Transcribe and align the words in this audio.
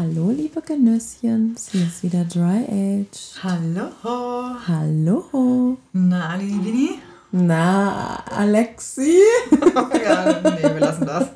Hallo, 0.00 0.30
liebe 0.30 0.62
Genüsschen, 0.62 1.56
hier 1.72 1.82
ist 1.82 2.04
wieder 2.04 2.22
Dry 2.22 2.62
Age. 2.68 3.42
Hallo. 3.42 3.88
Hallo. 4.68 5.76
Na, 5.92 6.28
Ali 6.28 6.54
Vini? 6.64 6.90
Na, 7.32 8.22
Alexi? 8.26 9.18
ja, 10.04 10.40
nee, 10.40 10.62
wir 10.62 10.78
lassen 10.78 11.04
das. 11.04 11.30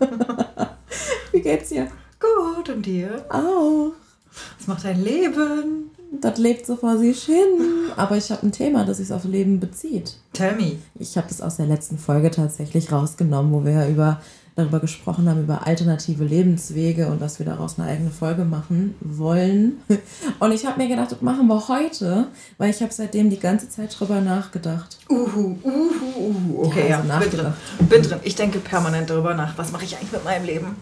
Wie 1.32 1.40
geht's 1.40 1.70
dir? 1.70 1.88
Gut, 2.20 2.68
und 2.68 2.86
dir? 2.86 3.24
Auch. 3.30 3.94
Was 4.58 4.68
macht 4.68 4.84
dein 4.84 5.02
Leben? 5.02 5.90
Das 6.20 6.38
lebt 6.38 6.64
so 6.64 6.76
vor 6.76 6.98
sich 6.98 7.24
hin. 7.24 7.90
Aber 7.96 8.16
ich 8.16 8.30
habe 8.30 8.46
ein 8.46 8.52
Thema, 8.52 8.84
das 8.84 8.98
sich 8.98 9.12
aufs 9.12 9.24
Leben 9.24 9.58
bezieht. 9.58 10.18
Tell 10.34 10.54
me. 10.54 10.76
Ich 11.00 11.16
habe 11.16 11.26
das 11.26 11.40
aus 11.40 11.56
der 11.56 11.66
letzten 11.66 11.98
Folge 11.98 12.30
tatsächlich 12.30 12.92
rausgenommen, 12.92 13.52
wo 13.52 13.64
wir 13.64 13.72
ja 13.72 13.88
über 13.88 14.20
darüber 14.54 14.80
gesprochen 14.80 15.28
haben, 15.28 15.42
über 15.42 15.66
alternative 15.66 16.24
Lebenswege 16.24 17.06
und 17.06 17.22
dass 17.22 17.38
wir 17.38 17.46
daraus 17.46 17.78
eine 17.78 17.88
eigene 17.88 18.10
Folge 18.10 18.44
machen 18.44 18.94
wollen. 19.00 19.78
Und 20.40 20.52
ich 20.52 20.66
habe 20.66 20.82
mir 20.82 20.88
gedacht, 20.88 21.12
das 21.12 21.22
machen 21.22 21.46
wir 21.46 21.68
heute, 21.68 22.26
weil 22.58 22.70
ich 22.70 22.82
habe 22.82 22.92
seitdem 22.92 23.30
die 23.30 23.38
ganze 23.38 23.68
Zeit 23.68 23.98
drüber 23.98 24.20
nachgedacht. 24.20 24.98
Uhu, 25.08 25.56
uhu, 25.62 25.90
uhu. 26.18 26.66
Okay, 26.66 26.90
ja, 26.90 27.02
Ja, 27.02 27.14
also 27.14 27.30
bin 27.30 27.38
drin. 27.38 27.52
Bin 27.88 28.02
drin. 28.02 28.18
Ich 28.24 28.34
denke 28.34 28.58
permanent 28.58 29.08
darüber 29.08 29.34
nach. 29.34 29.56
Was 29.56 29.72
mache 29.72 29.84
ich 29.84 29.96
eigentlich 29.96 30.12
mit 30.12 30.24
meinem 30.24 30.44
Leben? 30.44 30.76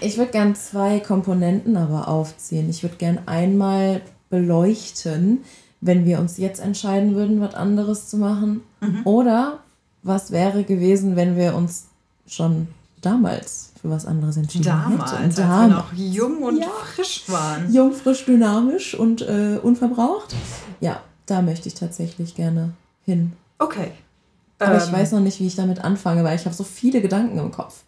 Ich 0.00 0.18
würde 0.18 0.30
gern 0.30 0.54
zwei 0.54 1.00
Komponenten 1.00 1.76
aber 1.76 2.08
aufziehen. 2.08 2.70
Ich 2.70 2.82
würde 2.82 2.96
gern 2.96 3.18
einmal 3.26 4.02
beleuchten, 4.30 5.44
wenn 5.80 6.04
wir 6.04 6.20
uns 6.20 6.36
jetzt 6.38 6.60
entscheiden 6.60 7.14
würden, 7.14 7.40
was 7.40 7.54
anderes 7.54 8.08
zu 8.08 8.18
machen. 8.18 8.62
Oder 9.04 9.58
was 10.02 10.30
wäre 10.30 10.62
gewesen, 10.62 11.16
wenn 11.16 11.36
wir 11.36 11.54
uns 11.54 11.88
schon 12.26 12.68
damals 13.02 13.72
für 13.80 13.90
was 13.90 14.06
anderes 14.06 14.36
entschieden 14.36 14.64
Damals, 14.64 15.12
hätten. 15.12 15.22
als 15.24 15.36
wir 15.36 15.44
Damals. 15.44 15.70
noch 15.72 15.92
jung 15.94 16.42
und 16.42 16.58
Ja. 16.58 16.66
frisch 16.94 17.24
waren. 17.28 17.72
Jung, 17.72 17.92
frisch, 17.92 18.24
dynamisch 18.24 18.94
und 18.94 19.22
äh, 19.22 19.58
unverbraucht. 19.62 20.34
Ja, 20.80 21.00
da 21.26 21.42
möchte 21.42 21.68
ich 21.68 21.74
tatsächlich 21.74 22.34
gerne 22.34 22.72
hin. 23.04 23.32
Okay. 23.58 23.92
Aber 24.58 24.78
ich 24.78 24.86
Ähm, 24.88 24.92
weiß 24.92 25.12
noch 25.12 25.20
nicht, 25.20 25.38
wie 25.40 25.46
ich 25.46 25.56
damit 25.56 25.84
anfange, 25.84 26.24
weil 26.24 26.36
ich 26.36 26.44
habe 26.46 26.54
so 26.54 26.64
viele 26.64 27.00
Gedanken 27.02 27.38
im 27.38 27.50
Kopf. 27.52 27.82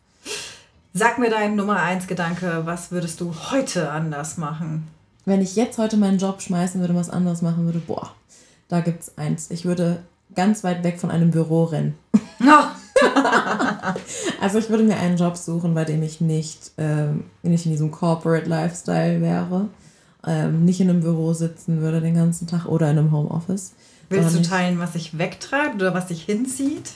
Sag 0.95 1.19
mir 1.19 1.31
deinen 1.31 1.57
Nummer 1.57 1.77
1 1.81 2.07
Gedanke. 2.07 2.63
Was 2.65 2.91
würdest 2.91 3.21
du 3.21 3.33
heute 3.51 3.91
anders 3.91 4.37
machen? 4.37 4.89
Wenn 5.25 5.41
ich 5.41 5.57
jetzt 5.57 5.79
heute 5.79 5.97
meinen 5.97 6.19
Job 6.19 6.41
schmeißen 6.43 6.81
würde, 6.81 6.95
was 6.95 7.11
anderes 7.11 7.43
machen 7.43 7.65
würde, 7.67 7.79
boah, 7.79 8.11
da 8.69 8.81
gibt's 8.81 9.17
eins. 9.17 9.51
Ich 9.51 9.65
würde 9.65 10.03
ganz 10.35 10.65
weit 10.65 10.83
weg 10.85 10.99
von 11.01 11.11
einem 11.11 11.31
Büro 11.31 11.65
rennen. 11.65 11.95
Oh, 12.41 12.65
Also 14.41 14.59
ich 14.59 14.71
würde 14.71 14.85
mir 14.85 14.97
einen 14.97 15.17
Job 15.17 15.37
suchen, 15.37 15.75
bei 15.75 15.85
dem 15.85 16.03
ich 16.03 16.21
nicht, 16.21 16.73
ähm, 16.79 17.25
nicht 17.43 17.67
in 17.67 17.73
diesem 17.73 17.91
Corporate 17.91 18.49
Lifestyle 18.49 19.21
wäre, 19.21 19.69
ähm, 20.27 20.65
nicht 20.65 20.81
in 20.81 20.91
einem 20.91 21.01
Büro 21.01 21.33
sitzen 21.33 21.81
würde 21.81 22.01
den 22.01 22.15
ganzen 22.15 22.47
Tag 22.47 22.67
oder 22.67 22.91
in 22.91 22.99
einem 22.99 23.13
Homeoffice. 23.13 23.73
willst 24.09 24.37
du 24.37 24.43
teilen, 24.43 24.79
was 24.79 24.95
sich 24.95 25.19
wegtreibt 25.19 25.77
oder 25.77 25.95
was 25.95 26.09
sich 26.09 26.23
hinzieht? 26.23 26.93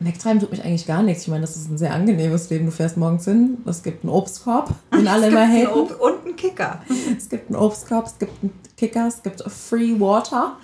Wegtreiben 0.00 0.40
tut 0.40 0.50
mich 0.50 0.64
eigentlich 0.64 0.86
gar 0.86 1.02
nichts. 1.02 1.22
Ich 1.22 1.28
meine, 1.28 1.42
das 1.42 1.56
ist 1.56 1.70
ein 1.70 1.78
sehr 1.78 1.94
angenehmes 1.94 2.50
Leben. 2.50 2.66
Du 2.66 2.72
fährst 2.72 2.96
morgens 2.96 3.24
hin, 3.24 3.58
es 3.64 3.82
gibt 3.82 4.04
einen 4.04 4.12
Obstkorb, 4.12 4.74
den 4.92 5.08
alle 5.08 5.28
immer 5.28 5.46
hätten. 5.46 5.72
Und 5.72 6.24
einen 6.24 6.36
Kicker. 6.36 6.82
Es 7.16 7.28
gibt 7.28 7.48
einen 7.48 7.56
Obstkorb, 7.56 8.06
es 8.06 8.18
gibt 8.18 8.42
einen 8.42 8.52
Kicker, 8.76 9.06
es 9.06 9.22
gibt 9.22 9.42
Free 9.50 9.98
Water 10.00 10.56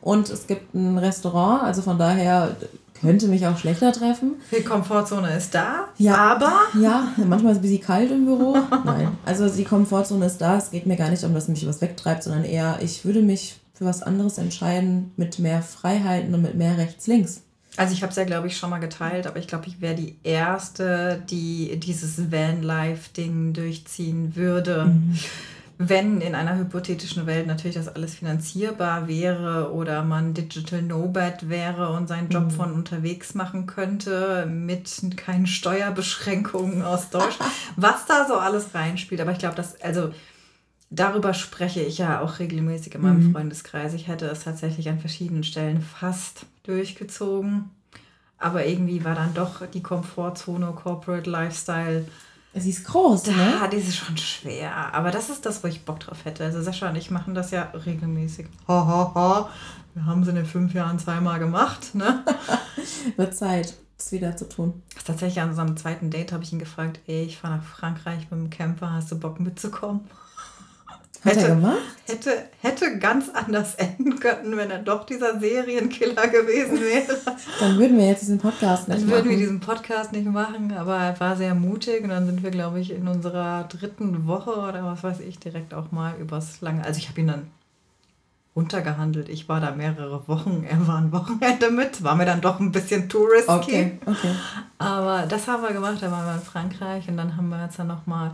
und 0.00 0.28
es 0.30 0.46
gibt 0.46 0.74
ein 0.74 0.98
Restaurant. 0.98 1.62
Also 1.62 1.82
von 1.82 1.98
daher 1.98 2.56
könnte 3.00 3.28
mich 3.28 3.46
auch 3.46 3.56
schlechter 3.58 3.92
treffen. 3.92 4.34
Die 4.56 4.62
Komfortzone 4.62 5.36
ist 5.36 5.54
da, 5.54 5.88
Ja. 5.98 6.16
aber 6.16 6.52
Ja, 6.80 7.08
manchmal 7.16 7.52
ist 7.52 7.58
es 7.58 7.58
ein 7.58 7.62
bisschen 7.62 7.80
kalt 7.82 8.10
im 8.10 8.24
Büro. 8.26 8.56
Nein, 8.84 9.08
also 9.24 9.48
die 9.48 9.64
Komfortzone 9.64 10.26
ist 10.26 10.38
da. 10.38 10.56
Es 10.58 10.70
geht 10.70 10.86
mir 10.86 10.96
gar 10.96 11.10
nicht 11.10 11.24
um, 11.24 11.34
dass 11.34 11.48
mich 11.48 11.66
was 11.66 11.80
wegtreibt, 11.80 12.22
sondern 12.22 12.44
eher, 12.44 12.78
ich 12.82 13.04
würde 13.04 13.22
mich 13.22 13.56
für 13.74 13.84
was 13.84 14.02
anderes 14.02 14.38
entscheiden 14.38 15.12
mit 15.16 15.38
mehr 15.38 15.62
Freiheiten 15.62 16.32
und 16.34 16.42
mit 16.42 16.54
mehr 16.54 16.78
rechts-links. 16.78 17.42
Also 17.78 17.92
ich 17.92 18.00
habe 18.02 18.10
es 18.10 18.16
ja, 18.16 18.24
glaube 18.24 18.46
ich, 18.46 18.56
schon 18.56 18.70
mal 18.70 18.78
geteilt, 18.78 19.26
aber 19.26 19.38
ich 19.38 19.46
glaube, 19.48 19.66
ich 19.66 19.82
wäre 19.82 19.94
die 19.94 20.16
Erste, 20.22 21.22
die 21.28 21.78
dieses 21.78 22.30
Van-Life-Ding 22.32 23.52
durchziehen 23.52 24.34
würde. 24.34 24.92
Wenn 25.78 26.22
in 26.22 26.34
einer 26.34 26.56
hypothetischen 26.56 27.26
Welt 27.26 27.46
natürlich 27.46 27.76
das 27.76 27.88
alles 27.88 28.14
finanzierbar 28.14 29.08
wäre 29.08 29.72
oder 29.72 30.04
man 30.04 30.32
Digital 30.32 30.80
Nomad 30.80 31.50
wäre 31.50 31.90
und 31.90 32.08
seinen 32.08 32.30
Job 32.30 32.50
von 32.50 32.72
unterwegs 32.72 33.34
machen 33.34 33.66
könnte 33.66 34.46
mit 34.46 35.02
keinen 35.18 35.46
Steuerbeschränkungen 35.46 36.82
aus 36.82 37.10
Deutschland, 37.10 37.52
was 37.76 38.06
da 38.06 38.26
so 38.26 38.36
alles 38.38 38.74
reinspielt. 38.74 39.20
Aber 39.20 39.32
ich 39.32 39.38
glaube, 39.38 39.54
dass, 39.54 39.78
also 39.82 40.14
darüber 40.88 41.34
spreche 41.34 41.82
ich 41.82 41.98
ja 41.98 42.20
auch 42.20 42.38
regelmäßig 42.38 42.94
in 42.94 43.02
meinem 43.02 43.32
Freundeskreis. 43.32 43.92
Ich 43.92 44.08
hätte 44.08 44.26
es 44.26 44.44
tatsächlich 44.44 44.88
an 44.88 44.98
verschiedenen 44.98 45.44
Stellen 45.44 45.82
fast 45.82 46.46
durchgezogen. 46.62 47.70
Aber 48.38 48.66
irgendwie 48.66 49.04
war 49.04 49.14
dann 49.14 49.34
doch 49.34 49.66
die 49.66 49.82
Komfortzone, 49.82 50.72
Corporate 50.72 51.28
Lifestyle, 51.28 52.06
Sie 52.58 52.70
ist 52.70 52.86
groß, 52.86 53.24
da, 53.24 53.32
ne? 53.32 53.68
die 53.70 53.76
ist 53.76 53.96
schon 53.96 54.16
schwer. 54.16 54.94
Aber 54.94 55.10
das 55.10 55.28
ist 55.28 55.44
das, 55.44 55.62
wo 55.62 55.68
ich 55.68 55.84
Bock 55.84 56.00
drauf 56.00 56.24
hätte. 56.24 56.44
Also 56.44 56.62
Sascha 56.62 56.88
und 56.88 56.96
ich 56.96 57.10
machen 57.10 57.34
das 57.34 57.50
ja 57.50 57.70
regelmäßig. 57.84 58.46
Ha, 58.66 58.86
ha, 58.86 59.12
ha. 59.14 59.50
Wir 59.94 60.06
haben 60.06 60.22
es 60.22 60.28
in 60.28 60.36
den 60.36 60.46
fünf 60.46 60.72
Jahren 60.72 60.98
zweimal 60.98 61.38
gemacht. 61.38 61.94
Ne? 61.94 62.24
Wird 63.16 63.36
Zeit, 63.36 63.74
es 63.98 64.12
wieder 64.12 64.36
zu 64.36 64.48
tun. 64.48 64.82
Tatsächlich 65.04 65.40
an 65.40 65.50
unserem 65.50 65.76
zweiten 65.76 66.10
Date 66.10 66.32
habe 66.32 66.44
ich 66.44 66.52
ihn 66.52 66.58
gefragt, 66.58 67.00
ey, 67.06 67.24
ich 67.24 67.38
fahre 67.38 67.56
nach 67.56 67.64
Frankreich 67.64 68.30
mit 68.30 68.40
dem 68.40 68.50
Camper, 68.50 68.92
hast 68.92 69.12
du 69.12 69.18
Bock 69.18 69.38
mitzukommen? 69.38 70.00
Hätte- 71.24 71.46
gemacht? 71.48 71.78
Hätte, 72.08 72.30
hätte 72.62 72.98
ganz 72.98 73.28
anders 73.30 73.74
enden 73.74 74.20
können, 74.20 74.56
wenn 74.56 74.70
er 74.70 74.78
doch 74.78 75.04
dieser 75.04 75.40
Serienkiller 75.40 76.28
gewesen 76.28 76.80
wäre. 76.80 77.18
Dann 77.58 77.78
würden 77.78 77.98
wir 77.98 78.06
jetzt 78.06 78.22
diesen 78.22 78.38
Podcast 78.38 78.86
nicht 78.88 79.00
Dann 79.02 79.08
würden 79.08 79.24
wir 79.24 79.32
machen. 79.32 79.38
diesen 79.40 79.60
Podcast 79.60 80.12
nicht 80.12 80.26
machen, 80.26 80.72
aber 80.76 80.96
er 80.98 81.18
war 81.18 81.34
sehr 81.36 81.54
mutig 81.56 82.02
und 82.04 82.10
dann 82.10 82.26
sind 82.26 82.42
wir, 82.44 82.50
glaube 82.52 82.78
ich, 82.78 82.92
in 82.92 83.08
unserer 83.08 83.64
dritten 83.64 84.26
Woche 84.28 84.50
oder 84.50 84.84
was 84.84 85.02
weiß 85.02 85.20
ich, 85.20 85.38
direkt 85.40 85.74
auch 85.74 85.90
mal 85.90 86.14
übers 86.20 86.60
lange. 86.60 86.84
Also 86.84 86.98
ich 86.98 87.08
habe 87.08 87.20
ihn 87.20 87.26
dann 87.26 87.50
runtergehandelt. 88.54 89.28
Ich 89.28 89.48
war 89.48 89.60
da 89.60 89.72
mehrere 89.72 90.26
Wochen, 90.28 90.64
er 90.68 90.86
war 90.86 90.98
ein 90.98 91.12
Wochenende 91.12 91.70
mit, 91.70 92.02
war 92.02 92.14
mir 92.14 92.24
dann 92.24 92.40
doch 92.40 92.60
ein 92.60 92.72
bisschen 92.72 93.02
risky. 93.12 93.50
Okay, 93.50 93.98
okay. 94.06 94.30
Aber 94.78 95.26
das 95.28 95.46
haben 95.48 95.62
wir 95.62 95.72
gemacht, 95.72 95.98
da 96.00 96.10
waren 96.10 96.24
wir 96.26 96.34
in 96.34 96.40
Frankreich 96.40 97.08
und 97.08 97.16
dann 97.16 97.36
haben 97.36 97.48
wir 97.48 97.62
jetzt 97.64 97.78
dann 97.78 97.88
nochmal 97.88 98.32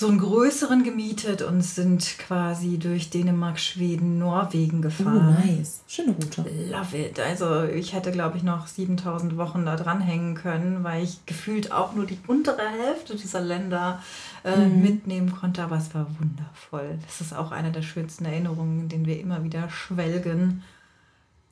so 0.00 0.06
einen 0.06 0.18
größeren 0.20 0.84
gemietet 0.84 1.42
und 1.42 1.60
sind 1.60 2.18
quasi 2.18 2.78
durch 2.78 3.10
Dänemark, 3.10 3.58
Schweden, 3.58 4.18
Norwegen 4.20 4.78
Oh, 4.78 4.82
gefahren. 4.82 5.36
nice. 5.44 5.80
Schöne 5.88 6.12
Route. 6.12 6.44
Love 6.70 6.96
it. 6.96 7.18
Also 7.18 7.64
ich 7.64 7.94
hätte, 7.94 8.12
glaube 8.12 8.36
ich, 8.36 8.44
noch 8.44 8.68
7000 8.68 9.36
Wochen 9.36 9.66
da 9.66 9.74
dranhängen 9.74 10.36
können, 10.36 10.84
weil 10.84 11.02
ich 11.02 11.26
gefühlt 11.26 11.72
auch 11.72 11.94
nur 11.94 12.06
die 12.06 12.18
untere 12.28 12.62
Hälfte 12.68 13.16
dieser 13.16 13.40
Länder 13.40 14.00
äh, 14.44 14.66
mitnehmen 14.68 15.32
konnte. 15.34 15.64
Aber 15.64 15.78
es 15.78 15.92
war 15.94 16.06
wundervoll. 16.20 16.96
Das 17.04 17.20
ist 17.20 17.34
auch 17.34 17.50
eine 17.50 17.72
der 17.72 17.82
schönsten 17.82 18.24
Erinnerungen, 18.24 18.82
in 18.82 18.88
denen 18.88 19.06
wir 19.06 19.18
immer 19.18 19.42
wieder 19.42 19.68
schwelgen. 19.68 20.62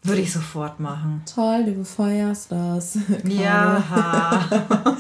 Würde 0.07 0.23
ich 0.23 0.33
sofort 0.33 0.81
machen. 0.81 1.23
Toll, 1.33 1.65
du 1.65 1.73
befeuerst 1.73 2.53
das. 2.53 2.99
Ja. 3.25 3.83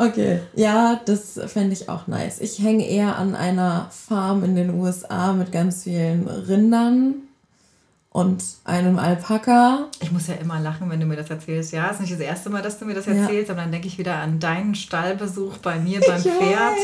Okay, 0.00 0.38
ja, 0.54 1.00
das 1.06 1.40
fände 1.46 1.72
ich 1.72 1.88
auch 1.88 2.06
nice. 2.06 2.40
Ich 2.40 2.60
hänge 2.60 2.86
eher 2.86 3.18
an 3.18 3.34
einer 3.34 3.88
Farm 3.90 4.44
in 4.44 4.54
den 4.54 4.70
USA 4.78 5.32
mit 5.32 5.50
ganz 5.50 5.82
vielen 5.82 6.28
Rindern 6.28 7.14
und 8.10 8.42
einem 8.64 8.98
Alpaka. 8.98 9.88
Ich 10.00 10.10
muss 10.10 10.26
ja 10.28 10.34
immer 10.34 10.58
lachen, 10.60 10.88
wenn 10.90 10.98
du 10.98 11.06
mir 11.06 11.16
das 11.16 11.28
erzählst. 11.30 11.72
Ja, 11.72 11.88
ist 11.88 12.00
nicht 12.00 12.12
das 12.12 12.20
erste 12.20 12.48
Mal, 12.50 12.62
dass 12.62 12.78
du 12.78 12.86
mir 12.86 12.94
das 12.94 13.06
Ja. 13.06 13.12
erzählst, 13.12 13.50
aber 13.50 13.60
dann 13.60 13.70
denke 13.70 13.86
ich 13.86 13.98
wieder 13.98 14.16
an 14.16 14.40
deinen 14.40 14.74
Stallbesuch 14.74 15.58
bei 15.58 15.78
mir 15.78 16.00
beim 16.00 16.16
Ich 16.16 16.22
Pferd. 16.22 16.74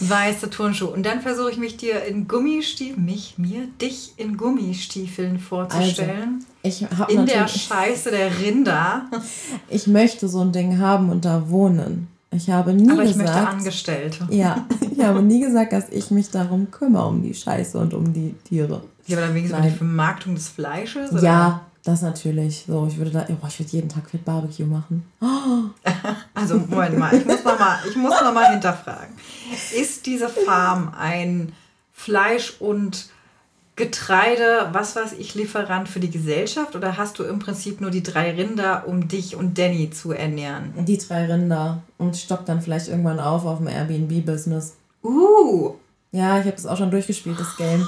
Weiße 0.00 0.50
Turnschuhe. 0.50 0.88
Und 0.88 1.04
dann 1.04 1.20
versuche 1.20 1.50
ich 1.50 1.58
mich 1.58 1.76
dir 1.76 2.02
in 2.04 2.26
Gummistiefeln, 2.26 3.04
mich, 3.04 3.34
mir, 3.36 3.68
dich 3.80 4.14
in 4.16 4.36
Gummistiefeln 4.36 5.38
vorzustellen. 5.38 6.44
Ich 6.62 6.84
habe 6.96 7.12
in 7.12 7.26
der 7.26 7.46
Scheiße 7.46 8.10
der 8.10 8.40
Rinder. 8.40 9.02
ich 9.68 9.86
möchte 9.86 10.28
so 10.28 10.40
ein 10.40 10.52
Ding 10.52 10.78
haben 10.78 11.10
und 11.10 11.24
da 11.26 11.50
wohnen. 11.50 12.08
Ich 12.30 12.50
habe 12.50 12.72
nie 12.72 12.90
Aber 12.90 13.04
ich 13.04 13.14
möchte 13.14 13.32
gesagt, 13.32 13.52
Angestellte. 13.52 14.26
ja, 14.30 14.66
ich 14.90 15.04
habe 15.04 15.22
nie 15.22 15.40
gesagt, 15.40 15.72
dass 15.72 15.88
ich 15.90 16.10
mich 16.10 16.30
darum 16.30 16.70
kümmere 16.70 17.06
um 17.06 17.22
die 17.22 17.34
Scheiße 17.34 17.78
und 17.78 17.94
um 17.94 18.12
die 18.12 18.34
Tiere. 18.44 18.82
Ja, 19.06 19.18
aber 19.18 19.26
dann 19.26 19.36
um 19.36 19.48
Nein. 19.48 19.62
die 19.62 19.70
Vermarktung 19.70 20.34
des 20.34 20.48
Fleisches? 20.48 21.12
Oder? 21.12 21.22
Ja, 21.22 21.60
das 21.82 22.02
natürlich. 22.02 22.64
So, 22.66 22.86
ich 22.88 22.96
würde 22.96 23.10
da, 23.10 23.26
oh, 23.28 23.46
ich 23.46 23.58
würde 23.58 23.72
jeden 23.72 23.88
Tag 23.88 24.08
Fit 24.10 24.24
Barbecue 24.24 24.66
machen. 24.66 25.04
Also, 26.34 26.56
Moment 26.58 26.98
mal, 26.98 27.14
ich 27.16 27.24
muss 27.24 27.44
nochmal 27.44 27.78
noch 28.24 28.34
mal 28.34 28.50
hinterfragen. 28.50 29.14
Ist 29.74 30.04
diese 30.04 30.28
Farm 30.28 30.92
ein 30.98 31.52
Fleisch- 31.92 32.54
und 32.58 33.06
Getreide, 33.76 34.68
was 34.72 34.94
weiß 34.94 35.14
ich, 35.18 35.34
Lieferant 35.34 35.88
für 35.88 35.98
die 36.00 36.10
Gesellschaft 36.10 36.76
oder 36.76 36.96
hast 36.96 37.18
du 37.18 37.24
im 37.24 37.40
Prinzip 37.40 37.80
nur 37.80 37.90
die 37.90 38.04
drei 38.04 38.32
Rinder, 38.32 38.84
um 38.86 39.08
dich 39.08 39.34
und 39.34 39.58
Danny 39.58 39.90
zu 39.90 40.12
ernähren? 40.12 40.72
Die 40.84 40.98
drei 40.98 41.26
Rinder 41.26 41.82
und 41.98 42.16
stock 42.16 42.46
dann 42.46 42.62
vielleicht 42.62 42.88
irgendwann 42.88 43.18
auf 43.18 43.44
auf 43.44 43.58
dem 43.58 43.66
Airbnb-Business. 43.66 44.74
Uh, 45.02 45.74
Ja, 46.12 46.38
ich 46.38 46.44
habe 46.44 46.54
das 46.56 46.66
auch 46.66 46.76
schon 46.76 46.92
durchgespielt, 46.92 47.38
das 47.40 47.56
Game. 47.56 47.86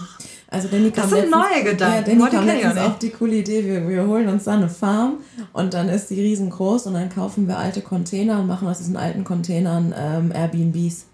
Also 0.48 0.68
Danny 0.68 0.90
kam 0.90 1.02
das 1.02 1.10
sind 1.10 1.30
letztens, 1.30 1.50
neue 1.50 1.64
Gedanken. 1.64 1.96
Ja, 1.96 2.02
Danny 2.02 2.30
kam 2.30 2.46
letztens 2.46 2.78
auf 2.78 2.98
die 2.98 3.10
coole 3.10 3.36
Idee, 3.36 3.64
wir, 3.64 3.88
wir 3.88 4.06
holen 4.06 4.28
uns 4.28 4.44
da 4.44 4.54
eine 4.54 4.68
Farm 4.68 5.18
und 5.52 5.74
dann 5.74 5.88
ist 5.88 6.08
die 6.10 6.20
riesengroß 6.20 6.86
und 6.86 6.94
dann 6.94 7.08
kaufen 7.08 7.48
wir 7.48 7.58
alte 7.58 7.80
Container 7.80 8.38
und 8.38 8.46
machen 8.46 8.68
aus 8.68 8.78
diesen 8.78 8.96
alten 8.96 9.24
Containern 9.24 9.92
ähm, 9.96 10.32
Airbnbs. 10.32 11.06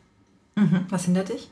Mhm. 0.56 0.80
Was 0.90 1.04
hindert 1.06 1.30
dich? 1.30 1.50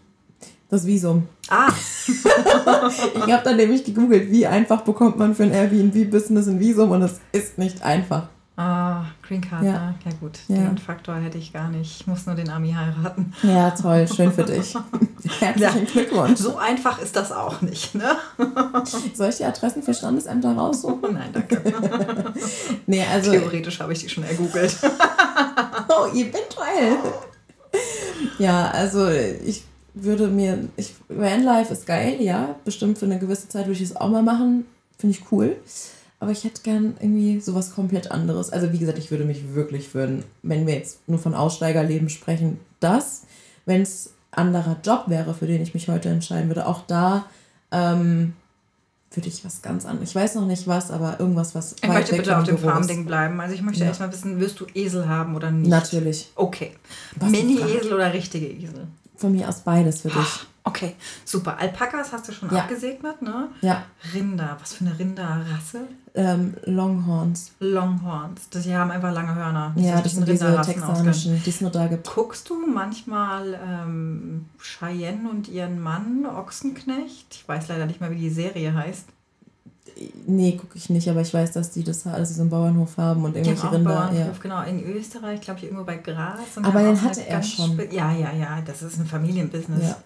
Das 0.68 0.86
Visum. 0.86 1.26
Ah. 1.48 1.68
ich 2.06 3.32
habe 3.32 3.42
dann 3.42 3.56
nämlich 3.56 3.82
gegoogelt, 3.82 4.30
wie 4.30 4.46
einfach 4.46 4.82
bekommt 4.82 5.18
man 5.18 5.34
für 5.34 5.42
ein 5.44 5.52
Airbnb-Business 5.52 6.46
ein 6.48 6.60
Visum 6.60 6.90
und 6.90 7.02
es 7.02 7.20
ist 7.32 7.58
nicht 7.58 7.82
einfach. 7.82 8.28
Ah, 8.62 9.06
Green 9.26 9.40
Card, 9.40 9.64
ja, 9.64 9.72
ne? 9.72 9.94
ja 10.04 10.10
gut. 10.20 10.38
Ja. 10.48 10.56
Den 10.56 10.76
Faktor 10.76 11.14
hätte 11.14 11.38
ich 11.38 11.50
gar 11.50 11.70
nicht. 11.70 12.00
Ich 12.00 12.06
muss 12.06 12.26
nur 12.26 12.34
den 12.34 12.50
Ami 12.50 12.74
heiraten. 12.74 13.32
Ja, 13.42 13.70
toll, 13.70 14.06
schön 14.06 14.30
für 14.30 14.44
dich. 14.44 14.74
Herzlichen 15.40 15.86
ja. 15.86 15.90
Glückwunsch. 15.90 16.38
So 16.38 16.58
einfach 16.58 17.00
ist 17.00 17.16
das 17.16 17.32
auch 17.32 17.62
nicht, 17.62 17.94
ne? 17.94 18.16
Soll 19.14 19.30
ich 19.30 19.36
die 19.36 19.44
Adressen 19.44 19.82
für 19.82 19.94
Standesämter 19.94 20.54
raussuchen? 20.54 21.00
Nein, 21.14 21.30
danke. 21.32 21.62
nee, 22.86 23.02
also 23.10 23.30
Theoretisch 23.30 23.80
habe 23.80 23.94
ich 23.94 24.00
die 24.00 24.10
schon 24.10 24.24
ergoogelt. 24.24 24.76
oh, 25.88 26.08
eventuell. 26.08 26.98
Ja, 28.38 28.70
also 28.72 29.08
ich 29.08 29.64
würde 29.94 30.26
mir, 30.26 30.68
ich, 30.76 30.96
Vanlife 31.08 31.72
ist 31.72 31.86
geil, 31.86 32.20
ja, 32.20 32.56
bestimmt 32.66 32.98
für 32.98 33.06
eine 33.06 33.18
gewisse 33.18 33.48
Zeit 33.48 33.64
würde 33.64 33.80
ich 33.80 33.88
es 33.88 33.96
auch 33.96 34.10
mal 34.10 34.22
machen, 34.22 34.66
finde 34.98 35.16
ich 35.16 35.32
cool. 35.32 35.56
Aber 36.20 36.32
ich 36.32 36.44
hätte 36.44 36.60
gern 36.62 36.96
irgendwie 37.00 37.40
sowas 37.40 37.74
komplett 37.74 38.10
anderes. 38.10 38.50
Also 38.50 38.72
wie 38.72 38.78
gesagt, 38.78 38.98
ich 38.98 39.10
würde 39.10 39.24
mich 39.24 39.54
wirklich 39.54 39.88
für, 39.88 40.22
wenn 40.42 40.66
wir 40.66 40.74
jetzt 40.74 41.08
nur 41.08 41.18
von 41.18 41.34
Aussteigerleben 41.34 42.10
sprechen, 42.10 42.60
das, 42.78 43.22
wenn 43.64 43.82
es 43.82 44.12
anderer 44.30 44.76
Job 44.84 45.04
wäre, 45.06 45.34
für 45.34 45.46
den 45.46 45.62
ich 45.62 45.72
mich 45.72 45.88
heute 45.88 46.10
entscheiden 46.10 46.48
würde, 46.48 46.66
auch 46.66 46.82
da 46.86 47.24
ähm, 47.72 48.34
würde 49.12 49.28
ich 49.28 49.44
was 49.44 49.62
ganz 49.62 49.86
anderes. 49.86 50.10
Ich 50.10 50.14
weiß 50.14 50.34
noch 50.36 50.46
nicht 50.46 50.66
was, 50.66 50.90
aber 50.90 51.18
irgendwas, 51.18 51.54
was. 51.54 51.74
Ich 51.82 51.88
möchte 51.88 52.14
bitte 52.14 52.38
auf 52.38 52.44
dem 52.44 52.58
Farmding 52.58 53.06
bleiben. 53.06 53.40
Also 53.40 53.54
ich 53.54 53.62
möchte 53.62 53.80
ja. 53.80 53.86
erstmal 53.86 54.12
wissen, 54.12 54.38
wirst 54.38 54.60
du 54.60 54.66
Esel 54.74 55.08
haben 55.08 55.34
oder 55.34 55.50
nicht? 55.50 55.68
Natürlich. 55.68 56.30
Okay. 56.36 56.72
Mini-Esel 57.20 57.92
oder 57.92 58.12
richtige 58.12 58.46
Esel? 58.46 58.86
Von 59.16 59.32
mir 59.32 59.48
aus 59.48 59.60
beides 59.60 60.02
für 60.02 60.08
dich. 60.08 60.46
Okay, 60.62 60.94
super. 61.24 61.58
Alpakas 61.58 62.12
hast 62.12 62.28
du 62.28 62.32
schon 62.32 62.50
ja. 62.54 62.60
abgesegnet, 62.60 63.22
ne? 63.22 63.48
Ja. 63.62 63.84
Rinder, 64.14 64.56
was 64.60 64.74
für 64.74 64.84
eine 64.84 64.98
Rinderrasse? 64.98 65.88
Ähm, 66.14 66.54
Longhorns. 66.64 67.52
Longhorns. 67.60 68.48
Die 68.50 68.74
haben 68.74 68.90
einfach 68.90 69.12
lange 69.12 69.34
Hörner. 69.34 69.72
Das 69.76 69.84
ja, 69.84 70.00
das 70.00 70.12
sind 70.12 70.26
diese 70.26 70.60
texanischen, 70.62 71.40
die 71.44 71.50
es 71.50 71.60
nur 71.60 71.70
da 71.70 71.86
gibt. 71.86 72.12
Guckst 72.12 72.50
du 72.50 72.66
manchmal 72.66 73.58
ähm, 73.64 74.46
Cheyenne 74.58 75.28
und 75.30 75.48
ihren 75.48 75.80
Mann, 75.80 76.26
Ochsenknecht? 76.26 77.26
Ich 77.30 77.48
weiß 77.48 77.68
leider 77.68 77.86
nicht 77.86 78.00
mehr, 78.00 78.10
wie 78.10 78.16
die 78.16 78.30
Serie 78.30 78.74
heißt. 78.74 79.06
Nee, 80.26 80.56
gucke 80.56 80.78
ich 80.78 80.88
nicht, 80.88 81.08
aber 81.08 81.20
ich 81.20 81.32
weiß, 81.32 81.52
dass 81.52 81.70
die 81.70 81.84
das 81.84 82.06
alles 82.06 82.34
so 82.34 82.40
einen 82.40 82.50
Bauernhof 82.50 82.96
haben 82.96 83.24
und 83.24 83.36
irgendwelche 83.36 83.64
ja, 83.64 83.70
Rinder. 83.70 83.90
Bauernhof, 83.90 84.36
ja. 84.36 84.42
genau. 84.42 84.62
In 84.62 84.82
Österreich, 84.96 85.40
glaube 85.40 85.58
ich, 85.58 85.66
irgendwo 85.66 85.84
bei 85.84 85.96
Gras. 85.96 86.38
aber 86.56 86.82
den 86.82 87.00
hatte 87.02 87.26
er 87.26 87.42
schon. 87.42 87.78
Ja, 87.90 88.12
ja, 88.12 88.32
ja, 88.32 88.60
das 88.64 88.82
ist 88.82 88.98
ein 88.98 89.06
Familienbusiness. 89.06 89.88
Ja. 89.88 89.96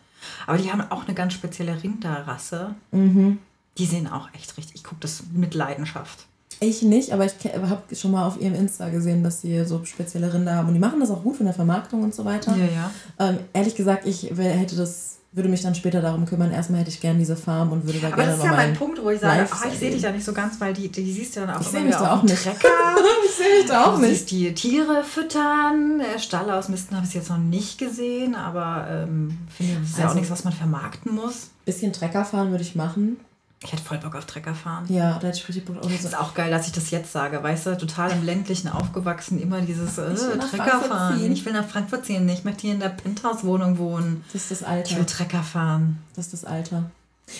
Aber 0.46 0.58
die 0.58 0.70
haben 0.70 0.82
auch 0.90 1.04
eine 1.04 1.14
ganz 1.14 1.34
spezielle 1.34 1.80
Rinderrasse. 1.80 2.74
Mhm. 2.90 3.38
Die 3.78 3.86
sehen 3.86 4.06
auch 4.06 4.28
echt 4.34 4.56
richtig. 4.56 4.76
Ich 4.76 4.84
gucke 4.84 5.00
das 5.00 5.24
mit 5.32 5.54
Leidenschaft. 5.54 6.26
Ich 6.60 6.82
nicht, 6.82 7.12
aber 7.12 7.26
ich 7.26 7.34
habe 7.52 7.94
schon 7.94 8.12
mal 8.12 8.26
auf 8.26 8.40
ihrem 8.40 8.54
Insta 8.54 8.88
gesehen, 8.88 9.24
dass 9.24 9.40
sie 9.40 9.64
so 9.64 9.84
spezielle 9.84 10.32
Rinder 10.32 10.54
haben. 10.54 10.68
Und 10.68 10.74
die 10.74 10.80
machen 10.80 11.00
das 11.00 11.10
auch 11.10 11.22
gut 11.22 11.36
von 11.36 11.46
der 11.46 11.54
Vermarktung 11.54 12.02
und 12.02 12.14
so 12.14 12.24
weiter. 12.24 12.56
Ja, 12.56 12.64
ja. 12.64 12.90
Ähm, 13.18 13.38
ehrlich 13.52 13.74
gesagt, 13.74 14.06
ich 14.06 14.30
hätte 14.30 14.76
das 14.76 15.14
würde 15.34 15.48
mich 15.48 15.62
dann 15.62 15.74
später 15.74 16.00
darum 16.00 16.26
kümmern. 16.26 16.52
Erstmal 16.52 16.80
hätte 16.80 16.90
ich 16.90 17.00
gerne 17.00 17.18
diese 17.18 17.34
Farm 17.34 17.72
und 17.72 17.84
würde 17.84 17.98
da 17.98 18.06
Aber 18.06 18.16
gerne 18.16 18.30
das 18.30 18.38
ist 18.38 18.44
ja 18.44 18.52
mein 18.52 18.74
Punkt, 18.74 19.02
wo 19.02 19.10
ich 19.10 19.20
sage, 19.20 19.48
ach, 19.50 19.66
ich 19.66 19.78
sehe 19.78 19.90
dich 19.90 20.00
da 20.00 20.12
nicht 20.12 20.24
so 20.24 20.32
ganz, 20.32 20.60
weil 20.60 20.72
die, 20.72 20.88
die 20.88 21.12
siehst 21.12 21.34
du 21.34 21.40
dann 21.40 21.50
auch 21.50 21.60
ich 21.60 21.74
immer 21.74 21.86
wieder 21.86 22.12
auf 22.12 22.20
dem 22.20 22.28
Trecker. 22.28 22.68
ich 23.26 23.32
sehe 23.32 23.58
mich 23.58 23.66
da 23.66 23.86
auch 23.86 23.96
du 23.96 24.02
nicht. 24.02 24.10
Siehst 24.10 24.30
die 24.30 24.54
Tiere 24.54 25.02
füttern, 25.02 26.00
Stall 26.18 26.50
ausmisten 26.52 26.96
habe 26.96 27.06
ich 27.06 27.14
jetzt 27.14 27.30
noch 27.30 27.38
nicht 27.38 27.78
gesehen, 27.78 28.36
aber 28.36 28.86
ähm, 28.88 29.38
finde 29.56 29.74
das 29.80 29.90
ist 29.90 29.94
also, 29.94 29.98
ja 29.98 30.04
auch 30.04 30.08
also 30.10 30.14
nichts, 30.14 30.30
was 30.30 30.44
man 30.44 30.52
vermarkten 30.52 31.12
muss. 31.12 31.50
Bisschen 31.64 31.92
Trecker 31.92 32.24
fahren 32.24 32.52
würde 32.52 32.62
ich 32.62 32.76
machen. 32.76 33.16
Ich 33.62 33.72
hätte 33.72 33.82
voll 33.82 33.98
Bock 33.98 34.14
auf 34.14 34.26
Trecker 34.26 34.54
fahren. 34.54 34.84
Ja, 34.88 35.18
da 35.18 35.28
hätte 35.28 35.38
ich 35.38 35.48
richtig 35.48 35.64
Bock 35.64 35.78
auf. 35.78 35.90
Das 35.90 36.04
ist 36.04 36.16
auch 36.16 36.34
geil, 36.34 36.50
dass 36.50 36.66
ich 36.66 36.72
das 36.72 36.90
jetzt 36.90 37.12
sage. 37.12 37.42
Weißt 37.42 37.66
du, 37.66 37.78
total 37.78 38.10
im 38.10 38.24
ländlichen 38.24 38.68
aufgewachsen, 38.68 39.40
immer 39.40 39.60
dieses 39.62 39.96
äh, 39.96 40.14
Trecker 40.14 40.80
fahren. 40.80 41.18
Ziehen. 41.18 41.32
Ich 41.32 41.46
will 41.46 41.54
nach 41.54 41.66
Frankfurt 41.66 42.04
ziehen. 42.04 42.28
Ich 42.28 42.44
möchte 42.44 42.62
hier 42.62 42.74
in 42.74 42.80
der 42.80 42.90
Penthouse-Wohnung 42.90 43.78
wohnen. 43.78 44.24
Das 44.32 44.42
ist 44.42 44.50
das 44.50 44.62
Alter. 44.64 44.90
Ich 44.90 44.96
will 44.98 45.06
Trecker 45.06 45.42
fahren. 45.42 45.98
Das 46.14 46.26
ist 46.26 46.34
das 46.34 46.44
Alter. 46.44 46.90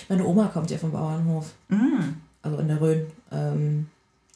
Meine 0.08 0.24
Oma 0.24 0.46
kommt 0.46 0.70
ja 0.70 0.78
vom 0.78 0.92
Bauernhof. 0.92 1.52
Mm. 1.68 2.14
Also 2.42 2.58
in 2.58 2.68
der 2.68 2.80
Rhön. 2.80 3.06
Ähm, 3.30 3.88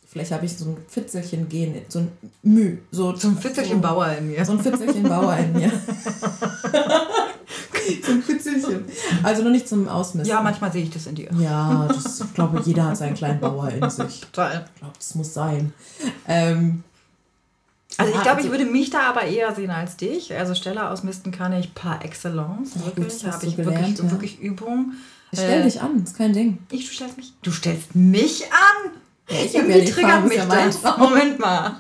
vielleicht 0.07 0.33
habe 0.33 0.45
ich 0.45 0.57
so 0.57 0.67
ein 0.67 0.77
Fitzelchen 0.89 1.49
gehen, 1.49 1.75
so 1.89 2.01
ein 2.01 2.13
Müh. 2.43 2.79
So, 2.91 3.17
so 3.17 3.29
ein 3.29 3.39
Fitzelchen 3.39 3.77
so, 3.77 3.83
Bauer 3.83 4.09
in 4.13 4.29
mir. 4.29 4.45
So 4.45 4.53
ein 4.53 4.61
Fitzelchen 4.61 5.05
Bauer 5.05 5.37
in 5.37 5.53
mir. 5.55 5.73
zum 8.05 8.23
Fitzelchen. 8.23 8.85
Also 9.23 9.43
noch 9.43 9.51
nicht 9.51 9.69
zum 9.69 9.89
Ausmisten. 9.89 10.31
Ja, 10.31 10.43
manchmal 10.43 10.73
sehe 10.73 10.83
ich 10.83 10.91
das 10.91 11.07
in 11.07 11.15
dir. 11.15 11.31
Ja, 11.39 11.87
das, 11.89 12.21
ich 12.21 12.35
glaube, 12.35 12.61
jeder 12.65 12.85
hat 12.85 12.97
seinen 12.97 13.15
kleinen 13.15 13.41
Bauer 13.41 13.71
in 13.71 13.89
sich. 13.91 14.21
Total. 14.33 14.67
Ich 14.75 14.81
glaube, 14.81 14.95
das 14.97 15.15
muss 15.15 15.35
sein. 15.35 15.73
Ähm, 16.27 16.85
also 17.97 18.13
ich 18.15 18.23
glaube, 18.23 18.37
also, 18.37 18.47
ich 18.47 18.51
würde 18.53 18.71
mich 18.71 18.91
da 18.91 19.11
aber 19.11 19.23
eher 19.23 19.55
sehen 19.55 19.71
als 19.71 19.97
dich. 19.97 20.33
Also 20.33 20.55
Stelle 20.55 20.89
ausmisten 20.89 21.33
kann 21.33 21.53
ich 21.53 21.75
par 21.75 22.05
excellence. 22.05 22.75
Ja, 22.77 22.87
wirklich. 22.87 23.25
Habe 23.27 23.47
ich 23.47 23.57
gelernt, 23.57 23.99
wirklich, 23.99 23.99
ja. 23.99 24.11
wirklich 24.11 24.41
Übung. 24.41 24.93
Stell 25.33 25.61
äh, 25.61 25.65
dich 25.65 25.81
an, 25.81 26.03
ist 26.03 26.17
kein 26.17 26.33
Ding. 26.33 26.59
Ich, 26.71 26.87
du 26.87 26.95
stellst 26.95 27.17
mich. 27.17 27.33
Du 27.43 27.51
stellst 27.51 27.95
mich 27.95 28.45
an? 28.53 28.93
Ja, 29.31 29.37
ich 29.45 29.53
ja 29.53 29.63
triggert 29.63 30.25
mich 30.25 30.39
ja 30.39 30.47
das. 30.47 30.79
Moment 30.99 31.39
mal. 31.39 31.77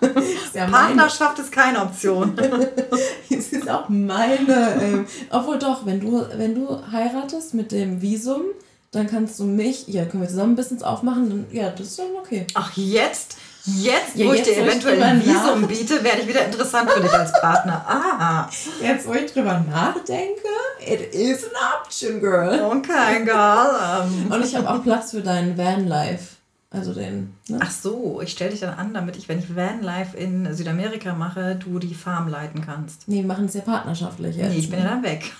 Ja 0.52 0.66
Partnerschaft 0.66 1.38
ist 1.38 1.50
keine 1.50 1.80
Option. 1.80 2.36
es 3.30 3.52
ist 3.52 3.68
auch 3.68 3.88
meine. 3.88 4.78
Ähm, 4.80 5.06
obwohl 5.30 5.58
doch, 5.58 5.86
wenn 5.86 6.00
du, 6.00 6.26
wenn 6.36 6.54
du 6.54 6.78
heiratest 6.92 7.54
mit 7.54 7.72
dem 7.72 8.02
Visum, 8.02 8.42
dann 8.90 9.06
kannst 9.06 9.38
du 9.38 9.44
mich, 9.44 9.86
ja, 9.88 10.04
können 10.04 10.22
wir 10.22 10.28
zusammen 10.28 10.52
ein 10.52 10.56
Business 10.56 10.82
aufmachen, 10.82 11.28
dann, 11.28 11.46
ja, 11.50 11.70
das 11.70 11.88
ist 11.88 11.98
dann 11.98 12.06
okay. 12.18 12.46
Ach, 12.54 12.72
jetzt? 12.76 13.36
Jetzt, 13.64 14.14
ja, 14.14 14.26
wo 14.26 14.32
jetzt, 14.32 14.48
ich 14.48 14.54
dir 14.54 14.62
eventuell 14.62 15.02
ein 15.02 15.22
Visum 15.22 15.60
nach. 15.60 15.68
biete, 15.68 16.02
werde 16.02 16.22
ich 16.22 16.28
wieder 16.28 16.44
interessant 16.46 16.90
für 16.90 17.00
dich 17.00 17.12
als 17.12 17.32
Partner. 17.32 17.84
Ah. 18.20 18.48
Jetzt, 18.80 19.06
wo 19.06 19.14
ich 19.14 19.32
drüber 19.32 19.64
nachdenke, 19.70 20.48
it 20.80 21.14
is 21.14 21.44
an 21.44 21.50
option, 21.76 22.20
girl. 22.20 22.60
Okay, 22.76 23.24
girl. 23.24 24.02
Um. 24.02 24.32
Und 24.32 24.44
ich 24.44 24.54
habe 24.56 24.68
auch 24.70 24.82
Platz 24.82 25.12
für 25.12 25.20
deinen 25.20 25.56
Vanlife. 25.56 26.37
Also 26.70 26.92
den. 26.92 27.34
Ne? 27.48 27.58
Ach 27.62 27.70
so, 27.70 28.20
ich 28.20 28.30
stelle 28.30 28.50
dich 28.50 28.60
dann 28.60 28.74
an, 28.74 28.92
damit 28.92 29.16
ich, 29.16 29.28
wenn 29.28 29.38
ich 29.38 29.56
Vanlife 29.56 30.16
in 30.16 30.52
Südamerika 30.54 31.14
mache, 31.14 31.56
du 31.56 31.78
die 31.78 31.94
Farm 31.94 32.28
leiten 32.28 32.60
kannst. 32.60 33.08
Nee, 33.08 33.22
wir 33.22 33.26
machen 33.26 33.46
es 33.46 33.54
ja 33.54 33.62
partnerschaftlich 33.62 34.36
jetzt. 34.36 34.50
Nee, 34.50 34.58
ich 34.58 34.68
bin 34.68 34.80
ja 34.80 34.84
dann 34.84 35.02
weg. 35.02 35.32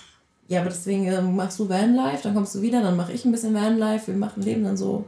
Ja, 0.49 0.61
aber 0.61 0.71
deswegen 0.71 1.07
äh, 1.07 1.21
machst 1.21 1.59
du 1.59 1.69
Vanlife, 1.69 2.23
dann 2.23 2.35
kommst 2.35 2.55
du 2.55 2.63
wieder, 2.63 2.81
dann 2.81 2.97
mache 2.97 3.13
ich 3.13 3.27
ein 3.27 3.33
bisschen 3.33 3.55
Vanlife, 3.55 4.07
wir 4.07 4.17
machen 4.17 4.43
Leben 4.43 4.65
dann 4.65 4.79
so. 4.79 5.05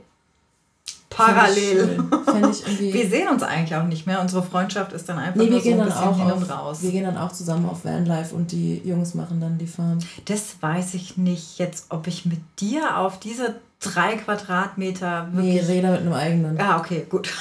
Parallel. 1.08 2.04
Ich, 2.50 2.80
ich 2.80 2.80
wir 2.94 3.08
sehen 3.08 3.28
uns 3.28 3.42
eigentlich 3.42 3.74
auch 3.74 3.86
nicht 3.86 4.06
mehr. 4.06 4.20
Unsere 4.20 4.42
Freundschaft 4.42 4.92
ist 4.92 5.08
dann 5.08 5.18
einfach 5.18 5.40
nee, 5.40 5.50
nur 5.50 5.60
so 5.60 5.70
ein 5.70 5.84
bisschen 5.84 5.92
auch 5.92 6.16
hin 6.16 6.32
und 6.32 6.50
raus. 6.50 6.82
Wir 6.82 6.92
gehen 6.92 7.04
dann 7.04 7.16
auch 7.16 7.32
zusammen 7.32 7.68
auf 7.68 7.84
Vanlife 7.84 8.34
und 8.34 8.52
die 8.52 8.82
Jungs 8.84 9.14
machen 9.14 9.40
dann 9.40 9.56
die 9.56 9.66
Farm. 9.66 9.98
Das 10.26 10.56
weiß 10.60 10.94
ich 10.94 11.16
nicht 11.16 11.58
jetzt, 11.58 11.86
ob 11.88 12.06
ich 12.06 12.26
mit 12.26 12.40
dir 12.60 12.98
auf 12.98 13.18
diese 13.18 13.56
drei 13.80 14.16
Quadratmeter 14.16 15.28
wirklich. 15.32 15.54
Nee, 15.54 15.72
rede 15.72 15.88
mit 15.88 16.00
einem 16.00 16.12
eigenen. 16.12 16.60
Ah, 16.60 16.78
okay, 16.78 17.06
gut. 17.08 17.32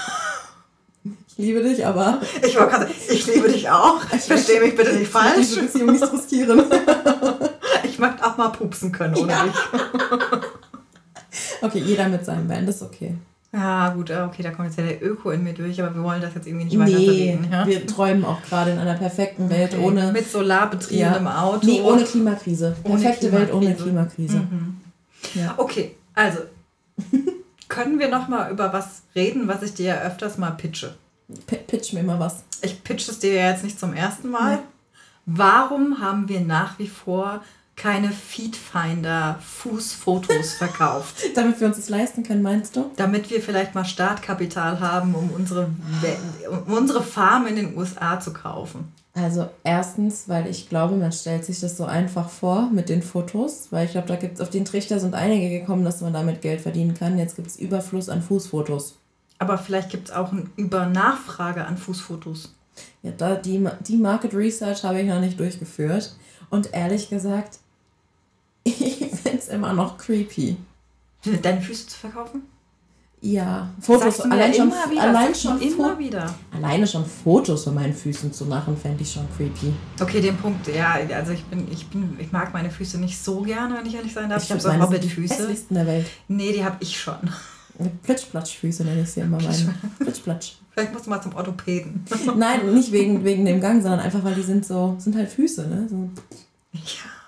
Ich 1.03 1.37
liebe 1.37 1.61
dich, 1.61 1.85
aber. 1.85 2.21
Ich 2.45 2.57
wollte 2.57 2.71
gerade 2.71 2.91
ich 3.09 3.27
liebe 3.27 3.49
dich 3.49 3.69
auch. 3.69 4.01
Ich 4.13 4.21
verstehe 4.21 4.61
mich 4.61 4.75
bitte 4.75 4.93
nicht 4.93 5.11
falsch. 5.11 5.53
Ich 5.53 5.61
Beziehung 5.61 5.91
nicht 5.91 6.13
riskieren. 6.13 6.63
Ich 7.83 7.97
möchte 7.97 8.25
auch 8.25 8.37
mal 8.37 8.49
pupsen 8.49 8.93
können, 8.93 9.15
oder 9.15 9.33
ja. 9.33 9.43
nicht? 9.43 9.57
Okay, 11.61 11.79
jeder 11.79 12.07
mit 12.07 12.23
seinem 12.23 12.47
Band, 12.47 12.69
ist 12.69 12.81
okay. 12.81 13.15
Ja, 13.51 13.89
gut, 13.89 14.09
äh, 14.09 14.21
okay, 14.21 14.43
da 14.43 14.51
kommt 14.51 14.69
jetzt 14.69 14.77
ja 14.77 14.85
der 14.85 15.03
Öko 15.03 15.31
in 15.31 15.43
mir 15.43 15.53
durch, 15.53 15.81
aber 15.81 15.93
wir 15.93 16.03
wollen 16.03 16.21
das 16.21 16.35
jetzt 16.35 16.47
irgendwie 16.47 16.65
nicht 16.65 16.79
weiter 16.79 16.97
nee, 16.97 17.37
Ja? 17.51 17.67
Wir 17.67 17.85
träumen 17.85 18.23
auch 18.23 18.41
gerade 18.43 18.71
in 18.71 18.79
einer 18.79 18.93
perfekten 18.93 19.49
Welt 19.49 19.73
okay. 19.73 19.83
ohne. 19.83 20.11
Mit 20.13 20.31
solarbetriebenem 20.31 21.25
ja. 21.25 21.43
Auto. 21.43 21.65
Nee, 21.65 21.81
ohne 21.81 22.03
Klimakrise. 22.03 22.75
Perfekte 22.83 23.27
ohne 23.27 23.37
Welt 23.37 23.53
ohne 23.53 23.75
Klimakrise. 23.75 24.37
Mhm. 24.37 24.77
Ja. 25.33 25.55
Okay, 25.57 25.95
also, 26.19 26.39
können 27.69 27.97
wir 27.97 28.09
noch 28.09 28.27
mal 28.27 28.51
über 28.51 28.73
was 28.73 29.03
reden, 29.15 29.47
was 29.47 29.63
ich 29.63 29.73
dir 29.73 29.85
ja 29.85 30.01
öfters 30.01 30.37
mal 30.37 30.51
pitche? 30.51 30.95
P 31.47 31.55
pitch 31.55 31.93
mir 31.93 32.03
mal 32.03 32.19
was. 32.19 32.43
Ich 32.61 32.83
pitche 32.83 33.11
es 33.11 33.19
dir 33.19 33.33
ja 33.33 33.49
jetzt 33.51 33.63
nicht 33.63 33.79
zum 33.79 33.93
ersten 33.93 34.29
Mal. 34.29 34.55
Ja. 34.55 34.63
Warum 35.25 36.01
haben 36.01 36.27
wir 36.27 36.41
nach 36.41 36.77
wie 36.77 36.89
vor 36.89 37.41
keine 37.79 38.11
Feedfinder-Fußfotos 38.11 40.53
verkauft. 40.53 41.15
Damit 41.35 41.59
wir 41.59 41.67
uns 41.67 41.77
das 41.77 41.89
leisten 41.89 42.23
können, 42.23 42.41
meinst 42.41 42.75
du? 42.75 42.91
Damit 42.97 43.31
wir 43.31 43.41
vielleicht 43.41 43.73
mal 43.73 43.85
Startkapital 43.85 44.79
haben, 44.79 45.15
um 45.15 45.31
unsere, 45.31 45.71
um 46.67 46.73
unsere 46.73 47.01
Farm 47.01 47.47
in 47.47 47.55
den 47.55 47.75
USA 47.77 48.19
zu 48.19 48.33
kaufen. 48.33 48.91
Also 49.15 49.49
erstens, 49.63 50.29
weil 50.29 50.47
ich 50.47 50.69
glaube, 50.69 50.95
man 50.95 51.11
stellt 51.11 51.43
sich 51.43 51.59
das 51.59 51.77
so 51.77 51.85
einfach 51.85 52.29
vor 52.29 52.69
mit 52.71 52.89
den 52.89 53.01
Fotos, 53.01 53.67
weil 53.71 53.85
ich 53.85 53.91
glaube, 53.91 54.07
da 54.07 54.15
gibt 54.15 54.35
es 54.35 54.41
auf 54.41 54.49
den 54.49 54.65
Trichter 54.65 54.99
sind 54.99 55.15
einige 55.15 55.49
gekommen, 55.49 55.83
dass 55.83 56.01
man 56.01 56.13
damit 56.13 56.41
Geld 56.41 56.61
verdienen 56.61 56.93
kann. 56.93 57.17
Jetzt 57.17 57.35
gibt 57.35 57.47
es 57.47 57.57
Überfluss 57.57 58.09
an 58.09 58.21
Fußfotos. 58.21 58.97
Aber 59.39 59.57
vielleicht 59.57 59.89
gibt 59.89 60.09
es 60.09 60.15
auch 60.15 60.31
eine 60.31 60.45
Übernachfrage 60.57 61.65
an 61.65 61.77
Fußfotos. 61.77 62.53
Ja, 63.01 63.11
da 63.11 63.35
die, 63.35 63.65
die 63.87 63.97
Market 63.97 64.33
Research 64.33 64.83
habe 64.83 65.01
ich 65.01 65.07
noch 65.07 65.19
nicht 65.19 65.39
durchgeführt. 65.39 66.15
Und 66.49 66.73
ehrlich 66.73 67.09
gesagt, 67.09 67.59
ich 68.79 68.97
finde 68.97 69.39
es 69.39 69.47
immer 69.47 69.73
noch 69.73 69.97
creepy. 69.97 70.57
Deine 71.41 71.61
Füße 71.61 71.87
zu 71.87 71.97
verkaufen? 71.97 72.43
Ja, 73.21 73.69
Fotos, 73.81 74.21
allein 74.21 74.53
schon, 74.53 74.69
wieder, 74.69 75.01
allein 75.01 75.35
schon 75.35 75.61
immer 75.61 75.99
wieder. 75.99 76.33
Alleine 76.55 76.87
schon 76.87 77.05
Fotos 77.05 77.65
von 77.65 77.75
meinen 77.75 77.93
Füßen 77.93 78.31
zu 78.31 78.45
machen, 78.45 78.77
fände 78.77 79.03
ich 79.03 79.11
schon 79.11 79.27
creepy. 79.35 79.73
Okay, 79.99 80.21
den 80.21 80.37
Punkt, 80.37 80.73
ja, 80.73 80.97
also 81.13 81.33
ich 81.33 81.43
bin, 81.45 81.69
ich 81.69 81.85
bin, 81.87 82.15
ich 82.17 82.31
mag 82.31 82.53
meine 82.53 82.71
Füße 82.71 82.97
nicht 82.97 83.21
so 83.21 83.41
gerne, 83.41 83.75
wenn 83.75 83.85
ich 83.85 83.95
ehrlich 83.95 84.13
sein 84.13 84.29
darf. 84.29 84.41
Ich, 84.41 84.45
ich 84.45 84.51
habe 84.51 84.61
so 84.61 84.71
Hobbit-Füße. 84.71 85.53
der 85.69 85.85
Welt. 85.85 86.05
Nee, 86.29 86.53
die 86.53 86.63
habe 86.63 86.77
ich 86.79 86.97
schon. 86.97 87.17
Plitschplatschfüße 88.03 88.85
nenne 88.85 89.01
ich 89.01 89.11
sie 89.11 89.21
immer 89.21 89.37
meine. 89.41 89.73
Plitschplatsch. 89.99 90.53
Vielleicht 90.71 90.93
musst 90.93 91.05
du 91.05 91.09
mal 91.09 91.21
zum 91.21 91.35
Orthopäden. 91.35 92.05
Nein, 92.37 92.73
nicht 92.73 92.93
wegen, 92.93 93.25
wegen 93.25 93.43
dem 93.43 93.59
Gang, 93.59 93.81
sondern 93.81 93.99
einfach, 93.99 94.23
weil 94.23 94.35
die 94.35 94.43
sind 94.43 94.65
so, 94.65 94.95
sind 94.97 95.15
halt 95.15 95.29
Füße, 95.29 95.67
ne? 95.67 95.87
So. 95.89 96.09
Ja. 96.73 97.18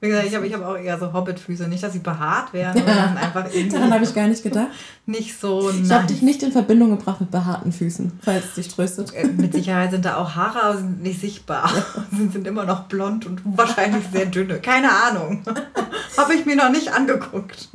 Wie 0.00 0.08
gesagt, 0.08 0.26
ich 0.26 0.34
habe 0.34 0.46
ich 0.46 0.52
hab 0.52 0.62
auch 0.62 0.76
eher 0.76 0.98
so 0.98 1.12
Hobbit-Füße. 1.12 1.68
Nicht, 1.68 1.82
dass 1.82 1.94
sie 1.94 2.00
behaart 2.00 2.52
wären, 2.52 2.74
sondern 2.76 3.16
einfach 3.16 3.46
irgendwie. 3.46 3.76
Daran 3.76 3.92
habe 3.94 4.04
ich 4.04 4.14
gar 4.14 4.28
nicht 4.28 4.42
gedacht. 4.42 4.68
Nicht 5.06 5.40
so. 5.40 5.70
Ich 5.70 5.90
habe 5.90 6.06
dich 6.06 6.22
nicht 6.22 6.42
in 6.42 6.52
Verbindung 6.52 6.90
gebracht 6.90 7.20
mit 7.20 7.30
behaarten 7.30 7.72
Füßen, 7.72 8.12
falls 8.22 8.44
es 8.44 8.54
dich 8.54 8.68
tröstet. 8.68 9.14
Äh, 9.14 9.26
mit 9.26 9.54
Sicherheit 9.54 9.90
sind 9.92 10.04
da 10.04 10.16
auch 10.16 10.34
Haare, 10.34 10.62
aber 10.62 10.78
sind 10.78 11.02
nicht 11.02 11.20
sichtbar. 11.20 11.70
Sie 12.10 12.28
sind 12.28 12.46
immer 12.46 12.64
noch 12.64 12.84
blond 12.84 13.26
und 13.26 13.40
wahrscheinlich 13.44 14.04
sehr 14.12 14.26
dünne. 14.26 14.60
Keine 14.60 14.90
Ahnung. 14.90 15.42
habe 16.16 16.34
ich 16.34 16.46
mir 16.46 16.56
noch 16.56 16.70
nicht 16.70 16.92
angeguckt. 16.92 17.68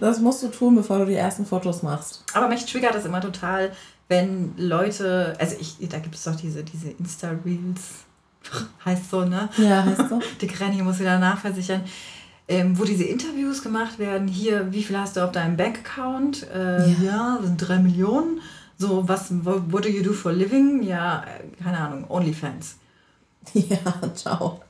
Das 0.00 0.20
musst 0.20 0.42
du 0.42 0.48
tun, 0.48 0.76
bevor 0.76 0.98
du 0.98 1.06
die 1.06 1.14
ersten 1.14 1.46
Fotos 1.46 1.82
machst. 1.82 2.24
Aber 2.34 2.48
mich 2.48 2.64
triggert 2.66 2.94
das 2.94 3.04
immer 3.04 3.20
total, 3.20 3.72
wenn 4.08 4.52
Leute, 4.56 5.34
also 5.38 5.56
ich, 5.58 5.76
da 5.88 5.98
gibt 5.98 6.14
es 6.14 6.24
doch 6.24 6.36
diese, 6.36 6.62
diese 6.62 6.90
Insta-Reels 6.90 8.03
heißt 8.84 9.10
so, 9.10 9.24
ne? 9.24 9.48
Ja, 9.58 9.84
heißt 9.84 10.08
so. 10.08 10.20
Die 10.40 10.46
Granny 10.46 10.82
muss 10.82 11.00
wieder 11.00 11.18
nachversichern. 11.18 11.82
Ähm, 12.46 12.78
wo 12.78 12.84
diese 12.84 13.04
Interviews 13.04 13.62
gemacht 13.62 13.98
werden, 13.98 14.28
hier, 14.28 14.70
wie 14.70 14.82
viel 14.82 14.98
hast 14.98 15.16
du 15.16 15.24
auf 15.24 15.32
deinem 15.32 15.56
Bankaccount? 15.56 16.46
Äh, 16.50 16.90
ja. 16.90 17.02
ja, 17.02 17.38
sind 17.42 17.56
drei 17.56 17.78
Millionen. 17.78 18.40
So, 18.76 19.08
was, 19.08 19.32
what 19.44 19.84
do 19.84 19.88
you 19.88 20.02
do 20.02 20.12
for 20.12 20.30
a 20.30 20.34
living? 20.34 20.82
Ja, 20.82 21.22
äh, 21.22 21.62
keine 21.62 21.78
Ahnung, 21.78 22.04
OnlyFans. 22.08 22.76
Ja, 23.54 23.78
ciao. 24.14 24.60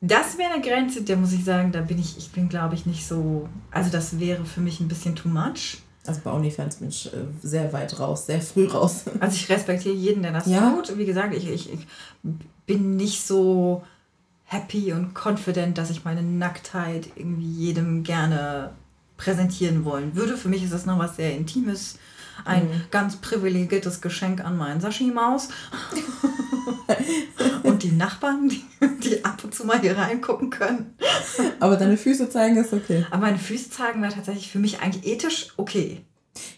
Das 0.00 0.38
wäre 0.38 0.52
eine 0.52 0.62
Grenze, 0.62 1.02
der 1.02 1.16
muss 1.16 1.32
ich 1.32 1.44
sagen, 1.44 1.72
da 1.72 1.80
bin 1.80 1.98
ich, 1.98 2.16
ich 2.16 2.30
bin 2.30 2.48
glaube 2.48 2.76
ich 2.76 2.86
nicht 2.86 3.06
so, 3.06 3.48
also 3.72 3.90
das 3.90 4.20
wäre 4.20 4.44
für 4.44 4.60
mich 4.60 4.78
ein 4.78 4.86
bisschen 4.86 5.16
too 5.16 5.28
much. 5.28 5.78
Also 6.06 6.20
bei 6.22 6.30
OnlyFans 6.30 6.76
bin 6.76 6.88
ich 6.88 7.12
äh, 7.12 7.26
sehr 7.42 7.72
weit 7.72 7.98
raus, 7.98 8.26
sehr 8.26 8.40
früh 8.40 8.66
raus. 8.66 9.04
Also 9.20 9.34
ich 9.34 9.48
respektiere 9.48 9.94
jeden, 9.94 10.22
der 10.22 10.32
das 10.32 10.46
ja? 10.46 10.70
tut. 10.70 10.96
Wie 10.96 11.04
gesagt, 11.04 11.34
ich, 11.34 11.48
ich, 11.48 11.72
ich 11.72 11.86
bin 12.68 12.94
nicht 12.94 13.26
so 13.26 13.82
happy 14.44 14.92
und 14.92 15.14
confident, 15.14 15.76
dass 15.76 15.90
ich 15.90 16.04
meine 16.04 16.22
Nacktheit 16.22 17.08
irgendwie 17.16 17.50
jedem 17.50 18.04
gerne 18.04 18.70
präsentieren 19.16 19.84
wollen 19.84 20.14
würde. 20.14 20.36
Für 20.36 20.48
mich 20.48 20.62
ist 20.62 20.72
das 20.72 20.86
noch 20.86 21.00
was 21.00 21.16
sehr 21.16 21.36
Intimes. 21.36 21.98
Ein 22.44 22.66
mhm. 22.66 22.82
ganz 22.92 23.16
privilegiertes 23.16 24.00
Geschenk 24.00 24.44
an 24.44 24.56
meinen 24.56 24.80
Sashi-Maus. 24.80 25.48
und 27.64 27.82
die 27.82 27.90
Nachbarn, 27.90 28.48
die, 28.48 28.64
die, 29.02 29.24
ab 29.24 29.42
und 29.42 29.54
zu 29.54 29.64
mal 29.64 29.80
hier 29.80 29.98
reingucken 29.98 30.50
können. 30.50 30.94
Aber 31.58 31.76
deine 31.76 31.96
Füße 31.96 32.30
zeigen 32.30 32.56
ist 32.56 32.72
okay. 32.72 33.04
Aber 33.10 33.22
meine 33.22 33.38
Füße 33.38 33.70
zeigen 33.70 34.00
wäre 34.02 34.14
tatsächlich 34.14 34.52
für 34.52 34.60
mich 34.60 34.80
eigentlich 34.80 35.04
ethisch 35.04 35.48
okay. 35.56 36.04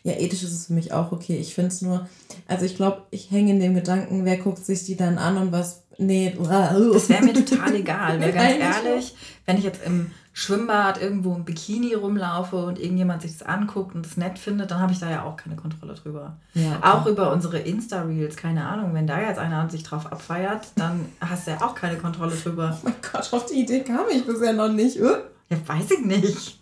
Ja, 0.03 0.13
ethisch 0.13 0.43
ist 0.43 0.53
es 0.53 0.67
für 0.67 0.75
mich 0.75 0.93
auch 0.93 1.13
okay. 1.13 1.39
Ich 1.39 1.55
finde 1.55 1.69
es 1.69 1.83
nur, 1.83 2.09
also 2.47 2.65
ich 2.65 2.77
glaube, 2.77 3.03
ich 3.11 3.31
hänge 3.31 3.53
in 3.53 3.61
dem 3.61 3.75
Gedanken, 3.75 4.25
wer 4.25 4.37
guckt 4.37 4.65
sich 4.65 4.85
die 4.85 4.97
dann 4.97 5.19
an 5.19 5.39
und 5.39 5.53
was. 5.53 5.80
Nee, 5.99 6.35
das 6.39 7.09
wäre 7.09 7.25
mir 7.25 7.35
total 7.35 7.75
egal. 7.75 8.21
Weil 8.21 8.33
ganz 8.33 8.59
ehrlich, 8.59 9.15
wenn 9.47 9.59
ich 9.59 9.65
jetzt 9.65 9.85
im 9.85 10.11
Schwimmbad 10.33 11.03
irgendwo 11.03 11.35
im 11.35 11.45
Bikini 11.45 11.93
rumlaufe 11.95 12.57
und 12.57 12.79
irgendjemand 12.79 13.23
sich 13.23 13.37
das 13.37 13.47
anguckt 13.47 13.95
und 13.95 14.07
es 14.07 14.17
nett 14.17 14.39
findet, 14.39 14.71
dann 14.71 14.79
habe 14.79 14.93
ich 14.93 15.01
da 15.01 15.11
ja 15.11 15.25
auch 15.25 15.37
keine 15.37 15.57
Kontrolle 15.57 15.95
drüber. 15.95 16.37
Ja, 16.55 16.77
okay. 16.77 16.89
Auch 16.89 17.07
über 17.07 17.33
unsere 17.33 17.59
Insta-Reels, 17.59 18.37
keine 18.37 18.67
Ahnung, 18.67 18.95
wenn 18.95 19.07
da 19.07 19.21
jetzt 19.21 19.39
einer 19.39 19.69
sich 19.69 19.83
drauf 19.83 20.11
abfeiert, 20.11 20.69
dann 20.77 21.07
hast 21.21 21.47
du 21.47 21.51
ja 21.51 21.61
auch 21.63 21.75
keine 21.75 21.99
Kontrolle 21.99 22.35
drüber. 22.35 22.79
Oh 22.81 22.81
mein 22.85 22.95
Gott, 23.13 23.29
auf 23.33 23.47
die 23.47 23.61
Idee 23.61 23.81
kam 23.81 24.07
ich 24.11 24.25
bisher 24.25 24.53
noch 24.53 24.71
nicht. 24.71 24.97
Ja, 24.97 25.19
weiß 25.67 25.91
ich 25.91 26.07
nicht. 26.07 26.61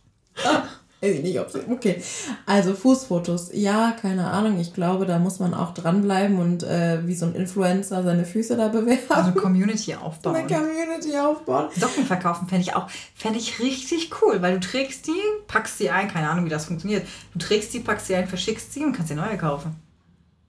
Weiß 1.01 1.15
ich 1.15 1.23
nicht, 1.23 1.39
ob 1.39 1.51
sie. 1.51 1.61
Okay. 1.71 2.03
Also 2.45 2.75
Fußfotos. 2.75 3.51
Ja, 3.53 3.93
keine 4.01 4.31
Ahnung. 4.31 4.59
Ich 4.59 4.75
glaube, 4.75 5.07
da 5.07 5.19
muss 5.19 5.39
man 5.39 5.55
auch 5.55 5.73
dranbleiben 5.73 6.39
und 6.39 6.65
äh, 6.65 7.07
wie 7.07 7.15
so 7.15 7.27
ein 7.27 7.35
Influencer 7.35 8.03
seine 8.03 8.25
Füße 8.25 8.57
da 8.57 8.69
bewerben. 8.69 9.01
Also 9.09 9.33
Community 9.33 9.95
aufbauen. 9.95 10.35
Eine 10.35 10.49
Community 10.49 11.17
aufbauen. 11.17 11.69
Socken 11.79 12.05
verkaufen 12.05 12.49
fände 12.49 12.63
ich 12.63 12.75
auch, 12.75 12.89
fände 13.15 13.39
ich 13.39 13.61
richtig 13.61 14.11
cool, 14.23 14.43
weil 14.43 14.55
du 14.55 14.61
trägst 14.61 15.07
die, 15.07 15.21
packst 15.47 15.79
sie 15.79 15.91
ein, 15.91 16.09
keine 16.09 16.31
Ahnung, 16.31 16.47
wie 16.47 16.51
das 16.51 16.65
funktioniert. 16.65 17.07
Du 17.33 17.39
trägst 17.39 17.73
die, 17.75 17.81
packst 17.81 18.09
sie 18.09 18.17
ein, 18.17 18.27
verschickst 18.27 18.73
sie 18.73 18.85
und 18.85 18.93
kannst 18.93 19.11
dir 19.11 19.17
neue 19.17 19.39
kaufen. 19.39 19.77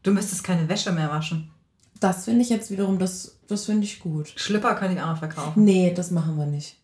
Du 0.02 0.12
müsstest 0.12 0.44
keine 0.44 0.68
Wäsche 0.68 0.92
mehr 0.92 1.10
waschen. 1.10 1.52
Das 2.00 2.26
finde 2.26 2.42
ich 2.42 2.50
jetzt 2.50 2.72
wiederum, 2.72 2.98
das, 2.98 3.38
das 3.48 3.66
finde 3.66 3.84
ich 3.84 4.00
gut. 4.00 4.32
Schlipper 4.36 4.74
kann 4.76 4.96
ich 4.96 5.02
auch 5.02 5.08
noch 5.08 5.20
verkaufen. 5.20 5.64
Nee, 5.64 5.94
das 5.94 6.12
machen 6.12 6.38
wir 6.38 6.46
nicht. 6.46 6.78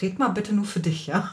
Red 0.00 0.18
mal 0.18 0.28
bitte 0.28 0.54
nur 0.54 0.64
für 0.64 0.80
dich, 0.80 1.06
ja? 1.06 1.30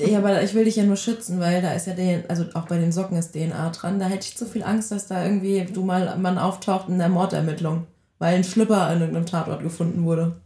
Ja, 0.00 0.18
aber 0.18 0.42
ich 0.42 0.54
will 0.54 0.64
dich 0.64 0.76
ja 0.76 0.82
nur 0.82 0.96
schützen, 0.96 1.40
weil 1.40 1.62
da 1.62 1.72
ist 1.72 1.86
ja 1.86 1.94
den, 1.94 2.28
also 2.28 2.44
auch 2.54 2.66
bei 2.66 2.78
den 2.78 2.92
Socken 2.92 3.16
ist 3.16 3.32
DNA 3.32 3.70
dran. 3.70 3.98
Da 3.98 4.06
hätte 4.06 4.26
ich 4.26 4.36
zu 4.36 4.46
viel 4.46 4.62
Angst, 4.64 4.90
dass 4.90 5.06
da 5.06 5.24
irgendwie 5.24 5.64
du 5.64 5.84
mal 5.84 6.16
man 6.18 6.38
auftaucht 6.38 6.88
in 6.88 6.98
der 6.98 7.08
Mordermittlung, 7.08 7.86
weil 8.18 8.34
ein 8.34 8.44
Schlipper 8.44 8.82
an 8.82 9.00
irgendeinem 9.00 9.26
Tatort 9.26 9.62
gefunden 9.62 10.04
wurde. 10.04 10.36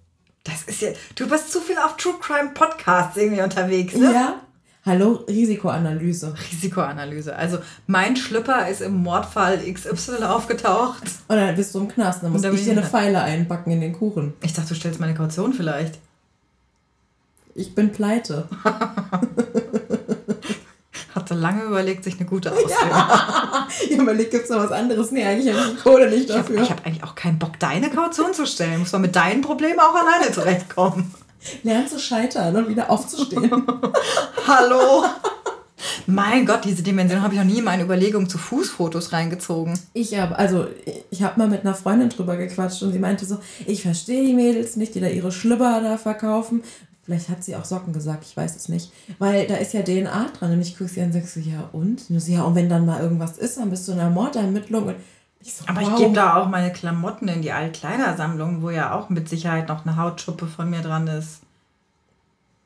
Das 0.44 0.62
ist 0.64 0.82
ja, 0.82 0.90
du 1.16 1.28
bist 1.28 1.52
zu 1.52 1.60
viel 1.60 1.76
auf 1.76 1.96
True 1.96 2.14
Crime 2.20 2.50
Podcasts 2.54 3.16
irgendwie 3.16 3.42
unterwegs, 3.42 3.94
ne? 3.94 4.12
Ja. 4.12 4.34
Hallo, 4.86 5.24
Risikoanalyse. 5.28 6.34
Risikoanalyse. 6.52 7.36
Also 7.36 7.58
mein 7.86 8.16
Schlipper 8.16 8.66
ist 8.68 8.80
im 8.80 9.02
Mordfall 9.02 9.58
XY 9.58 10.24
aufgetaucht. 10.24 11.02
Und 11.28 11.36
dann 11.36 11.54
bist 11.54 11.74
du 11.74 11.80
im 11.80 11.88
Knast, 11.88 12.22
dann 12.22 12.32
muss 12.32 12.42
ich 12.42 12.64
dir 12.64 12.72
eine 12.72 12.82
Pfeile 12.82 13.20
einbacken 13.20 13.72
in 13.72 13.82
den 13.82 13.92
Kuchen. 13.92 14.32
Ich 14.42 14.54
dachte, 14.54 14.70
du 14.70 14.74
stellst 14.74 14.98
meine 14.98 15.14
Kaution 15.14 15.52
vielleicht. 15.52 15.98
Ich 17.60 17.74
bin 17.74 17.92
pleite. 17.92 18.48
Hatte 21.14 21.34
lange 21.34 21.64
überlegt, 21.64 22.04
sich 22.04 22.18
eine 22.18 22.26
gute 22.26 22.50
Ausrede. 22.50 22.72
Ja. 22.90 23.68
ich 23.84 23.90
überlegt, 23.98 24.30
gibt 24.30 24.44
es 24.44 24.50
noch 24.50 24.60
was 24.60 24.72
anderes? 24.72 25.10
Nee, 25.10 25.24
eigentlich 25.24 25.54
habe 25.54 25.74
ich 25.74 25.82
Kohle 25.82 26.08
nicht 26.08 26.30
dafür. 26.30 26.62
Ich 26.62 26.70
habe 26.70 26.80
hab 26.80 26.86
eigentlich 26.86 27.04
auch 27.04 27.14
keinen 27.14 27.38
Bock, 27.38 27.58
deine 27.58 27.90
Kaution 27.90 28.32
zu 28.32 28.46
stellen. 28.46 28.78
Muss 28.78 28.92
man 28.92 29.02
mit 29.02 29.14
deinen 29.14 29.42
Problemen 29.42 29.78
auch 29.78 29.94
alleine 29.94 30.32
zurechtkommen. 30.32 31.14
Lern 31.62 31.86
zu 31.86 31.98
scheitern 31.98 32.56
und 32.56 32.70
wieder 32.70 32.88
aufzustehen. 32.88 33.50
Hallo. 34.46 35.04
Mein 36.06 36.46
Gott, 36.46 36.64
diese 36.64 36.82
Dimension 36.82 37.20
habe 37.20 37.34
ich 37.34 37.40
noch 37.40 37.46
nie 37.46 37.58
in 37.58 37.64
meine 37.64 37.82
Überlegungen 37.82 38.28
zu 38.28 38.38
Fußfotos 38.38 39.12
reingezogen. 39.12 39.78
Ich 39.92 40.18
habe, 40.18 40.38
also 40.38 40.66
ich 41.10 41.22
habe 41.22 41.38
mal 41.38 41.48
mit 41.48 41.60
einer 41.60 41.74
Freundin 41.74 42.08
drüber 42.08 42.36
gequatscht 42.36 42.82
und 42.82 42.92
sie 42.92 42.98
meinte 42.98 43.26
so, 43.26 43.38
ich 43.66 43.82
verstehe 43.82 44.26
die 44.26 44.32
Mädels 44.34 44.76
nicht, 44.76 44.94
die 44.94 45.00
da 45.00 45.08
ihre 45.08 45.30
Schlüpper 45.30 45.80
da 45.82 45.98
verkaufen. 45.98 46.62
Vielleicht 47.10 47.28
hat 47.28 47.42
sie 47.42 47.56
auch 47.56 47.64
Socken 47.64 47.92
gesagt, 47.92 48.24
ich 48.24 48.36
weiß 48.36 48.54
es 48.54 48.68
nicht. 48.68 48.92
Weil 49.18 49.48
da 49.48 49.56
ist 49.56 49.74
ja 49.74 49.82
DNA 49.82 50.28
dran. 50.38 50.52
Und 50.52 50.60
ich 50.60 50.78
gucke 50.78 50.88
sie 50.88 51.00
an 51.00 51.08
und 51.08 51.14
sage 51.14 51.26
so, 51.26 51.40
ja 51.40 51.68
und? 51.72 52.08
Und 52.08 52.20
so, 52.20 52.30
ja, 52.30 52.42
und 52.42 52.54
wenn 52.54 52.68
dann 52.68 52.86
mal 52.86 53.02
irgendwas 53.02 53.36
ist, 53.36 53.56
dann 53.56 53.68
bist 53.68 53.88
du 53.88 53.92
in 53.92 53.98
einer 53.98 54.10
Mordermittlung. 54.10 54.86
Und 54.86 54.96
ich 55.40 55.52
so, 55.52 55.64
Aber 55.66 55.80
wow. 55.80 55.88
ich 55.88 55.96
gebe 55.96 56.14
da 56.14 56.36
auch 56.36 56.46
meine 56.46 56.72
Klamotten 56.72 57.26
in 57.26 57.42
die 57.42 57.50
Altkleidersammlung, 57.50 58.62
wo 58.62 58.70
ja 58.70 58.94
auch 58.94 59.08
mit 59.08 59.28
Sicherheit 59.28 59.66
noch 59.66 59.84
eine 59.84 59.96
Hautschuppe 59.96 60.46
von 60.46 60.70
mir 60.70 60.82
dran 60.82 61.08
ist. 61.08 61.40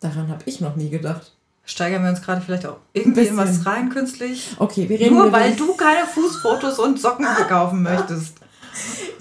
Daran 0.00 0.28
habe 0.28 0.42
ich 0.44 0.60
noch 0.60 0.76
nie 0.76 0.90
gedacht. 0.90 1.32
Steigern 1.64 2.02
wir 2.02 2.10
uns 2.10 2.20
gerade 2.20 2.42
vielleicht 2.42 2.66
auch 2.66 2.76
irgendwie 2.92 3.26
in 3.26 3.38
was 3.38 3.64
rein 3.64 3.88
künstlich? 3.88 4.54
Okay, 4.58 4.90
wir 4.90 5.00
reden 5.00 5.14
Nur 5.14 5.32
weil 5.32 5.56
du 5.56 5.74
keine 5.74 6.04
Fußfotos 6.06 6.78
und 6.80 7.00
Socken 7.00 7.24
verkaufen 7.24 7.82
möchtest. 7.82 8.43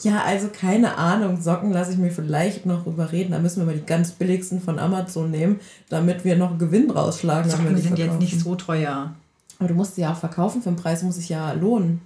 Ja, 0.02 0.24
also 0.24 0.50
keine 0.50 0.98
Ahnung. 0.98 1.42
Socken 1.42 1.72
lasse 1.72 1.92
ich 1.94 1.98
mir 1.98 2.12
vielleicht 2.12 2.66
noch 2.66 2.86
überreden. 2.86 3.32
Da 3.32 3.40
müssen 3.40 3.62
wir 3.62 3.66
mal 3.66 3.76
die 3.76 3.86
ganz 3.86 4.12
billigsten 4.12 4.62
von 4.62 4.80
Amazon 4.80 5.32
nehmen, 5.32 5.60
damit 5.90 6.26
wir 6.26 6.36
noch 6.36 6.58
Gewinn 6.58 6.92
rausschlagen. 6.92 7.50
Socken 7.50 7.78
sind 7.78 7.98
jetzt 7.98 8.20
nicht 8.20 8.40
so 8.40 8.56
teuer. 8.56 9.14
Aber 9.60 9.68
du 9.68 9.76
musst 9.76 9.96
sie 9.96 10.02
ja 10.02 10.12
auch 10.12 10.18
verkaufen. 10.18 10.62
Für 10.62 10.70
den 10.70 10.76
Preis 10.76 11.04
muss 11.04 11.18
ich 11.18 11.30
ja 11.30 11.54
lohnen. 11.54 12.02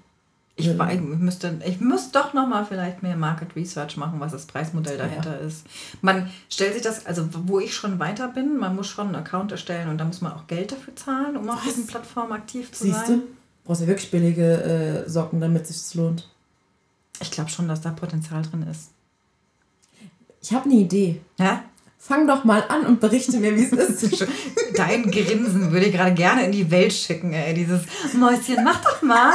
Ich, 0.59 0.75
war, 0.79 0.91
ich, 0.91 0.99
müsste, 0.99 1.59
ich 1.67 1.79
muss 1.79 2.11
doch 2.11 2.33
noch 2.33 2.47
mal 2.47 2.65
vielleicht 2.65 3.03
mehr 3.03 3.15
Market 3.15 3.55
Research 3.55 3.95
machen, 3.95 4.19
was 4.19 4.31
das 4.31 4.47
Preismodell 4.47 4.97
dahinter 4.97 5.39
ja. 5.39 5.45
ist. 5.47 5.67
Man 6.01 6.31
stellt 6.49 6.73
sich 6.73 6.81
das, 6.81 7.05
also 7.05 7.29
wo 7.45 7.59
ich 7.59 7.75
schon 7.75 7.99
weiter 7.99 8.27
bin, 8.27 8.57
man 8.57 8.75
muss 8.75 8.87
schon 8.87 9.07
einen 9.07 9.15
Account 9.15 9.51
erstellen 9.51 9.87
und 9.87 9.99
da 9.99 10.05
muss 10.05 10.21
man 10.21 10.31
auch 10.31 10.47
Geld 10.47 10.71
dafür 10.71 10.95
zahlen, 10.95 11.37
um 11.37 11.47
was? 11.47 11.57
auf 11.57 11.63
diesen 11.63 11.85
Plattformen 11.85 12.31
aktiv 12.31 12.71
zu 12.71 12.85
Siehst 12.85 13.05
sein. 13.05 13.19
Du? 13.19 13.27
Brauchst 13.65 13.81
ja 13.81 13.87
wirklich 13.87 14.09
billige 14.09 15.03
äh, 15.05 15.07
Socken, 15.07 15.41
damit 15.41 15.69
es 15.69 15.89
sich 15.89 15.95
lohnt. 15.95 16.27
Ich 17.19 17.31
glaube 17.31 17.49
schon, 17.49 17.67
dass 17.67 17.81
da 17.81 17.91
Potenzial 17.91 18.41
drin 18.43 18.67
ist. 18.69 18.91
Ich 20.41 20.53
habe 20.53 20.65
eine 20.65 20.75
Idee. 20.75 21.21
Ja? 21.37 21.63
Fang 21.99 22.27
doch 22.27 22.43
mal 22.43 22.63
an 22.69 22.85
und 22.85 22.99
berichte 22.99 23.37
mir, 23.37 23.55
wie 23.55 23.63
es 23.63 23.71
ist. 23.73 24.25
Dein 24.75 25.11
Grinsen 25.11 25.71
würde 25.71 25.87
ich 25.87 25.93
gerade 25.93 26.13
gerne 26.13 26.45
in 26.45 26.51
die 26.51 26.69
Welt 26.71 26.93
schicken, 26.93 27.33
ey. 27.33 27.53
Dieses 27.53 27.81
Mäuschen, 28.13 28.63
mach 28.63 28.81
doch 28.81 29.01
mal. 29.01 29.33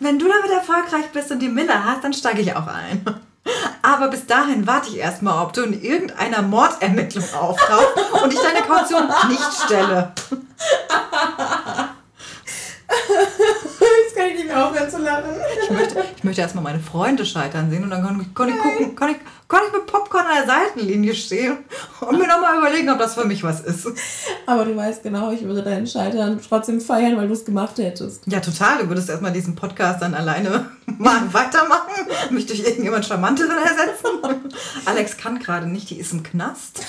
Wenn 0.00 0.18
du 0.18 0.26
damit 0.26 0.50
erfolgreich 0.50 1.10
bist 1.12 1.30
und 1.30 1.40
die 1.40 1.48
Miller 1.48 1.84
hast, 1.84 2.02
dann 2.02 2.12
steige 2.12 2.40
ich 2.40 2.56
auch 2.56 2.66
ein. 2.66 3.04
Aber 3.82 4.08
bis 4.08 4.26
dahin 4.26 4.66
warte 4.66 4.88
ich 4.90 4.98
erstmal, 4.98 5.44
ob 5.44 5.52
du 5.52 5.62
in 5.62 5.80
irgendeiner 5.80 6.42
Mordermittlung 6.42 7.24
auftauchst 7.34 8.22
und 8.22 8.32
ich 8.32 8.40
deine 8.40 8.62
Kaution 8.62 9.08
nicht 9.28 9.52
stelle. 9.64 10.12
Kann 14.22 14.30
ich 14.30 14.36
nicht 14.36 14.46
mehr 14.46 14.68
aufhören 14.68 14.88
zu 14.88 14.98
lachen. 14.98 15.30
Ich 15.64 15.70
möchte, 15.70 16.04
ich 16.16 16.22
möchte 16.22 16.42
erstmal 16.42 16.62
meine 16.62 16.78
Freunde 16.78 17.26
scheitern 17.26 17.70
sehen 17.70 17.82
und 17.82 17.90
dann 17.90 18.02
kann, 18.02 18.34
kann 18.34 18.48
ich 18.48 18.56
gucken, 18.56 18.94
kann 18.94 19.10
ich, 19.10 19.16
kann 19.48 19.62
ich 19.66 19.72
mit 19.72 19.86
Popcorn 19.86 20.24
an 20.26 20.34
der 20.36 20.46
Seitenlinie 20.46 21.12
stehen 21.12 21.58
und 22.00 22.18
mir 22.18 22.28
nochmal 22.28 22.58
überlegen, 22.58 22.88
ob 22.90 23.00
das 23.00 23.14
für 23.14 23.24
mich 23.24 23.42
was 23.42 23.60
ist. 23.62 23.88
Aber 24.46 24.64
du 24.64 24.76
weißt 24.76 25.02
genau, 25.02 25.32
ich 25.32 25.42
würde 25.42 25.64
deinen 25.64 25.88
Scheitern 25.88 26.40
trotzdem 26.48 26.80
feiern, 26.80 27.16
weil 27.16 27.26
du 27.26 27.34
es 27.34 27.44
gemacht 27.44 27.78
hättest. 27.78 28.22
Ja, 28.26 28.38
total. 28.38 28.78
Du 28.78 28.88
würdest 28.88 29.10
erstmal 29.10 29.32
diesen 29.32 29.56
Podcast 29.56 30.00
dann 30.00 30.14
alleine 30.14 30.70
mal 30.98 31.20
weitermachen, 31.32 32.06
mich 32.30 32.46
durch 32.46 32.60
irgendjemand 32.60 33.04
Charmanteren 33.04 33.58
ersetzen. 33.58 34.52
Alex 34.84 35.16
kann 35.16 35.40
gerade 35.40 35.66
nicht, 35.66 35.90
die 35.90 35.98
ist 35.98 36.12
im 36.12 36.22
Knast. 36.22 36.80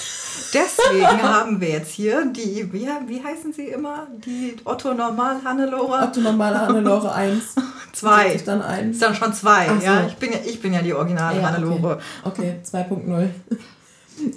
Deswegen 0.54 1.24
haben 1.24 1.60
wir 1.60 1.70
jetzt 1.70 1.92
hier 1.92 2.26
die, 2.26 2.72
wie, 2.72 2.88
wie 3.08 3.24
heißen 3.24 3.54
sie 3.54 3.68
immer? 3.68 4.08
Die 4.26 4.56
Otto 4.64 4.94
Normal 4.94 5.44
Hannelore? 5.44 6.04
Otto 6.04 6.22
Normal 6.22 6.58
Hannelore 6.60 7.12
1. 7.14 7.56
Zwei. 7.94 8.36
Dann 8.44 8.62
eins. 8.62 8.96
Ist 8.96 9.02
dann 9.02 9.16
schon 9.16 9.34
zwei. 9.34 9.68
So. 9.68 9.86
Ja, 9.86 10.08
ich 10.08 10.16
bin 10.16 10.32
ja, 10.32 10.40
ich 10.44 10.60
bin 10.60 10.74
ja 10.74 10.82
die 10.82 10.94
originale 10.94 11.40
ja, 11.40 11.48
Hannelore. 11.48 12.00
Okay, 12.24 12.56
okay 12.72 12.90
2.0. 12.90 13.30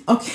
Okay. 0.04 0.30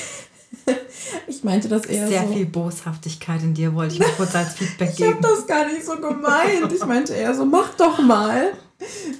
Ich 1.28 1.44
meinte 1.44 1.68
das 1.68 1.86
eher 1.86 2.08
Sehr 2.08 2.28
so. 2.28 2.34
viel 2.34 2.46
Boshaftigkeit 2.46 3.42
in 3.42 3.54
dir 3.54 3.74
wollte 3.74 3.96
ich 3.96 4.00
mir 4.00 4.10
kurz 4.18 4.36
als 4.36 4.54
Feedback 4.54 4.96
geben. 4.96 5.10
Ich 5.10 5.26
habe 5.26 5.36
das 5.36 5.48
gar 5.48 5.66
nicht 5.68 5.86
so 5.86 5.96
gemeint. 5.96 6.72
Ich 6.74 6.86
meinte 6.86 7.14
eher 7.14 7.34
so, 7.34 7.46
mach 7.46 7.70
doch 7.76 8.00
mal. 8.00 8.54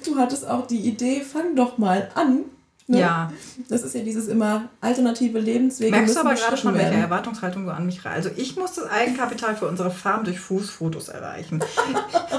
Du 0.04 0.16
hattest 0.16 0.46
auch 0.46 0.66
die 0.66 0.80
Idee, 0.80 1.20
fang 1.20 1.54
doch 1.56 1.78
mal 1.78 2.10
an. 2.14 2.44
Ne? 2.92 3.00
Ja. 3.00 3.32
Das 3.70 3.82
ist 3.82 3.94
ja 3.94 4.02
dieses 4.02 4.28
immer 4.28 4.68
alternative 4.82 5.38
Lebenswege. 5.38 5.90
Merkst 5.90 6.14
du 6.14 6.20
aber 6.20 6.34
gerade 6.34 6.58
schon, 6.58 6.74
welche 6.74 6.94
Erwartungshaltung 6.94 7.64
du 7.64 7.72
an 7.72 7.86
mich 7.86 8.04
rein. 8.04 8.12
Also 8.12 8.28
ich 8.36 8.56
muss 8.56 8.74
das 8.74 8.84
Eigenkapital 8.90 9.56
für 9.56 9.66
unsere 9.66 9.90
Farm 9.90 10.24
durch 10.24 10.38
Fußfotos 10.38 11.08
erreichen. 11.08 11.60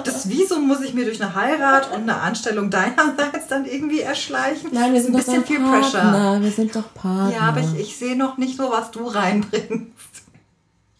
Das 0.03 0.29
Visum 0.29 0.67
muss 0.67 0.81
ich 0.81 0.93
mir 0.93 1.05
durch 1.05 1.21
eine 1.21 1.33
Heirat 1.33 1.91
und 1.91 2.03
eine 2.03 2.17
Anstellung 2.21 2.69
deinerseits 2.69 3.47
dann 3.49 3.65
irgendwie 3.65 4.01
erschleichen. 4.01 4.69
Nein, 4.71 4.93
wir 4.93 5.01
sind 5.01 5.15
ein 5.15 5.17
bisschen 5.17 5.43
viel 5.43 5.59
Partner. 5.59 5.79
Pressure. 5.81 6.41
Wir 6.41 6.51
sind 6.51 6.75
doch 6.75 6.93
Partner. 6.93 7.33
Ja, 7.33 7.41
aber 7.41 7.61
ich, 7.61 7.79
ich 7.79 7.97
sehe 7.97 8.15
noch 8.15 8.37
nicht 8.37 8.55
so, 8.55 8.69
was 8.69 8.91
du 8.91 9.07
reinbringst. 9.07 9.91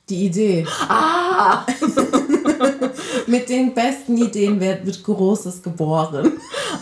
Die 0.10 0.26
Idee. 0.26 0.66
Ah! 0.90 1.66
Mit 3.28 3.50
den 3.50 3.74
besten 3.74 4.18
Ideen 4.18 4.60
wird, 4.60 5.04
Großes 5.04 5.62
geboren. 5.64 6.34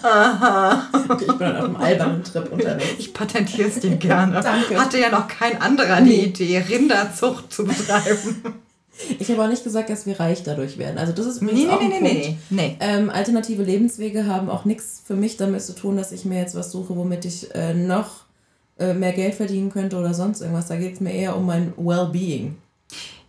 Aha. 0.03 0.88
Okay, 1.09 1.25
ich 1.27 1.38
bin 1.38 1.47
auf 1.47 1.63
einem 1.63 1.75
albernen 1.75 2.23
Trip 2.23 2.51
unterwegs. 2.51 2.95
Ich 2.97 3.13
patentiere 3.13 3.67
es 3.67 3.79
dir 3.79 3.95
gerne. 3.95 4.41
Danke. 4.41 4.79
Hatte 4.79 5.00
ja 5.00 5.09
noch 5.09 5.27
kein 5.27 5.61
anderer 5.61 5.95
eine 5.95 6.13
Idee, 6.13 6.63
Rinderzucht 6.67 7.51
zu 7.51 7.65
betreiben. 7.65 8.61
Ich 9.19 9.29
habe 9.31 9.43
auch 9.43 9.47
nicht 9.47 9.63
gesagt, 9.63 9.89
dass 9.89 10.05
wir 10.05 10.19
reich 10.19 10.43
dadurch 10.43 10.77
werden. 10.77 10.97
Also 10.97 11.13
das 11.13 11.25
ist 11.25 11.41
übrigens 11.41 11.63
nee, 11.63 11.69
auch 11.69 11.79
nee, 11.79 11.93
ein 11.93 12.03
nee, 12.03 12.13
Punkt. 12.13 12.38
Nee, 12.50 12.67
nee. 12.67 12.77
Ähm, 12.79 13.09
alternative 13.09 13.63
Lebenswege 13.63 14.27
haben 14.27 14.50
auch 14.50 14.65
nichts 14.65 15.01
für 15.05 15.15
mich 15.15 15.38
damit 15.38 15.61
zu 15.61 15.73
tun, 15.73 15.97
dass 15.97 16.11
ich 16.11 16.25
mir 16.25 16.39
jetzt 16.39 16.55
was 16.55 16.71
suche, 16.71 16.95
womit 16.95 17.25
ich 17.25 17.53
äh, 17.55 17.73
noch 17.73 18.25
äh, 18.79 18.93
mehr 18.93 19.13
Geld 19.13 19.35
verdienen 19.35 19.71
könnte 19.71 19.97
oder 19.97 20.13
sonst 20.13 20.41
irgendwas. 20.41 20.67
Da 20.67 20.75
geht 20.75 20.95
es 20.95 21.00
mir 21.00 21.13
eher 21.13 21.35
um 21.35 21.45
mein 21.45 21.73
Well-Being. 21.77 22.57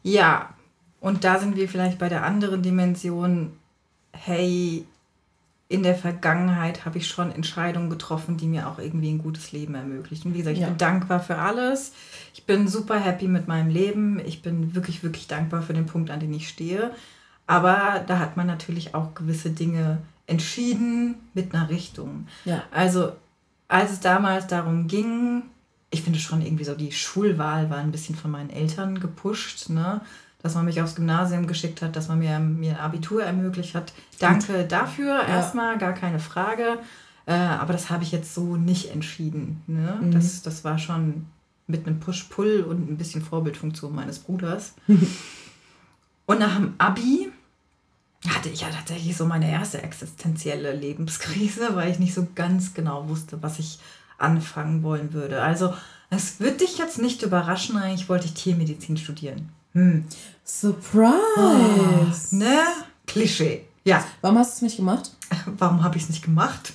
Ja, 0.02 0.51
und 1.02 1.24
da 1.24 1.40
sind 1.40 1.56
wir 1.56 1.68
vielleicht 1.68 1.98
bei 1.98 2.08
der 2.08 2.24
anderen 2.24 2.62
Dimension, 2.62 3.52
hey, 4.12 4.86
in 5.68 5.82
der 5.82 5.96
Vergangenheit 5.96 6.84
habe 6.84 6.98
ich 6.98 7.08
schon 7.08 7.32
Entscheidungen 7.32 7.90
getroffen, 7.90 8.36
die 8.36 8.46
mir 8.46 8.68
auch 8.68 8.78
irgendwie 8.78 9.10
ein 9.10 9.18
gutes 9.18 9.50
Leben 9.50 9.74
ermöglichen. 9.74 10.32
Wie 10.32 10.38
gesagt, 10.38 10.56
ich 10.56 10.62
ja. 10.62 10.68
bin 10.68 10.78
dankbar 10.78 11.18
für 11.18 11.38
alles. 11.38 11.92
Ich 12.34 12.44
bin 12.44 12.68
super 12.68 13.00
happy 13.00 13.26
mit 13.26 13.48
meinem 13.48 13.68
Leben. 13.68 14.20
Ich 14.24 14.42
bin 14.42 14.76
wirklich, 14.76 15.02
wirklich 15.02 15.26
dankbar 15.26 15.62
für 15.62 15.74
den 15.74 15.86
Punkt, 15.86 16.10
an 16.10 16.20
dem 16.20 16.32
ich 16.32 16.48
stehe. 16.48 16.92
Aber 17.48 18.04
da 18.06 18.20
hat 18.20 18.36
man 18.36 18.46
natürlich 18.46 18.94
auch 18.94 19.14
gewisse 19.14 19.50
Dinge 19.50 19.98
entschieden 20.28 21.16
mit 21.34 21.52
einer 21.52 21.68
Richtung. 21.68 22.28
Ja. 22.44 22.62
Also, 22.70 23.12
als 23.66 23.90
es 23.90 24.00
damals 24.00 24.46
darum 24.46 24.86
ging, 24.86 25.42
ich 25.90 26.02
finde 26.02 26.20
schon 26.20 26.42
irgendwie 26.42 26.64
so, 26.64 26.74
die 26.74 26.92
Schulwahl 26.92 27.70
war 27.70 27.78
ein 27.78 27.90
bisschen 27.90 28.14
von 28.14 28.30
meinen 28.30 28.50
Eltern 28.50 29.00
gepusht, 29.00 29.68
ne? 29.68 30.00
Dass 30.42 30.54
man 30.54 30.64
mich 30.64 30.80
aufs 30.82 30.94
Gymnasium 30.94 31.46
geschickt 31.46 31.82
hat, 31.82 31.96
dass 31.96 32.08
man 32.08 32.18
mir, 32.18 32.38
mir 32.38 32.72
ein 32.72 32.80
Abitur 32.80 33.22
ermöglicht 33.22 33.74
hat. 33.74 33.92
Danke 34.18 34.64
dafür, 34.64 35.22
ja. 35.22 35.26
erstmal, 35.26 35.78
gar 35.78 35.92
keine 35.92 36.18
Frage. 36.18 36.78
Äh, 37.26 37.34
aber 37.34 37.72
das 37.72 37.90
habe 37.90 38.02
ich 38.02 38.12
jetzt 38.12 38.34
so 38.34 38.56
nicht 38.56 38.90
entschieden. 38.90 39.62
Ne? 39.66 39.98
Mhm. 40.00 40.10
Das, 40.10 40.42
das 40.42 40.64
war 40.64 40.78
schon 40.78 41.26
mit 41.66 41.86
einem 41.86 42.00
Push-Pull 42.00 42.62
und 42.62 42.90
ein 42.90 42.96
bisschen 42.96 43.22
Vorbildfunktion 43.22 43.94
meines 43.94 44.18
Bruders. 44.18 44.74
und 46.26 46.38
nach 46.40 46.56
dem 46.56 46.74
Abi 46.78 47.30
hatte 48.28 48.48
ich 48.48 48.60
ja 48.62 48.68
tatsächlich 48.70 49.16
so 49.16 49.26
meine 49.26 49.50
erste 49.50 49.82
existenzielle 49.82 50.74
Lebenskrise, 50.74 51.74
weil 51.74 51.90
ich 51.90 51.98
nicht 51.98 52.14
so 52.14 52.26
ganz 52.34 52.74
genau 52.74 53.08
wusste, 53.08 53.42
was 53.42 53.58
ich 53.58 53.78
anfangen 54.18 54.82
wollen 54.82 55.12
würde. 55.12 55.42
Also 55.42 55.74
es 56.10 56.40
wird 56.40 56.60
dich 56.60 56.78
jetzt 56.78 56.98
nicht 56.98 57.22
überraschen, 57.22 57.76
eigentlich 57.76 58.08
wollte 58.08 58.26
ich 58.26 58.34
Tiermedizin 58.34 58.96
studieren. 58.96 59.48
Hm. 59.72 60.04
Surprise! 60.44 61.18
Oh, 61.36 62.06
ne? 62.30 62.60
Klischee. 63.06 63.64
Ja. 63.84 64.04
Warum 64.20 64.38
hast 64.38 64.52
du 64.52 64.56
es 64.56 64.62
nicht 64.62 64.76
gemacht? 64.76 65.10
Warum 65.58 65.82
habe 65.82 65.96
ich 65.96 66.04
es 66.04 66.08
nicht 66.08 66.24
gemacht? 66.24 66.74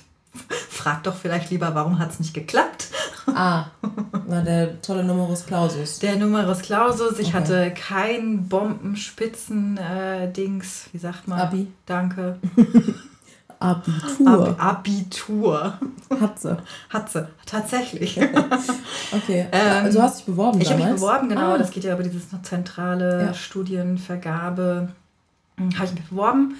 Frag 0.68 1.04
doch 1.04 1.16
vielleicht 1.16 1.50
lieber, 1.50 1.74
warum 1.74 1.98
hat 1.98 2.12
es 2.12 2.20
nicht 2.20 2.32
geklappt? 2.32 2.86
Ah, 3.26 3.64
na, 4.28 4.40
der 4.42 4.80
tolle 4.82 5.02
Numerus 5.02 5.44
Clausus. 5.46 5.98
Der 5.98 6.14
Numerus 6.16 6.60
Clausus. 6.60 7.18
Ich 7.18 7.28
okay. 7.28 7.36
hatte 7.36 7.74
kein 7.74 8.46
Bombenspitzen-Dings. 8.48 10.86
Äh, 10.86 10.90
Wie 10.92 10.98
sagt 10.98 11.26
man? 11.26 11.40
Abi. 11.40 11.66
Danke. 11.86 12.38
Abitur. 13.60 14.48
Ab 14.48 14.56
Abitur. 14.58 15.78
Hat 16.20 16.40
sie. 16.40 16.56
Hat 16.90 17.10
sie, 17.10 17.26
tatsächlich. 17.44 18.20
okay. 19.12 19.48
Ähm, 19.52 19.84
also 19.84 20.02
hast 20.02 20.20
dich 20.20 20.26
beworben 20.26 20.60
Ich 20.60 20.70
habe 20.70 20.82
mich 20.82 20.94
beworben, 20.94 21.28
genau. 21.28 21.54
Ah. 21.54 21.58
Das 21.58 21.70
geht 21.70 21.84
ja 21.84 21.94
über 21.94 22.02
diese 22.02 22.20
zentrale 22.42 23.26
ja. 23.26 23.34
Studienvergabe. 23.34 24.88
Hm, 25.56 25.74
habe 25.74 25.84
ich 25.86 25.94
mich 25.94 26.04
beworben. 26.04 26.56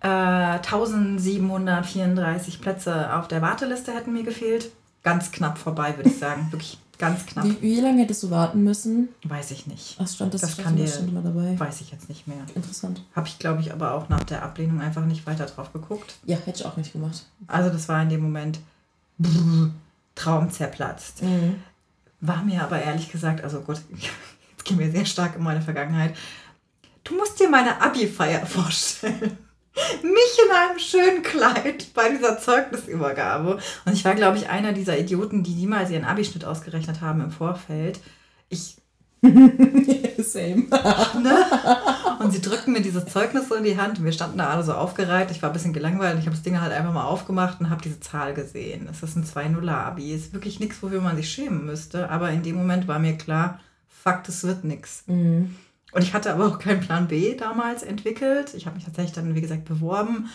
Äh, 0.00 0.08
1734 0.08 2.60
Plätze 2.60 3.14
auf 3.14 3.28
der 3.28 3.42
Warteliste 3.42 3.92
hätten 3.92 4.12
mir 4.12 4.24
gefehlt. 4.24 4.72
Ganz 5.02 5.30
knapp 5.30 5.58
vorbei, 5.58 5.94
würde 5.96 6.10
ich 6.10 6.18
sagen. 6.18 6.48
Wirklich 6.50 6.78
Ganz 7.00 7.24
knapp. 7.24 7.46
Wie, 7.46 7.62
wie 7.62 7.80
lange 7.80 8.02
hättest 8.02 8.22
du 8.22 8.30
warten 8.30 8.62
müssen? 8.62 9.08
Weiß 9.24 9.50
ich 9.52 9.66
nicht. 9.66 9.98
Was 9.98 10.16
stand 10.16 10.34
das? 10.34 10.42
Das 10.42 10.58
kann 10.58 10.76
dir, 10.76 10.86
stand 10.86 11.08
immer 11.08 11.22
dabei? 11.22 11.58
Weiß 11.58 11.80
ich 11.80 11.90
jetzt 11.90 12.10
nicht 12.10 12.28
mehr. 12.28 12.36
Interessant. 12.54 13.02
Habe 13.16 13.26
ich, 13.26 13.38
glaube 13.38 13.62
ich, 13.62 13.72
aber 13.72 13.94
auch 13.94 14.10
nach 14.10 14.22
der 14.24 14.42
Ablehnung 14.42 14.82
einfach 14.82 15.06
nicht 15.06 15.26
weiter 15.26 15.46
drauf 15.46 15.72
geguckt. 15.72 16.18
Ja, 16.24 16.36
hätte 16.36 16.60
ich 16.60 16.66
auch 16.66 16.76
nicht 16.76 16.92
gemacht. 16.92 17.24
Also 17.46 17.70
das 17.70 17.88
war 17.88 18.02
in 18.02 18.10
dem 18.10 18.20
Moment 18.20 18.60
brr, 19.18 19.70
Traum 20.14 20.50
zerplatzt. 20.50 21.22
Mhm. 21.22 21.56
War 22.20 22.42
mir 22.44 22.62
aber 22.62 22.82
ehrlich 22.82 23.10
gesagt, 23.10 23.42
also 23.42 23.62
gut, 23.62 23.80
jetzt 24.50 24.64
gehen 24.64 24.78
wir 24.78 24.90
sehr 24.90 25.06
stark 25.06 25.36
in 25.36 25.42
meine 25.42 25.62
Vergangenheit. 25.62 26.14
Du 27.02 27.16
musst 27.16 27.40
dir 27.40 27.48
meine 27.48 27.80
Abi-Feier 27.80 28.44
vorstellen 28.44 29.38
mich 29.74 30.38
in 30.44 30.52
einem 30.52 30.78
schönen 30.78 31.22
Kleid 31.22 31.94
bei 31.94 32.08
dieser 32.10 32.38
Zeugnisübergabe. 32.38 33.58
Und 33.84 33.92
ich 33.92 34.04
war, 34.04 34.14
glaube 34.14 34.36
ich, 34.38 34.48
einer 34.48 34.72
dieser 34.72 34.98
Idioten, 34.98 35.42
die 35.42 35.54
niemals 35.54 35.90
ihren 35.90 36.04
Abischnitt 36.04 36.44
ausgerechnet 36.44 37.00
haben 37.00 37.20
im 37.20 37.30
Vorfeld. 37.30 38.00
Ich. 38.48 38.76
Same. 39.22 40.64
ne? 41.22 41.44
Und 42.20 42.32
sie 42.32 42.40
drückten 42.40 42.72
mir 42.72 42.80
dieses 42.80 43.04
Zeugnis 43.06 43.48
so 43.48 43.54
in 43.54 43.64
die 43.64 43.76
Hand 43.76 43.98
und 43.98 44.06
wir 44.06 44.12
standen 44.12 44.38
da 44.38 44.48
alle 44.48 44.62
so 44.62 44.72
aufgereiht. 44.72 45.30
Ich 45.30 45.42
war 45.42 45.50
ein 45.50 45.52
bisschen 45.52 45.74
gelangweilt 45.74 46.14
und 46.14 46.20
ich 46.20 46.26
habe 46.26 46.36
das 46.36 46.42
Ding 46.42 46.58
halt 46.58 46.72
einfach 46.72 46.92
mal 46.92 47.04
aufgemacht 47.04 47.60
und 47.60 47.68
habe 47.68 47.82
diese 47.82 48.00
Zahl 48.00 48.32
gesehen. 48.32 48.88
Es 48.90 49.02
ist 49.02 49.16
ein 49.16 49.24
2-0-Abi. 49.24 50.14
Ist 50.14 50.32
wirklich 50.32 50.58
nichts, 50.58 50.82
wofür 50.82 51.02
man 51.02 51.16
sich 51.16 51.30
schämen 51.30 51.66
müsste. 51.66 52.08
Aber 52.10 52.30
in 52.30 52.42
dem 52.42 52.56
Moment 52.56 52.88
war 52.88 52.98
mir 52.98 53.16
klar, 53.18 53.60
Fakt, 54.02 54.30
es 54.30 54.44
wird 54.44 54.64
nichts. 54.64 55.04
Mhm. 55.06 55.56
Und 55.92 56.02
ich 56.02 56.14
hatte 56.14 56.32
aber 56.32 56.46
auch 56.46 56.58
keinen 56.58 56.80
Plan 56.80 57.08
B 57.08 57.34
damals 57.36 57.82
entwickelt. 57.82 58.54
Ich 58.54 58.66
habe 58.66 58.76
mich 58.76 58.84
tatsächlich 58.84 59.12
dann, 59.12 59.34
wie 59.34 59.40
gesagt, 59.40 59.64
beworben. 59.64 60.30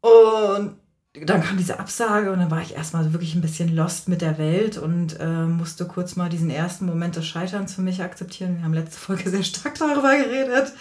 Und 0.00 0.76
dann 1.24 1.42
kam 1.42 1.56
diese 1.56 1.80
Absage 1.80 2.30
und 2.30 2.38
dann 2.38 2.50
war 2.50 2.60
ich 2.60 2.76
erstmal 2.76 3.12
wirklich 3.12 3.34
ein 3.34 3.40
bisschen 3.40 3.74
lost 3.74 4.08
mit 4.08 4.20
der 4.20 4.38
Welt 4.38 4.76
und 4.78 5.18
äh, 5.18 5.46
musste 5.46 5.86
kurz 5.86 6.16
mal 6.16 6.28
diesen 6.28 6.50
ersten 6.50 6.86
Moment 6.86 7.16
des 7.16 7.26
Scheiterns 7.26 7.74
für 7.74 7.80
mich 7.80 8.02
akzeptieren. 8.02 8.58
Wir 8.58 8.64
haben 8.64 8.74
letzte 8.74 8.98
Folge 8.98 9.30
sehr 9.30 9.42
stark 9.42 9.76
darüber 9.76 10.16
geredet. 10.16 10.72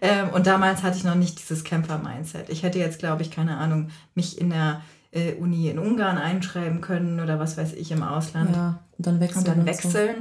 Ähm, 0.00 0.30
und 0.30 0.46
damals 0.46 0.82
hatte 0.82 0.98
ich 0.98 1.04
noch 1.04 1.14
nicht 1.14 1.38
dieses 1.38 1.64
Kämpfer-Mindset. 1.64 2.48
Ich 2.50 2.62
hätte 2.62 2.78
jetzt, 2.78 2.98
glaube 2.98 3.22
ich, 3.22 3.30
keine 3.30 3.56
Ahnung, 3.58 3.90
mich 4.14 4.40
in 4.40 4.50
der 4.50 4.82
äh, 5.12 5.34
Uni 5.34 5.68
in 5.68 5.78
Ungarn 5.78 6.18
einschreiben 6.18 6.80
können 6.80 7.20
oder 7.20 7.38
was 7.38 7.56
weiß 7.56 7.72
ich 7.74 7.90
im 7.90 8.02
Ausland. 8.02 8.54
Ja, 8.54 8.80
und 8.98 9.06
dann 9.06 9.20
wechseln. 9.20 9.38
Und 9.38 9.48
dann 9.48 9.66
wechseln. 9.66 10.16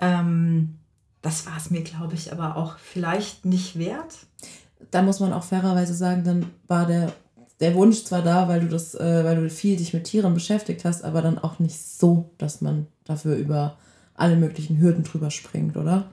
So. 0.00 0.06
Ähm, 0.06 0.78
das 1.24 1.46
war 1.46 1.56
es 1.56 1.70
mir, 1.70 1.82
glaube 1.82 2.14
ich, 2.14 2.32
aber 2.32 2.56
auch 2.56 2.78
vielleicht 2.78 3.44
nicht 3.44 3.78
wert. 3.78 4.14
Da 4.90 5.02
muss 5.02 5.20
man 5.20 5.32
auch 5.32 5.42
fairerweise 5.42 5.94
sagen, 5.94 6.22
dann 6.22 6.50
war 6.68 6.86
der 6.86 7.12
der 7.60 7.74
Wunsch 7.74 8.04
zwar 8.04 8.22
da, 8.22 8.48
weil 8.48 8.60
du 8.60 8.68
das, 8.68 8.94
äh, 8.94 9.24
weil 9.24 9.36
du 9.36 9.48
viel 9.48 9.76
dich 9.76 9.94
mit 9.94 10.04
Tieren 10.04 10.34
beschäftigt 10.34 10.84
hast, 10.84 11.04
aber 11.04 11.22
dann 11.22 11.38
auch 11.38 11.58
nicht 11.58 11.80
so, 11.80 12.30
dass 12.36 12.60
man 12.60 12.86
dafür 13.04 13.36
über 13.36 13.76
alle 14.14 14.36
möglichen 14.36 14.78
Hürden 14.78 15.04
drüber 15.04 15.30
springt, 15.30 15.76
oder? 15.76 16.06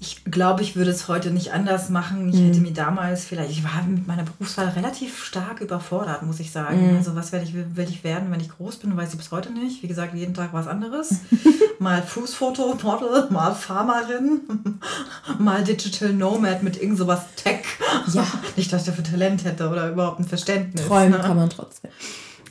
Ich 0.00 0.24
glaube, 0.24 0.62
ich 0.62 0.76
würde 0.76 0.90
es 0.90 1.08
heute 1.08 1.30
nicht 1.30 1.52
anders 1.52 1.90
machen. 1.90 2.28
Ich 2.30 2.36
mhm. 2.36 2.46
hätte 2.46 2.60
mir 2.60 2.72
damals 2.72 3.24
vielleicht, 3.24 3.50
ich 3.50 3.64
war 3.64 3.82
mit 3.86 4.06
meiner 4.06 4.22
Berufswahl 4.24 4.68
relativ 4.68 5.24
stark 5.24 5.60
überfordert, 5.60 6.22
muss 6.22 6.40
ich 6.40 6.50
sagen. 6.50 6.90
Mhm. 6.90 6.96
Also 6.96 7.14
was 7.14 7.32
werde 7.32 7.44
ich, 7.44 7.54
will 7.54 7.88
ich 7.88 8.04
werden, 8.04 8.30
wenn 8.30 8.40
ich 8.40 8.48
groß 8.48 8.76
bin, 8.76 8.96
weiß 8.96 9.12
ich 9.12 9.18
bis 9.18 9.30
heute 9.30 9.52
nicht. 9.52 9.82
Wie 9.82 9.88
gesagt, 9.88 10.14
jeden 10.14 10.34
Tag 10.34 10.50
was 10.52 10.66
anderes. 10.66 11.16
mal 11.78 12.02
Fußfoto, 12.02 12.74
Model, 12.94 13.30
mal 13.30 13.54
Farmerin, 13.54 14.40
mal 15.38 15.64
Digital 15.64 16.12
Nomad 16.12 16.62
mit 16.62 16.80
irgend 16.80 16.98
sowas 16.98 17.22
Tech. 17.36 17.64
Ja. 18.12 18.26
Nicht, 18.56 18.72
dass 18.72 18.82
ich 18.82 18.86
dafür 18.86 19.04
Talent 19.04 19.44
hätte 19.44 19.68
oder 19.68 19.90
überhaupt 19.90 20.20
ein 20.20 20.24
Verständnis. 20.24 20.86
Träumen 20.86 21.12
ne? 21.12 21.18
kann 21.18 21.36
man 21.36 21.50
trotzdem. 21.50 21.90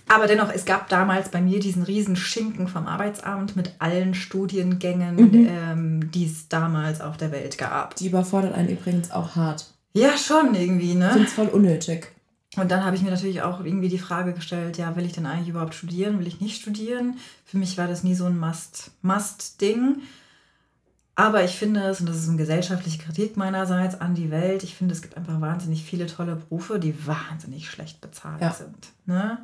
Aber 0.07 0.27
dennoch, 0.27 0.51
es 0.53 0.65
gab 0.65 0.89
damals 0.89 1.29
bei 1.29 1.41
mir 1.41 1.59
diesen 1.59 1.83
riesen 1.83 2.15
Schinken 2.15 2.67
vom 2.67 2.87
Arbeitsamt 2.87 3.55
mit 3.55 3.73
allen 3.79 4.13
Studiengängen, 4.13 5.15
mhm. 5.15 5.47
ähm, 5.49 6.11
die 6.11 6.25
es 6.25 6.49
damals 6.49 7.01
auf 7.01 7.17
der 7.17 7.31
Welt 7.31 7.57
gab. 7.57 7.95
Die 7.95 8.07
überfordert 8.07 8.53
einen 8.53 8.69
übrigens 8.69 9.11
auch 9.11 9.35
hart. 9.35 9.65
Ja, 9.93 10.17
schon 10.17 10.55
irgendwie, 10.55 10.95
ne? 10.95 11.17
Es 11.23 11.33
voll 11.33 11.47
unnötig. 11.47 12.11
Und 12.55 12.69
dann 12.69 12.85
habe 12.85 12.95
ich 12.95 13.01
mir 13.01 13.09
natürlich 13.09 13.41
auch 13.41 13.63
irgendwie 13.63 13.89
die 13.89 13.97
Frage 13.97 14.33
gestellt, 14.33 14.77
ja, 14.77 14.95
will 14.95 15.05
ich 15.05 15.13
denn 15.13 15.25
eigentlich 15.25 15.49
überhaupt 15.49 15.73
studieren, 15.73 16.19
will 16.19 16.27
ich 16.27 16.41
nicht 16.41 16.61
studieren? 16.61 17.17
Für 17.45 17.57
mich 17.57 17.77
war 17.77 17.87
das 17.87 18.03
nie 18.03 18.13
so 18.13 18.25
ein 18.25 18.37
Must-Ding. 18.37 18.91
Must 19.01 19.57
aber 21.15 21.43
ich 21.43 21.51
finde 21.51 21.81
es, 21.81 21.99
und 21.99 22.09
das 22.09 22.17
ist 22.17 22.27
eine 22.27 22.37
gesellschaftliche 22.37 22.97
Kritik 22.97 23.37
meinerseits 23.37 23.99
an 24.01 24.15
die 24.15 24.31
Welt, 24.31 24.63
ich 24.63 24.75
finde, 24.75 24.93
es 24.93 25.01
gibt 25.01 25.15
einfach 25.15 25.39
wahnsinnig 25.41 25.83
viele 25.83 26.07
tolle 26.07 26.35
Berufe, 26.35 26.79
die 26.79 27.05
wahnsinnig 27.05 27.69
schlecht 27.69 28.01
bezahlt 28.01 28.41
ja. 28.41 28.51
sind. 28.51 28.89
Ne? 29.05 29.37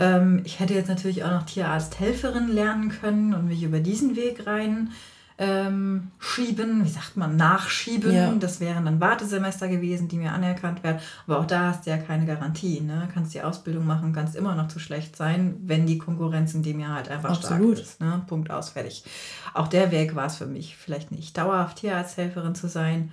Ähm, 0.00 0.40
ich 0.44 0.58
hätte 0.58 0.72
jetzt 0.72 0.88
natürlich 0.88 1.22
auch 1.24 1.30
noch 1.30 1.44
Tierarzthelferin 1.44 2.48
lernen 2.48 2.88
können 2.88 3.34
und 3.34 3.46
mich 3.46 3.62
über 3.62 3.80
diesen 3.80 4.16
Weg 4.16 4.46
rein 4.46 4.90
ähm, 5.36 6.10
schieben, 6.18 6.84
wie 6.84 6.88
sagt 6.88 7.18
man, 7.18 7.36
nachschieben. 7.36 8.12
Ja. 8.12 8.32
Das 8.32 8.60
wären 8.60 8.86
dann 8.86 9.00
Wartesemester 9.00 9.68
gewesen, 9.68 10.08
die 10.08 10.16
mir 10.16 10.32
anerkannt 10.32 10.82
werden. 10.82 11.00
Aber 11.26 11.38
auch 11.38 11.46
da 11.46 11.68
hast 11.68 11.86
du 11.86 11.90
ja 11.90 11.98
keine 11.98 12.24
Garantie. 12.24 12.80
Ne? 12.80 13.08
Kannst 13.12 13.34
die 13.34 13.42
Ausbildung 13.42 13.86
machen, 13.86 14.14
kannst 14.14 14.36
immer 14.36 14.54
noch 14.54 14.68
zu 14.68 14.78
schlecht 14.78 15.16
sein, 15.16 15.56
wenn 15.64 15.86
die 15.86 15.98
Konkurrenz 15.98 16.54
in 16.54 16.62
dem 16.62 16.80
Jahr 16.80 16.94
halt 16.94 17.10
einfach 17.10 17.30
Absolut. 17.30 17.76
stark 17.76 17.86
ist. 17.88 18.00
Ne? 18.00 18.22
Punkt 18.26 18.50
aus, 18.50 18.70
fertig. 18.70 19.04
Auch 19.52 19.68
der 19.68 19.90
Weg 19.90 20.14
war 20.14 20.26
es 20.26 20.36
für 20.36 20.46
mich 20.46 20.76
vielleicht 20.76 21.10
nicht, 21.10 21.36
dauerhaft 21.36 21.78
Tierarzthelferin 21.78 22.54
zu 22.54 22.68
sein. 22.68 23.12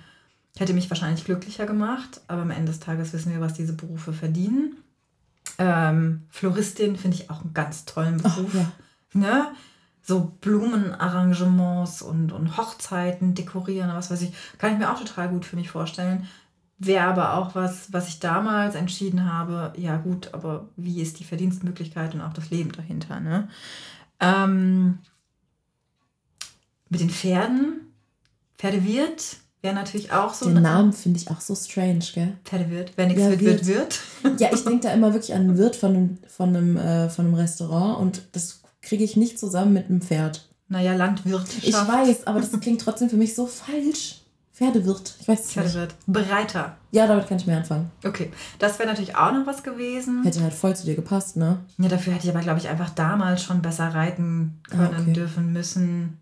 Hätte 0.56 0.72
mich 0.72 0.90
wahrscheinlich 0.90 1.24
glücklicher 1.24 1.66
gemacht, 1.66 2.22
aber 2.28 2.42
am 2.42 2.50
Ende 2.50 2.72
des 2.72 2.80
Tages 2.80 3.12
wissen 3.12 3.32
wir, 3.32 3.40
was 3.40 3.54
diese 3.54 3.74
Berufe 3.74 4.12
verdienen. 4.12 4.76
Ähm, 5.58 6.26
Floristin 6.30 6.96
finde 6.96 7.16
ich 7.16 7.30
auch 7.30 7.42
einen 7.42 7.54
ganz 7.54 7.84
tollen 7.84 8.18
Beruf. 8.18 8.54
Oh, 8.54 8.58
ja. 8.58 8.72
ne? 9.12 9.46
So 10.02 10.36
Blumenarrangements 10.40 12.02
und, 12.02 12.32
und 12.32 12.56
Hochzeiten 12.56 13.34
dekorieren, 13.34 13.90
was 13.94 14.10
weiß 14.10 14.22
ich, 14.22 14.32
kann 14.56 14.72
ich 14.72 14.78
mir 14.78 14.90
auch 14.90 14.98
total 14.98 15.28
gut 15.28 15.44
für 15.44 15.56
mich 15.56 15.70
vorstellen. 15.70 16.26
Wäre 16.78 17.06
aber 17.06 17.34
auch 17.34 17.54
was, 17.54 17.92
was 17.92 18.08
ich 18.08 18.20
damals 18.20 18.74
entschieden 18.74 19.30
habe, 19.30 19.72
ja 19.76 19.96
gut, 19.96 20.32
aber 20.32 20.68
wie 20.76 21.02
ist 21.02 21.18
die 21.18 21.24
Verdienstmöglichkeit 21.24 22.14
und 22.14 22.20
auch 22.20 22.32
das 22.32 22.50
Leben 22.50 22.72
dahinter? 22.72 23.20
Ne? 23.20 23.48
Ähm, 24.20 25.00
mit 26.88 27.00
den 27.00 27.10
Pferden, 27.10 27.92
Pferdewirt, 28.56 29.38
Wäre 29.68 29.76
natürlich 29.76 30.12
auch 30.12 30.32
so. 30.32 30.46
Den 30.46 30.62
Namen 30.62 30.94
finde 30.94 31.18
ich 31.18 31.30
auch 31.30 31.42
so 31.42 31.54
strange, 31.54 32.02
gell? 32.14 32.32
Pferdewirt. 32.42 32.92
Wer 32.96 33.06
nichts 33.06 33.22
ja, 33.22 33.30
wird, 33.32 33.40
wird, 33.42 33.66
wird. 33.66 34.00
Ja, 34.40 34.48
ich 34.50 34.64
denke 34.64 34.86
da 34.86 34.94
immer 34.94 35.12
wirklich 35.12 35.34
an 35.34 35.42
einen 35.42 35.58
Wirt 35.58 35.76
von 35.76 35.94
einem, 35.94 36.18
von 36.26 36.56
einem, 36.56 36.76
äh, 36.78 37.10
von 37.10 37.26
einem 37.26 37.34
Restaurant 37.34 38.00
und 38.00 38.22
das 38.32 38.62
kriege 38.80 39.04
ich 39.04 39.18
nicht 39.18 39.38
zusammen 39.38 39.74
mit 39.74 39.90
einem 39.90 40.00
Pferd. 40.00 40.48
Naja, 40.68 40.94
Landwirtschaft. 40.94 41.64
Ich 41.68 41.74
weiß, 41.74 42.26
aber 42.26 42.40
das 42.40 42.58
klingt 42.60 42.80
trotzdem 42.80 43.10
für 43.10 43.18
mich 43.18 43.34
so 43.34 43.46
falsch. 43.46 44.22
Pferdewirt. 44.54 45.16
Ich 45.20 45.28
weiß 45.28 45.44
es 45.44 45.52
Pferdewirt. 45.52 45.94
Nicht. 46.06 46.12
Bereiter. 46.14 46.76
Ja, 46.90 47.06
damit 47.06 47.28
kann 47.28 47.36
ich 47.36 47.46
mehr 47.46 47.58
anfangen. 47.58 47.90
Okay. 48.06 48.32
Das 48.58 48.78
wäre 48.78 48.88
natürlich 48.88 49.16
auch 49.16 49.32
noch 49.32 49.46
was 49.46 49.62
gewesen. 49.62 50.22
Hätte 50.22 50.42
halt 50.42 50.54
voll 50.54 50.74
zu 50.74 50.86
dir 50.86 50.94
gepasst, 50.94 51.36
ne? 51.36 51.58
Ja, 51.76 51.88
dafür 51.88 52.14
hätte 52.14 52.26
ich 52.26 52.34
aber, 52.34 52.42
glaube 52.42 52.58
ich, 52.58 52.68
einfach 52.68 52.88
damals 52.88 53.42
schon 53.42 53.60
besser 53.60 53.88
reiten 53.88 54.62
ah, 54.68 54.76
können, 54.76 54.94
ah, 54.96 55.02
okay. 55.02 55.12
dürfen, 55.12 55.52
müssen 55.52 56.18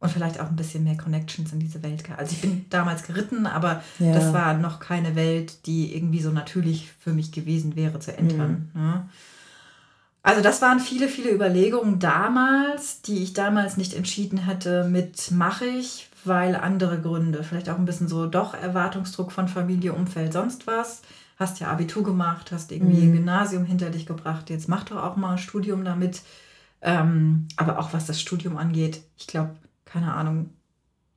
und 0.00 0.10
vielleicht 0.10 0.40
auch 0.40 0.48
ein 0.48 0.56
bisschen 0.56 0.84
mehr 0.84 0.96
Connections 0.96 1.52
in 1.52 1.58
diese 1.58 1.82
Welt. 1.82 2.04
Also 2.16 2.32
ich 2.32 2.40
bin 2.40 2.66
damals 2.70 3.02
geritten, 3.02 3.46
aber 3.46 3.82
ja. 3.98 4.12
das 4.12 4.32
war 4.32 4.54
noch 4.54 4.78
keine 4.78 5.16
Welt, 5.16 5.66
die 5.66 5.94
irgendwie 5.96 6.20
so 6.20 6.30
natürlich 6.30 6.90
für 7.00 7.12
mich 7.12 7.32
gewesen 7.32 7.74
wäre 7.74 7.98
zu 7.98 8.16
entern. 8.16 8.70
Mhm. 8.74 8.80
Ne? 8.80 9.08
Also 10.22 10.42
das 10.42 10.62
waren 10.62 10.78
viele, 10.78 11.08
viele 11.08 11.32
Überlegungen 11.32 11.98
damals, 11.98 13.02
die 13.02 13.22
ich 13.22 13.32
damals 13.32 13.76
nicht 13.76 13.94
entschieden 13.94 14.38
hätte 14.38 14.84
mit 14.84 15.30
mache 15.30 15.64
ich, 15.64 16.08
weil 16.24 16.54
andere 16.54 17.00
Gründe, 17.00 17.42
vielleicht 17.42 17.70
auch 17.70 17.78
ein 17.78 17.84
bisschen 17.84 18.08
so 18.08 18.26
doch 18.26 18.54
Erwartungsdruck 18.54 19.32
von 19.32 19.48
Familie, 19.48 19.94
Umfeld, 19.94 20.32
sonst 20.32 20.66
was. 20.66 21.02
Hast 21.38 21.60
ja 21.60 21.68
Abitur 21.68 22.02
gemacht, 22.02 22.50
hast 22.52 22.72
irgendwie 22.72 23.06
mhm. 23.06 23.12
Gymnasium 23.14 23.64
hinter 23.64 23.90
dich 23.90 24.06
gebracht, 24.06 24.50
jetzt 24.50 24.68
mach 24.68 24.84
doch 24.84 25.02
auch 25.02 25.16
mal 25.16 25.32
ein 25.32 25.38
Studium 25.38 25.84
damit. 25.84 26.22
Ähm, 26.82 27.46
aber 27.56 27.78
auch 27.78 27.92
was 27.92 28.06
das 28.06 28.20
Studium 28.20 28.56
angeht, 28.56 29.02
ich 29.16 29.26
glaube, 29.26 29.56
keine 29.88 30.14
Ahnung, 30.14 30.50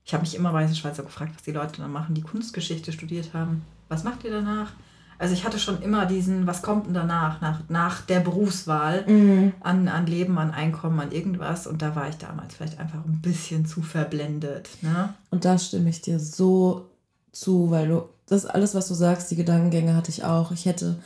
ich 0.03 0.13
habe 0.13 0.21
mich 0.21 0.35
immer 0.35 0.53
weiße 0.53 0.75
Schweizer 0.75 1.03
gefragt, 1.03 1.33
was 1.35 1.43
die 1.43 1.51
Leute 1.51 1.81
dann 1.81 1.91
machen, 1.91 2.15
die 2.15 2.21
Kunstgeschichte 2.21 2.91
studiert 2.91 3.33
haben. 3.33 3.63
Was 3.89 4.03
macht 4.03 4.23
ihr 4.23 4.31
danach? 4.31 4.73
Also 5.19 5.35
ich 5.35 5.45
hatte 5.45 5.59
schon 5.59 5.83
immer 5.83 6.07
diesen, 6.07 6.47
was 6.47 6.63
kommt 6.63 6.87
denn 6.87 6.95
danach, 6.95 7.41
nach, 7.41 7.59
nach 7.69 8.01
der 8.01 8.21
Berufswahl 8.21 9.05
mhm. 9.07 9.53
an, 9.59 9.87
an 9.87 10.07
Leben, 10.07 10.39
an 10.39 10.49
Einkommen, 10.49 10.99
an 10.99 11.11
irgendwas. 11.11 11.67
Und 11.67 11.83
da 11.83 11.95
war 11.95 12.09
ich 12.09 12.15
damals 12.15 12.55
vielleicht 12.55 12.79
einfach 12.79 13.05
ein 13.05 13.21
bisschen 13.21 13.67
zu 13.67 13.83
verblendet. 13.83 14.69
Ne? 14.81 15.13
Und 15.29 15.45
da 15.45 15.59
stimme 15.59 15.91
ich 15.91 16.01
dir 16.01 16.19
so 16.19 16.89
zu, 17.31 17.69
weil 17.69 17.87
du, 17.87 18.09
das 18.25 18.47
alles, 18.47 18.73
was 18.73 18.87
du 18.87 18.95
sagst, 18.95 19.29
die 19.29 19.35
Gedankengänge 19.35 19.95
hatte 19.95 20.09
ich 20.09 20.23
auch. 20.23 20.51
Ich 20.51 20.65
hätte 20.65 20.97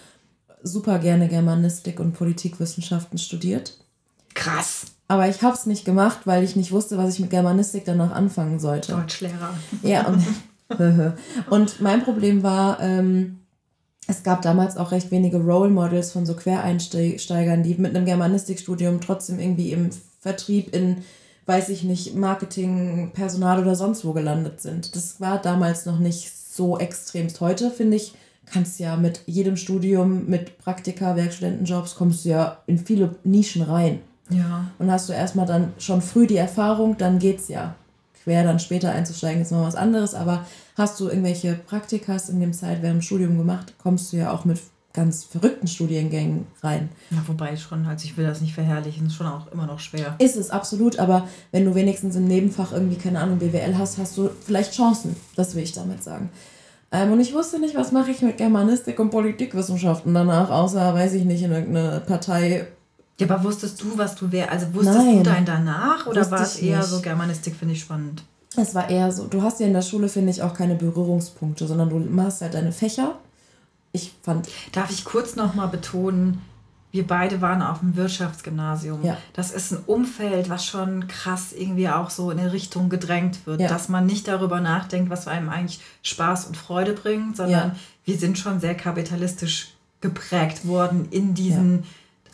super 0.64 1.00
gerne 1.00 1.28
Germanistik 1.28 2.00
und 2.00 2.14
Politikwissenschaften 2.14 3.18
studiert. 3.18 3.78
Krass. 4.34 4.95
Aber 5.08 5.30
ich 5.30 5.42
habe 5.44 5.56
es 5.56 5.66
nicht 5.66 5.86
gemacht, 5.86 6.22
weil 6.26 6.44
ich 6.44 6.56
nicht 6.56 6.72
wusste, 6.72 6.98
was 6.98 7.14
ich 7.14 7.20
mit 7.20 7.30
Germanistik 7.30 7.86
danach 7.86 8.12
anfangen 8.12 8.60
sollte. 8.60 8.94
Deutschlehrer. 8.94 9.54
Ja, 9.84 10.08
und, 10.08 10.24
und 11.50 11.82
mein 11.82 12.04
Problem 12.04 12.42
war, 12.42 12.80
ähm, 12.80 13.40
es 14.08 14.24
gab 14.24 14.42
damals 14.42 14.78
auch 14.78 14.92
recht 14.92 15.12
wenige 15.12 15.38
Role 15.38 15.70
Models 15.70 16.12
von 16.12 16.26
so 16.26 16.36
Quereinsteigern, 16.36 17.64
die 17.64 17.76
mit 17.76 17.96
einem 17.96 18.06
Germanistikstudium 18.06 19.02
trotzdem 19.02 19.40
irgendwie 19.40 19.72
im 19.72 19.90
Vertrieb 20.20 20.76
in, 20.76 20.98
weiß 21.46 21.70
ich 21.70 21.84
nicht, 21.84 22.16
Marketing, 22.16 23.12
Personal 23.14 23.62
oder 23.62 23.76
sonst 23.76 24.06
wo 24.06 24.14
gelandet 24.14 24.62
sind. 24.62 24.96
Das 24.96 25.22
war 25.22 25.42
damals 25.42 25.86
noch 25.86 26.00
nicht 26.00 26.32
so 26.32 26.78
extremst. 26.80 27.42
Heute, 27.42 27.70
finde 27.70 27.98
ich, 27.98 28.14
kannst 28.46 28.80
ja 28.80 28.96
mit 28.96 29.22
jedem 29.26 29.58
Studium, 29.58 30.28
mit 30.28 30.58
Praktika, 30.60 31.16
Werkstudentenjobs, 31.16 31.96
kommst 31.96 32.26
du 32.26 32.30
ja 32.30 32.60
in 32.68 32.78
viele 32.78 33.16
Nischen 33.24 33.64
rein. 33.64 34.00
Ja. 34.30 34.66
Und 34.80 34.92
hast 34.92 35.10
du 35.10 35.14
erstmal 35.14 35.46
dann 35.46 35.74
schon 35.78 36.02
früh 36.02 36.28
die 36.28 36.38
Erfahrung, 36.38 36.98
dann 36.98 37.20
geht's 37.20 37.48
ja. 37.48 37.76
Quer 38.24 38.44
dann 38.44 38.60
später 38.60 38.92
einzusteigen 38.92 39.42
ist 39.42 39.52
noch 39.52 39.66
was 39.66 39.76
anderes, 39.76 40.16
aber 40.16 40.46
hast 40.76 41.00
du 41.00 41.10
irgendwelche 41.10 41.54
Praktikas 41.54 42.30
in 42.30 42.40
dem 42.40 42.54
Zeit 42.54 42.82
während 42.82 43.02
dem 43.02 43.04
Studium 43.04 43.38
gemacht, 43.38 43.74
kommst 43.78 44.12
du 44.12 44.18
ja 44.18 44.32
auch 44.32 44.46
mit 44.46 44.60
ganz 44.96 45.26
verrückten 45.26 45.68
Studiengängen 45.68 46.48
rein. 46.64 46.90
Ja, 47.12 47.18
wobei 47.28 47.56
schon, 47.58 47.86
also 47.86 48.06
ich 48.06 48.18
will 48.18 48.26
das 48.26 48.42
nicht 48.42 48.54
verherrlichen, 48.54 49.08
ist 49.08 49.16
schon 49.16 49.28
auch 49.28 49.52
immer 49.52 49.68
noch 49.68 49.80
schwer. 49.80 50.16
Ist 50.18 50.38
es 50.38 50.50
absolut, 50.50 50.98
aber 50.98 51.28
wenn 51.52 51.66
du 51.66 51.76
wenigstens 51.76 52.16
im 52.16 52.26
Nebenfach 52.26 52.72
irgendwie, 52.72 52.96
keine 52.96 53.20
Ahnung, 53.20 53.38
BWL 53.38 53.78
hast, 53.78 53.98
hast 53.98 54.18
du 54.18 54.30
vielleicht 54.44 54.74
Chancen. 54.74 55.16
Das 55.36 55.54
will 55.54 55.64
ich 55.64 55.74
damit 55.74 56.02
sagen. 56.02 56.30
Ähm, 56.92 57.12
und 57.12 57.20
ich 57.20 57.34
wusste 57.34 57.60
nicht, 57.60 57.76
was 57.76 57.92
mache 57.92 58.12
ich 58.12 58.22
mit 58.22 58.38
Germanistik 58.38 59.00
und 59.00 59.12
Politikwissenschaften 59.12 60.14
danach, 60.14 60.50
außer, 60.50 60.94
weiß 60.94 61.14
ich 61.14 61.26
nicht, 61.26 61.44
in 61.44 61.52
irgendeine 61.52 62.00
Partei 62.00 62.68
ja, 63.20 63.30
aber 63.30 63.44
wusstest 63.44 63.82
du, 63.82 63.98
was 63.98 64.16
du 64.16 64.32
wärst? 64.32 64.52
Also 64.52 64.74
wusstest 64.74 64.98
Nein, 64.98 65.18
du 65.18 65.24
dein 65.24 65.46
danach 65.46 66.06
oder 66.06 66.30
war 66.32 66.42
es 66.42 66.58
eher 66.58 66.80
nicht. 66.80 66.90
so 66.90 67.02
Germanistik, 67.02 67.56
finde 67.56 67.74
ich 67.74 67.82
spannend? 67.82 68.24
Es 68.58 68.76
war 68.76 68.90
eher 68.90 69.12
so, 69.12 69.26
du 69.26 69.42
hast 69.42 69.60
ja 69.60 69.68
in 69.68 69.74
der 69.74 69.82
Schule, 69.82 70.10
finde 70.10 70.32
ich, 70.32 70.42
auch 70.42 70.54
keine 70.54 70.76
Berührungspunkte, 70.76 71.68
sondern 71.68 71.90
du 71.90 72.00
machst 72.00 72.42
halt 72.42 72.54
deine 72.54 72.72
Fächer. 72.72 73.16
ich 73.92 74.14
fand. 74.22 74.50
Darf 74.72 74.92
ich 74.92 75.06
kurz 75.06 75.36
noch 75.36 75.56
mal 75.56 75.68
betonen, 75.68 76.42
wir 76.96 77.06
beide 77.06 77.42
waren 77.42 77.62
auf 77.62 77.80
dem 77.80 77.98
Wirtschaftsgymnasium. 77.98 79.04
Ja. 79.04 79.18
Das 79.34 79.52
ist 79.52 79.72
ein 79.72 79.80
Umfeld, 79.86 80.50
was 80.50 80.66
schon 80.66 81.08
krass 81.08 81.52
irgendwie 81.52 81.90
auch 81.90 82.10
so 82.10 82.32
in 82.32 82.40
eine 82.40 82.54
Richtung 82.54 82.88
gedrängt 82.90 83.46
wird, 83.46 83.60
ja. 83.62 83.68
dass 83.68 83.90
man 83.90 84.06
nicht 84.06 84.28
darüber 84.30 84.62
nachdenkt, 84.62 85.10
was 85.10 85.28
einem 85.28 85.50
eigentlich 85.50 85.82
Spaß 86.04 86.46
und 86.46 86.56
Freude 86.56 86.94
bringt, 86.94 87.36
sondern 87.36 87.70
ja. 87.70 87.76
wir 88.06 88.18
sind 88.18 88.38
schon 88.38 88.62
sehr 88.62 88.76
kapitalistisch 88.76 89.74
geprägt 90.00 90.68
worden 90.68 91.08
in 91.12 91.34
diesen 91.34 91.84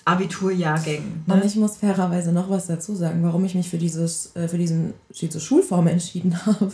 Abiturjahrgängen. 0.06 1.24
Ne? 1.26 1.34
Und 1.34 1.46
ich 1.46 1.56
muss 1.56 1.78
fairerweise 1.78 2.32
noch 2.32 2.50
was 2.50 2.68
dazu 2.68 2.96
sagen, 2.96 3.24
warum 3.24 3.46
ich 3.46 3.56
mich 3.56 3.70
für, 3.70 3.78
dieses, 3.78 4.36
äh, 4.36 4.48
für 4.48 4.58
diesen, 4.58 4.94
diese 5.10 5.40
Schulform 5.40 5.88
entschieden 5.88 6.38
habe 6.46 6.72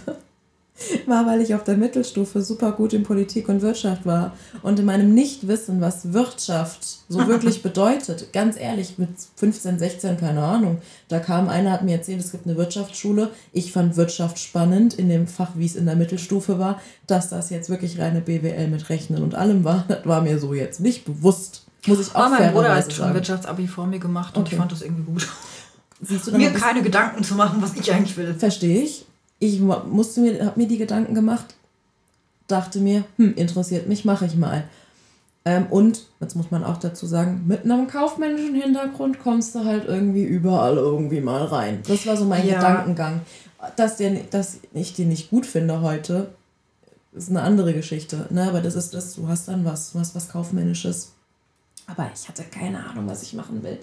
war, 1.06 1.26
weil 1.26 1.42
ich 1.42 1.56
auf 1.56 1.64
der 1.64 1.78
Mittelstufe 1.78 2.42
super 2.42 2.72
gut 2.72 2.94
in 2.94 3.04
Politik 3.04 3.50
und 3.50 3.62
Wirtschaft 3.62 4.06
war. 4.06 4.34
Und 4.62 4.80
in 4.80 4.86
meinem 4.86 5.14
Nichtwissen, 5.14 5.82
was 5.82 6.14
Wirtschaft 6.14 7.00
so 7.10 7.28
wirklich 7.28 7.64
bedeutet, 7.64 8.32
ganz 8.34 8.60
ehrlich, 8.60 8.98
mit 8.98 9.10
15, 9.36 9.80
16, 9.80 10.18
keine 10.18 10.44
Ahnung, 10.44 10.80
da 11.08 11.20
kam 11.20 11.50
einer, 11.50 11.72
hat 11.72 11.84
mir 11.84 11.96
erzählt, 11.96 12.20
es 12.20 12.32
gibt 12.32 12.46
eine 12.46 12.58
Wirtschaftsschule. 12.58 13.32
Ich 13.54 13.72
fand 13.72 13.98
Wirtschaft 13.98 14.40
spannend 14.40 14.94
in 14.94 15.10
dem 15.10 15.28
Fach, 15.28 15.52
wie 15.56 15.66
es 15.66 15.76
in 15.76 15.86
der 15.86 15.96
Mittelstufe 15.96 16.60
war. 16.60 16.80
Dass 17.08 17.30
das 17.30 17.50
jetzt 17.50 17.70
wirklich 17.70 18.00
reine 18.00 18.22
BWL 18.22 18.68
mit 18.68 18.90
Rechnen 18.90 19.24
und 19.24 19.36
allem 19.36 19.64
war, 19.64 19.86
das 19.88 20.06
war 20.06 20.22
mir 20.22 20.40
so 20.40 20.54
jetzt 20.54 20.80
nicht 20.80 21.06
bewusst. 21.06 21.67
Muss 21.88 22.00
ich 22.00 22.16
auch 22.16 22.28
oh, 22.28 22.30
mein 22.30 22.54
Bruder 22.54 22.76
hat 22.76 22.92
schon 22.92 23.14
Wirtschaftsabi 23.14 23.68
vor 23.68 23.88
mir 23.88 24.00
gemacht 24.00 24.36
und 24.36 24.44
okay. 24.44 24.52
ich 24.54 24.60
fand 24.60 24.72
das 24.72 24.82
irgendwie 24.82 25.04
gut. 25.04 25.28
mir 26.34 26.52
keine 26.52 26.82
Gedanken 26.82 27.24
zu 27.24 27.36
machen, 27.36 27.62
was 27.62 27.76
ich 27.76 27.92
eigentlich 27.92 28.16
will. 28.18 28.34
Verstehe 28.34 28.84
ich 28.84 29.08
ich 29.40 29.60
musste 29.60 30.22
mir, 30.22 30.46
habe 30.46 30.60
mir 30.60 30.68
die 30.68 30.78
Gedanken 30.78 31.14
gemacht, 31.14 31.56
dachte 32.48 32.80
mir, 32.80 33.04
hm, 33.18 33.36
interessiert 33.36 33.88
mich, 33.88 34.06
mache 34.06 34.26
ich 34.26 34.36
mal. 34.36 34.64
Ähm, 35.46 35.68
und, 35.70 36.06
jetzt 36.20 36.36
muss 36.36 36.52
man 36.52 36.64
auch 36.64 36.78
dazu 36.78 37.06
sagen, 37.06 37.44
mit 37.48 37.64
einem 37.64 37.88
kaufmännischen 37.88 38.56
Hintergrund 38.56 39.20
kommst 39.20 39.56
du 39.56 39.64
halt 39.64 39.86
irgendwie 39.86 40.24
überall 40.24 40.76
irgendwie 40.76 41.22
mal 41.22 41.46
rein. 41.46 41.82
Das 41.88 42.06
war 42.06 42.18
so 42.18 42.26
mein 42.26 42.48
ja. 42.48 42.56
Gedankengang. 42.56 43.22
Dass, 43.76 43.98
der, 43.98 44.12
dass 44.30 44.60
ich 44.74 44.94
den 44.94 45.10
nicht 45.10 45.30
gut 45.30 45.46
finde 45.46 45.82
heute, 45.82 46.30
ist 47.14 47.30
eine 47.30 47.42
andere 47.42 47.74
Geschichte. 47.74 48.28
Ne? 48.30 48.48
Aber 48.48 48.62
das 48.62 48.76
ist 48.76 48.94
das, 48.94 49.16
du 49.16 49.28
hast 49.28 49.48
dann 49.48 49.66
was, 49.66 49.94
du 49.94 50.00
hast 50.00 50.16
was 50.16 50.30
Kaufmännisches. 50.30 51.14
Aber 51.88 52.10
ich 52.14 52.28
hatte 52.28 52.44
keine 52.44 52.86
Ahnung, 52.86 53.08
was 53.08 53.24
ich 53.24 53.34
machen 53.34 53.64
will. 53.64 53.80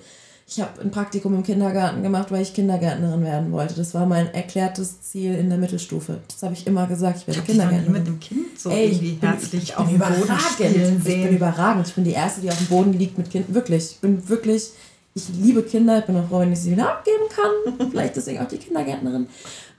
Ich 0.47 0.61
habe 0.61 0.79
ein 0.83 0.91
Praktikum 0.91 1.35
im 1.35 1.43
Kindergarten 1.43 2.03
gemacht, 2.03 2.31
weil 2.31 2.43
ich 2.43 2.53
Kindergärtnerin 2.53 3.25
werden 3.25 3.51
wollte. 3.51 3.75
Das 3.75 3.95
war 3.95 4.05
mein 4.05 4.33
erklärtes 4.35 5.01
Ziel 5.01 5.35
in 5.35 5.49
der 5.49 5.57
Mittelstufe. 5.57 6.21
Das 6.29 6.43
habe 6.43 6.53
ich 6.53 6.67
immer 6.67 6.87
gesagt, 6.87 7.21
ich 7.21 7.27
werde 7.27 7.41
ich 7.41 7.47
Kindergärtnerin. 7.47 7.93
mit 7.93 8.07
dem 8.07 8.21
Kind 8.21 8.61
so 8.61 8.69
Ey, 8.69 8.89
irgendwie 8.89 9.13
bin, 9.13 9.31
herzlich 9.31 9.75
auf 9.75 9.89
dem 9.89 9.99
Boden 9.99 10.39
spielen 10.53 11.03
sehen. 11.03 11.21
Ich 11.21 11.27
bin 11.29 11.37
überragend. 11.37 11.89
Ich 11.89 11.95
bin 11.95 12.05
die 12.05 12.13
Erste, 12.13 12.43
die 12.43 12.51
auf 12.51 12.59
dem 12.59 12.67
Boden 12.67 12.93
liegt 12.93 13.17
mit 13.17 13.31
Kind. 13.31 13.55
Wirklich. 13.55 13.93
Ich 13.93 14.01
bin 14.01 14.29
wirklich, 14.29 14.73
ich 15.15 15.29
liebe 15.31 15.63
Kinder. 15.63 16.01
Ich 16.01 16.05
bin 16.05 16.17
auch 16.19 16.29
froh, 16.29 16.41
wenn 16.41 16.53
ich 16.53 16.61
sie 16.61 16.73
wieder 16.73 16.91
abgeben 16.91 17.25
kann. 17.35 17.91
Vielleicht 17.91 18.17
deswegen 18.17 18.41
auch 18.41 18.49
die 18.49 18.59
Kindergärtnerin. 18.59 19.29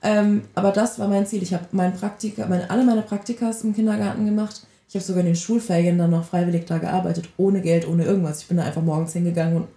Ähm, 0.01 0.41
aber 0.55 0.71
das 0.71 0.97
war 0.97 1.07
mein 1.07 1.27
Ziel. 1.27 1.43
Ich 1.43 1.53
habe 1.53 1.65
mein 1.73 1.93
Praktika, 1.93 2.47
meine, 2.47 2.71
alle 2.71 2.83
meine 2.83 3.03
Praktikas 3.03 3.63
im 3.63 3.75
Kindergarten 3.75 4.25
gemacht. 4.25 4.63
Ich 4.87 4.95
habe 4.95 5.03
sogar 5.03 5.21
in 5.21 5.27
den 5.27 5.35
Schulferien 5.35 5.97
dann 5.97 6.11
noch 6.11 6.25
freiwillig 6.25 6.65
da 6.65 6.77
gearbeitet, 6.77 7.29
ohne 7.37 7.61
Geld, 7.61 7.87
ohne 7.87 8.05
irgendwas. 8.05 8.41
Ich 8.41 8.47
bin 8.47 8.57
da 8.57 8.63
einfach 8.63 8.81
morgens 8.81 9.13
hingegangen 9.13 9.57
und 9.57 9.67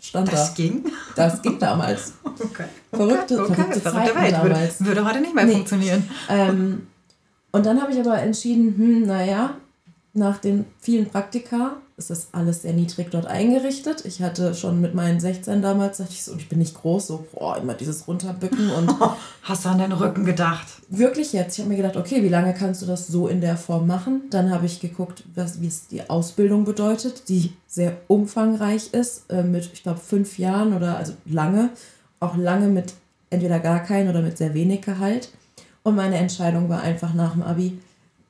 stand 0.00 0.28
das 0.28 0.34
da. 0.34 0.40
Das 0.46 0.54
ging? 0.54 0.84
Das 1.16 1.42
ging 1.42 1.58
damals. 1.58 2.14
Okay. 2.42 2.64
Verrückte, 2.90 3.40
okay. 3.40 3.54
verrückte, 3.54 3.80
verrückte 3.80 4.14
Welt. 4.16 4.32
Damals. 4.32 4.80
Würde, 4.80 4.96
würde, 4.96 5.04
heute 5.04 5.20
nicht 5.20 5.34
mehr 5.34 5.44
nee. 5.44 5.52
funktionieren. 5.52 6.08
Ähm, 6.28 6.86
und 7.52 7.66
dann 7.66 7.80
habe 7.80 7.92
ich 7.92 8.00
aber 8.00 8.18
entschieden, 8.18 8.74
hm, 8.76 9.02
naja, 9.02 9.54
nach 10.14 10.38
den 10.38 10.66
vielen 10.78 11.08
Praktika 11.08 11.76
ist 11.96 12.10
das 12.10 12.28
alles 12.32 12.62
sehr 12.62 12.74
niedrig 12.74 13.10
dort 13.10 13.26
eingerichtet. 13.26 14.04
Ich 14.04 14.20
hatte 14.20 14.54
schon 14.54 14.80
mit 14.80 14.94
meinen 14.94 15.20
16 15.20 15.62
damals, 15.62 15.98
dachte 15.98 16.12
ich 16.12 16.22
so, 16.22 16.34
ich 16.36 16.48
bin 16.48 16.58
nicht 16.58 16.74
groß, 16.74 17.06
so, 17.06 17.26
boah, 17.32 17.56
immer 17.56 17.74
dieses 17.74 18.06
Runterbücken 18.06 18.70
und. 18.70 18.94
Hast 19.42 19.64
du 19.64 19.70
an 19.70 19.78
deinen 19.78 19.92
Rücken 19.92 20.24
gedacht? 20.24 20.66
Wirklich 20.88 21.32
jetzt. 21.32 21.54
Ich 21.54 21.64
habe 21.64 21.70
mir 21.70 21.76
gedacht, 21.76 21.96
okay, 21.96 22.22
wie 22.22 22.28
lange 22.28 22.54
kannst 22.54 22.82
du 22.82 22.86
das 22.86 23.08
so 23.08 23.26
in 23.26 23.40
der 23.40 23.56
Form 23.56 23.86
machen? 23.86 24.22
Dann 24.30 24.50
habe 24.50 24.66
ich 24.66 24.80
geguckt, 24.80 25.24
was, 25.34 25.60
wie 25.60 25.66
es 25.66 25.88
die 25.88 26.08
Ausbildung 26.08 26.64
bedeutet, 26.64 27.28
die 27.28 27.52
sehr 27.66 27.96
umfangreich 28.06 28.92
ist, 28.92 29.30
äh, 29.30 29.42
mit, 29.42 29.70
ich 29.72 29.82
glaube, 29.82 29.98
fünf 29.98 30.38
Jahren 30.38 30.74
oder 30.74 30.96
also 30.96 31.14
lange, 31.24 31.70
auch 32.20 32.36
lange 32.36 32.68
mit 32.68 32.94
entweder 33.30 33.58
gar 33.58 33.80
kein 33.80 34.08
oder 34.08 34.22
mit 34.22 34.38
sehr 34.38 34.54
wenig 34.54 34.82
Gehalt. 34.82 35.30
Und 35.82 35.96
meine 35.96 36.16
Entscheidung 36.16 36.68
war 36.68 36.82
einfach 36.82 37.14
nach 37.14 37.32
dem 37.32 37.42
Abi, 37.42 37.78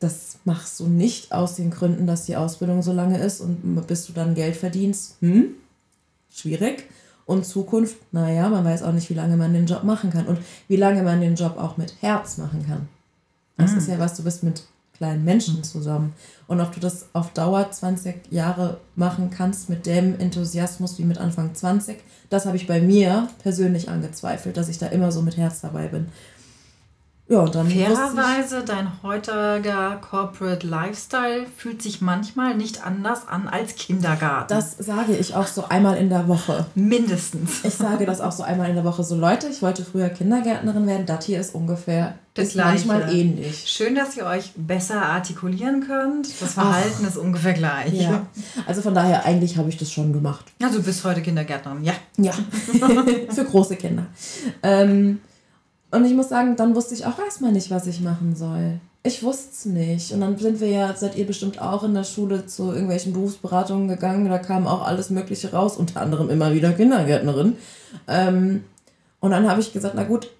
das 0.02 0.38
machst 0.44 0.80
du 0.80 0.86
nicht 0.86 1.32
aus 1.32 1.56
den 1.56 1.70
Gründen, 1.70 2.06
dass 2.06 2.26
die 2.26 2.36
Ausbildung 2.36 2.82
so 2.82 2.92
lange 2.92 3.18
ist 3.18 3.40
und 3.40 3.86
bis 3.86 4.06
du 4.06 4.12
dann 4.12 4.34
Geld 4.34 4.56
verdienst, 4.56 5.16
hm, 5.20 5.54
schwierig. 6.32 6.88
Und 7.24 7.46
Zukunft, 7.46 7.96
naja, 8.12 8.48
man 8.48 8.64
weiß 8.64 8.82
auch 8.82 8.92
nicht, 8.92 9.08
wie 9.08 9.14
lange 9.14 9.36
man 9.36 9.52
den 9.52 9.66
Job 9.66 9.84
machen 9.84 10.10
kann 10.10 10.26
und 10.26 10.38
wie 10.68 10.76
lange 10.76 11.02
man 11.02 11.20
den 11.20 11.36
Job 11.36 11.56
auch 11.56 11.76
mit 11.76 11.94
Herz 12.00 12.36
machen 12.36 12.66
kann. 12.66 12.88
Das 13.56 13.72
mhm. 13.72 13.78
ist 13.78 13.88
ja 13.88 13.98
was, 13.98 14.16
du 14.16 14.24
bist 14.24 14.42
mit 14.42 14.64
kleinen 15.02 15.24
Menschen 15.24 15.64
zusammen. 15.64 16.14
Und 16.46 16.60
ob 16.60 16.72
du 16.72 16.80
das 16.80 17.06
auf 17.12 17.32
Dauer 17.32 17.70
20 17.70 18.30
Jahre 18.30 18.78
machen 18.94 19.30
kannst 19.30 19.68
mit 19.68 19.86
dem 19.86 20.18
Enthusiasmus 20.18 20.98
wie 20.98 21.04
mit 21.04 21.18
Anfang 21.18 21.54
20, 21.54 21.98
das 22.30 22.46
habe 22.46 22.56
ich 22.56 22.66
bei 22.66 22.80
mir 22.80 23.28
persönlich 23.42 23.88
angezweifelt, 23.88 24.56
dass 24.56 24.68
ich 24.68 24.78
da 24.78 24.86
immer 24.86 25.10
so 25.10 25.22
mit 25.22 25.36
Herz 25.36 25.60
dabei 25.60 25.88
bin. 25.88 26.06
Ja, 27.28 27.46
dann 27.46 27.68
Fairerweise, 27.68 28.62
dein 28.64 29.02
heutiger 29.02 29.96
Corporate 30.00 30.66
Lifestyle 30.66 31.46
fühlt 31.56 31.80
sich 31.80 32.00
manchmal 32.00 32.56
nicht 32.56 32.84
anders 32.84 33.26
an 33.26 33.48
als 33.48 33.74
Kindergarten. 33.76 34.52
Das 34.52 34.76
sage 34.76 35.16
ich 35.16 35.34
auch 35.34 35.46
so 35.46 35.64
einmal 35.68 35.96
in 35.96 36.10
der 36.10 36.28
Woche. 36.28 36.66
Mindestens. 36.74 37.64
Ich 37.64 37.74
sage 37.74 38.04
das 38.04 38.20
auch 38.20 38.32
so 38.32 38.42
einmal 38.42 38.68
in 38.68 38.74
der 38.74 38.84
Woche. 38.84 39.04
So 39.04 39.16
Leute, 39.16 39.46
ich 39.48 39.62
wollte 39.62 39.84
früher 39.84 40.08
Kindergärtnerin 40.08 40.86
werden. 40.86 41.06
Das 41.06 41.24
hier 41.24 41.40
ist 41.40 41.54
ungefähr 41.54 42.16
das 42.34 42.48
ist 42.48 42.56
manchmal 42.56 43.14
ähnlich. 43.14 43.64
Schön, 43.66 43.94
dass 43.94 44.16
ihr 44.16 44.24
euch 44.24 44.52
besser 44.56 45.02
artikulieren 45.02 45.86
könnt. 45.86 46.28
Das 46.40 46.54
Verhalten 46.54 47.02
Ach, 47.02 47.08
ist 47.08 47.16
ungefähr 47.18 47.52
gleich. 47.52 47.92
Ja. 47.92 48.26
Also 48.66 48.82
von 48.82 48.94
daher, 48.94 49.24
eigentlich 49.24 49.58
habe 49.58 49.68
ich 49.68 49.76
das 49.76 49.92
schon 49.92 50.12
gemacht. 50.12 50.46
Also 50.62 50.78
du 50.78 50.84
bist 50.84 51.04
heute 51.04 51.22
Kindergärtnerin, 51.22 51.84
ja. 51.84 51.92
Ja, 52.16 52.32
für 53.30 53.44
große 53.44 53.76
Kinder. 53.76 54.06
Ähm, 54.62 55.20
und 55.92 56.04
ich 56.04 56.14
muss 56.14 56.30
sagen, 56.30 56.56
dann 56.56 56.74
wusste 56.74 56.94
ich 56.94 57.06
auch 57.06 57.18
erstmal 57.18 57.52
nicht, 57.52 57.70
was 57.70 57.86
ich 57.86 58.00
machen 58.00 58.34
soll. 58.34 58.80
Ich 59.02 59.22
wusste 59.22 59.50
es 59.52 59.64
nicht. 59.66 60.12
Und 60.12 60.20
dann 60.20 60.38
sind 60.38 60.60
wir 60.60 60.68
ja, 60.68 60.94
seid 60.94 61.16
ihr 61.16 61.26
bestimmt 61.26 61.60
auch 61.60 61.82
in 61.82 61.92
der 61.92 62.04
Schule 62.04 62.46
zu 62.46 62.72
irgendwelchen 62.72 63.12
Berufsberatungen 63.12 63.88
gegangen. 63.88 64.28
Da 64.28 64.38
kam 64.38 64.66
auch 64.66 64.86
alles 64.86 65.10
Mögliche 65.10 65.52
raus, 65.52 65.76
unter 65.76 66.00
anderem 66.00 66.30
immer 66.30 66.54
wieder 66.54 66.72
Kindergärtnerin. 66.72 67.56
Ähm, 68.08 68.64
und 69.20 69.32
dann 69.32 69.48
habe 69.50 69.60
ich 69.60 69.72
gesagt, 69.72 69.94
na 69.94 70.04
gut, 70.04 70.30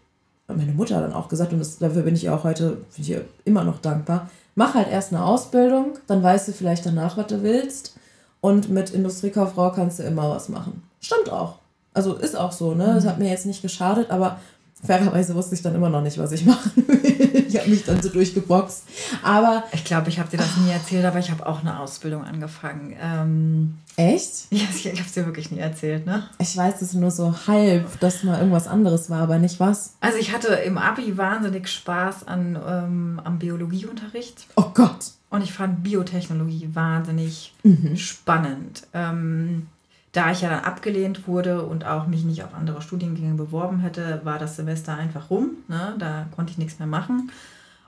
meine 0.49 0.73
Mutter 0.73 0.97
hat 0.97 1.05
dann 1.05 1.13
auch 1.13 1.29
gesagt, 1.29 1.53
und 1.53 1.59
das, 1.59 1.79
dafür 1.79 2.03
bin 2.03 2.15
ich 2.15 2.31
auch 2.31 2.45
heute 2.45 2.79
ich 2.97 3.15
immer 3.45 3.65
noch 3.65 3.79
dankbar, 3.79 4.31
mach 4.55 4.75
halt 4.75 4.89
erst 4.91 5.13
eine 5.13 5.25
Ausbildung, 5.25 5.99
dann 6.07 6.23
weißt 6.23 6.49
du 6.49 6.53
vielleicht 6.53 6.87
danach, 6.87 7.17
was 7.17 7.27
du 7.27 7.43
willst. 7.43 7.97
Und 8.41 8.71
mit 8.71 8.91
Industriekauffrau 8.91 9.71
kannst 9.71 9.99
du 9.99 10.03
immer 10.03 10.31
was 10.31 10.49
machen. 10.49 10.83
Stimmt 11.01 11.31
auch. 11.31 11.57
Also 11.95 12.15
ist 12.15 12.37
auch 12.37 12.53
so, 12.53 12.75
ne? 12.75 12.93
Das 12.95 13.07
hat 13.07 13.19
mir 13.19 13.29
jetzt 13.29 13.47
nicht 13.47 13.63
geschadet, 13.63 14.11
aber 14.11 14.41
Fairerweise 14.85 15.35
wusste 15.35 15.55
ich 15.55 15.63
dann 15.63 15.75
immer 15.75 15.89
noch 15.89 16.03
nicht, 16.03 16.19
was 16.19 16.33
ich 16.33 16.45
machen 16.45 16.73
will. 16.77 17.45
ich 17.49 17.59
habe 17.59 17.71
mich 17.71 17.85
dann 17.85 18.03
so 18.03 18.09
durchgeboxt. 18.09 18.85
Aber. 19.23 19.65
Ich 19.73 19.85
glaube, 19.85 20.09
ich 20.09 20.19
habe 20.19 20.29
dir 20.29 20.39
das 20.39 20.57
nie 20.57 20.71
erzählt, 20.71 21.05
aber 21.05 21.19
ich 21.19 21.31
habe 21.31 21.47
auch 21.47 21.61
eine 21.61 21.79
Ausbildung 21.79 22.25
angefangen. 22.25 22.97
Ähm, 23.01 23.75
Echt? 23.97 24.51
Ja, 24.51 24.65
ich 24.75 24.87
habe 24.87 25.01
es 25.07 25.13
dir 25.13 25.27
wirklich 25.27 25.51
nie 25.51 25.59
erzählt, 25.59 26.07
ne? 26.07 26.25
Ich 26.39 26.57
weiß 26.57 26.83
es 26.83 26.95
nur 26.95 27.11
so 27.11 27.35
halb, 27.47 28.01
dass 28.01 28.23
mal 28.25 28.39
irgendwas 28.39 28.67
anderes 28.67 29.11
war, 29.11 29.21
aber 29.21 29.39
nicht 29.39 29.61
was. 29.61 29.95
Also 30.01 30.19
ich 30.19 30.33
hatte 30.33 30.49
im 30.49 30.79
Abi 30.79 31.17
wahnsinnig 31.17 31.69
Spaß 31.69 32.27
an, 32.27 32.59
ähm, 32.67 33.21
am 33.23 33.39
Biologieunterricht. 33.39 34.47
Oh 34.57 34.71
Gott. 34.75 35.13
Und 35.31 35.43
ich 35.43 35.53
fand 35.53 35.83
Biotechnologie 35.83 36.71
wahnsinnig 36.73 37.55
mhm. 37.63 37.97
spannend. 37.97 38.83
Ähm, 38.93 39.69
da 40.13 40.31
ich 40.31 40.43
ja 40.43 40.51
dann 40.51 40.65
abgelehnt 40.65 41.27
wurde 41.27 41.65
und 41.65 41.87
auch 41.87 42.07
mich 42.07 42.25
nicht 42.25 42.45
auf 42.45 42.55
andere 42.55 42.83
Studiengänge 42.83 43.35
beworben 43.35 43.81
hätte, 43.81 44.21
war 44.25 44.39
das 44.39 44.57
Semester 44.57 44.95
einfach 44.95 45.31
rum. 45.31 45.53
Ne? 45.69 45.95
Da 45.99 46.27
konnte 46.37 46.53
ich 46.53 46.59
nichts 46.59 46.79
mehr 46.79 46.89
machen 46.89 47.31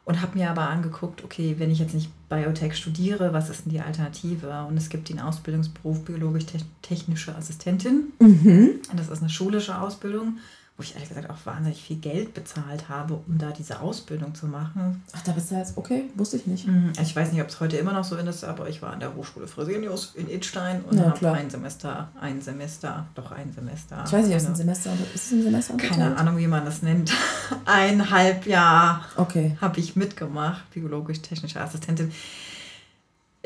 und 0.04 0.20
habe 0.20 0.38
mir 0.38 0.50
aber 0.50 0.68
angeguckt, 0.68 1.22
okay, 1.22 1.56
wenn 1.58 1.70
ich 1.70 1.78
jetzt 1.78 1.94
nicht 1.94 2.10
Biotech 2.28 2.76
studiere, 2.76 3.32
was 3.32 3.50
ist 3.50 3.64
denn 3.64 3.72
die 3.72 3.80
Alternative? 3.80 4.64
Und 4.68 4.76
es 4.76 4.88
gibt 4.88 5.08
den 5.08 5.20
Ausbildungsberuf 5.20 6.04
biologisch-technische 6.04 7.34
Assistentin. 7.34 8.12
Mhm. 8.18 8.80
Das 8.94 9.08
ist 9.08 9.20
eine 9.20 9.30
schulische 9.30 9.78
Ausbildung 9.78 10.38
wo 10.76 10.82
ich 10.82 10.94
ehrlich 10.94 11.08
gesagt 11.08 11.30
auch 11.30 11.36
wahnsinnig 11.44 11.80
viel 11.80 11.98
Geld 11.98 12.34
bezahlt 12.34 12.88
habe, 12.88 13.14
um 13.14 13.38
da 13.38 13.52
diese 13.52 13.78
Ausbildung 13.78 14.34
zu 14.34 14.46
machen. 14.46 15.04
Ach, 15.12 15.22
da 15.22 15.30
bist 15.30 15.52
du 15.52 15.54
jetzt, 15.54 15.76
okay, 15.76 16.10
wusste 16.16 16.36
ich 16.36 16.48
nicht. 16.48 16.66
Mhm. 16.66 16.92
Ich 17.00 17.14
weiß 17.14 17.30
nicht, 17.30 17.40
ob 17.42 17.48
es 17.48 17.60
heute 17.60 17.76
immer 17.76 17.92
noch 17.92 18.02
so 18.02 18.16
ist, 18.16 18.42
aber 18.42 18.68
ich 18.68 18.82
war 18.82 18.92
an 18.92 18.98
der 18.98 19.14
Hochschule 19.14 19.46
Fresenius 19.46 20.14
in 20.16 20.28
Idstein 20.28 20.82
und 20.82 20.98
ja, 20.98 21.04
habe 21.04 21.32
ein 21.32 21.48
Semester, 21.48 22.08
ein 22.20 22.40
Semester, 22.40 23.06
doch 23.14 23.30
ein 23.30 23.52
Semester. 23.52 24.02
Ich 24.04 24.12
weiß 24.12 24.26
nicht, 24.26 24.34
ob 24.34 24.40
es 24.40 24.46
ein 24.46 24.56
Semester 24.56 24.90
ist. 25.14 25.26
Es 25.26 25.32
ein 25.32 25.42
Semester 25.44 25.76
Keine 25.76 26.16
Ahnung, 26.16 26.38
wie 26.38 26.48
man 26.48 26.64
das 26.64 26.82
nennt. 26.82 27.12
ein 27.66 28.10
halb 28.10 28.46
Jahr 28.46 29.04
okay. 29.16 29.56
habe 29.60 29.78
ich 29.78 29.94
mitgemacht, 29.94 30.68
biologisch-technische 30.72 31.60
Assistentin. 31.60 32.10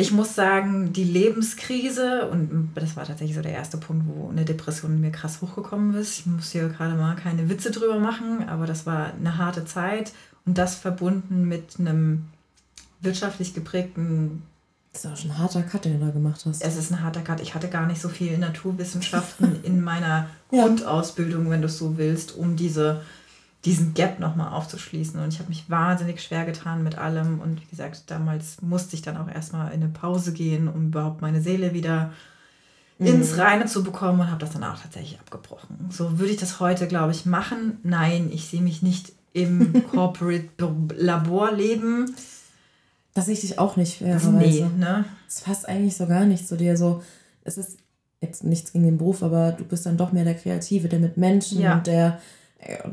Ich 0.00 0.12
muss 0.12 0.37
sagen, 0.37 0.92
die 0.92 1.02
Lebenskrise, 1.02 2.28
und 2.28 2.70
das 2.76 2.96
war 2.96 3.04
tatsächlich 3.04 3.37
so 3.37 3.42
der 3.42 3.52
erste 3.52 3.78
Punkt, 3.78 4.06
wo 4.06 4.28
eine 4.28 4.44
Depression 4.44 5.00
mir 5.00 5.11
krass 5.11 5.42
hochgekommen 5.42 5.92
ist. 5.96 6.20
Ich 6.20 6.26
muss 6.26 6.52
hier 6.52 6.68
gerade 6.68 6.94
mal 6.94 7.16
keine 7.16 7.48
Witze 7.48 7.72
drüber 7.72 7.98
machen, 7.98 8.48
aber 8.48 8.64
das 8.66 8.87
war 8.87 9.12
eine 9.12 9.38
harte 9.38 9.64
Zeit 9.64 10.12
und 10.46 10.56
das 10.56 10.76
verbunden 10.76 11.48
mit 11.48 11.80
einem 11.80 12.26
wirtschaftlich 13.00 13.54
geprägten 13.54 14.44
das 14.92 15.04
ist 15.04 15.11
auch 15.11 15.16
schon 15.16 15.30
ein 15.32 15.38
harter 15.38 15.62
Cut, 15.62 15.84
den 15.84 16.00
du 16.00 16.06
da 16.06 16.12
gemacht 16.12 16.44
hast. 16.46 16.62
Es 16.62 16.76
ist 16.76 16.90
ein 16.90 17.02
harter 17.02 17.20
Cut. 17.20 17.40
Ich 17.40 17.54
hatte 17.54 17.68
gar 17.68 17.87
nicht 17.87 18.00
so 18.00 18.08
viel 18.08 18.38
Naturwissenschaften 18.38 19.62
in 19.62 19.80
meiner. 19.80 20.28
Grundausbildung, 20.48 21.50
wenn 21.50 21.61
du 21.61 21.66
es 21.66 21.76
so 21.76 21.98
willst, 21.98 22.34
um 22.34 22.56
diese, 22.56 23.02
diesen 23.64 23.94
Gap 23.94 24.20
nochmal 24.20 24.52
aufzuschließen. 24.52 25.20
Und 25.20 25.32
ich 25.32 25.40
habe 25.40 25.48
mich 25.48 25.68
wahnsinnig 25.68 26.22
schwer 26.22 26.44
getan 26.44 26.84
mit 26.84 26.96
allem. 26.96 27.40
Und 27.40 27.60
wie 27.60 27.66
gesagt, 27.66 28.04
damals 28.10 28.62
musste 28.62 28.94
ich 28.94 29.02
dann 29.02 29.16
auch 29.16 29.28
erstmal 29.28 29.72
in 29.72 29.82
eine 29.82 29.92
Pause 29.92 30.32
gehen, 30.32 30.68
um 30.68 30.86
überhaupt 30.86 31.22
meine 31.22 31.40
Seele 31.40 31.74
wieder 31.74 32.12
mhm. 32.98 33.06
ins 33.06 33.36
Reine 33.36 33.66
zu 33.66 33.82
bekommen 33.82 34.20
und 34.20 34.30
habe 34.30 34.40
das 34.40 34.52
dann 34.52 34.64
auch 34.64 34.80
tatsächlich 34.80 35.18
abgebrochen. 35.18 35.88
So 35.90 36.18
würde 36.18 36.32
ich 36.32 36.38
das 36.38 36.60
heute, 36.60 36.86
glaube 36.86 37.12
ich, 37.12 37.26
machen. 37.26 37.78
Nein, 37.82 38.30
ich 38.32 38.46
sehe 38.46 38.62
mich 38.62 38.82
nicht 38.82 39.12
im 39.32 39.84
Corporate 39.90 40.48
Labor 40.96 41.52
leben. 41.52 42.14
Das 43.14 43.26
sehe 43.26 43.34
ich 43.34 43.40
dich 43.40 43.58
auch 43.58 43.76
nicht, 43.76 43.98
fairerweise. 43.98 44.30
Nee, 44.30 44.66
ne? 44.78 45.04
Es 45.26 45.40
passt 45.40 45.68
eigentlich 45.68 45.96
so 45.96 46.06
gar 46.06 46.24
nicht 46.24 46.46
zu 46.46 46.56
dir. 46.56 46.76
So, 46.76 47.02
es 47.42 47.58
ist 47.58 47.78
jetzt 48.20 48.44
nichts 48.44 48.72
gegen 48.72 48.84
den 48.84 48.98
Beruf, 48.98 49.24
aber 49.24 49.52
du 49.52 49.64
bist 49.64 49.86
dann 49.86 49.96
doch 49.96 50.12
mehr 50.12 50.24
der 50.24 50.36
Kreative, 50.36 50.88
der 50.88 51.00
mit 51.00 51.16
Menschen 51.16 51.60
ja. 51.60 51.74
und 51.74 51.88
der 51.88 52.20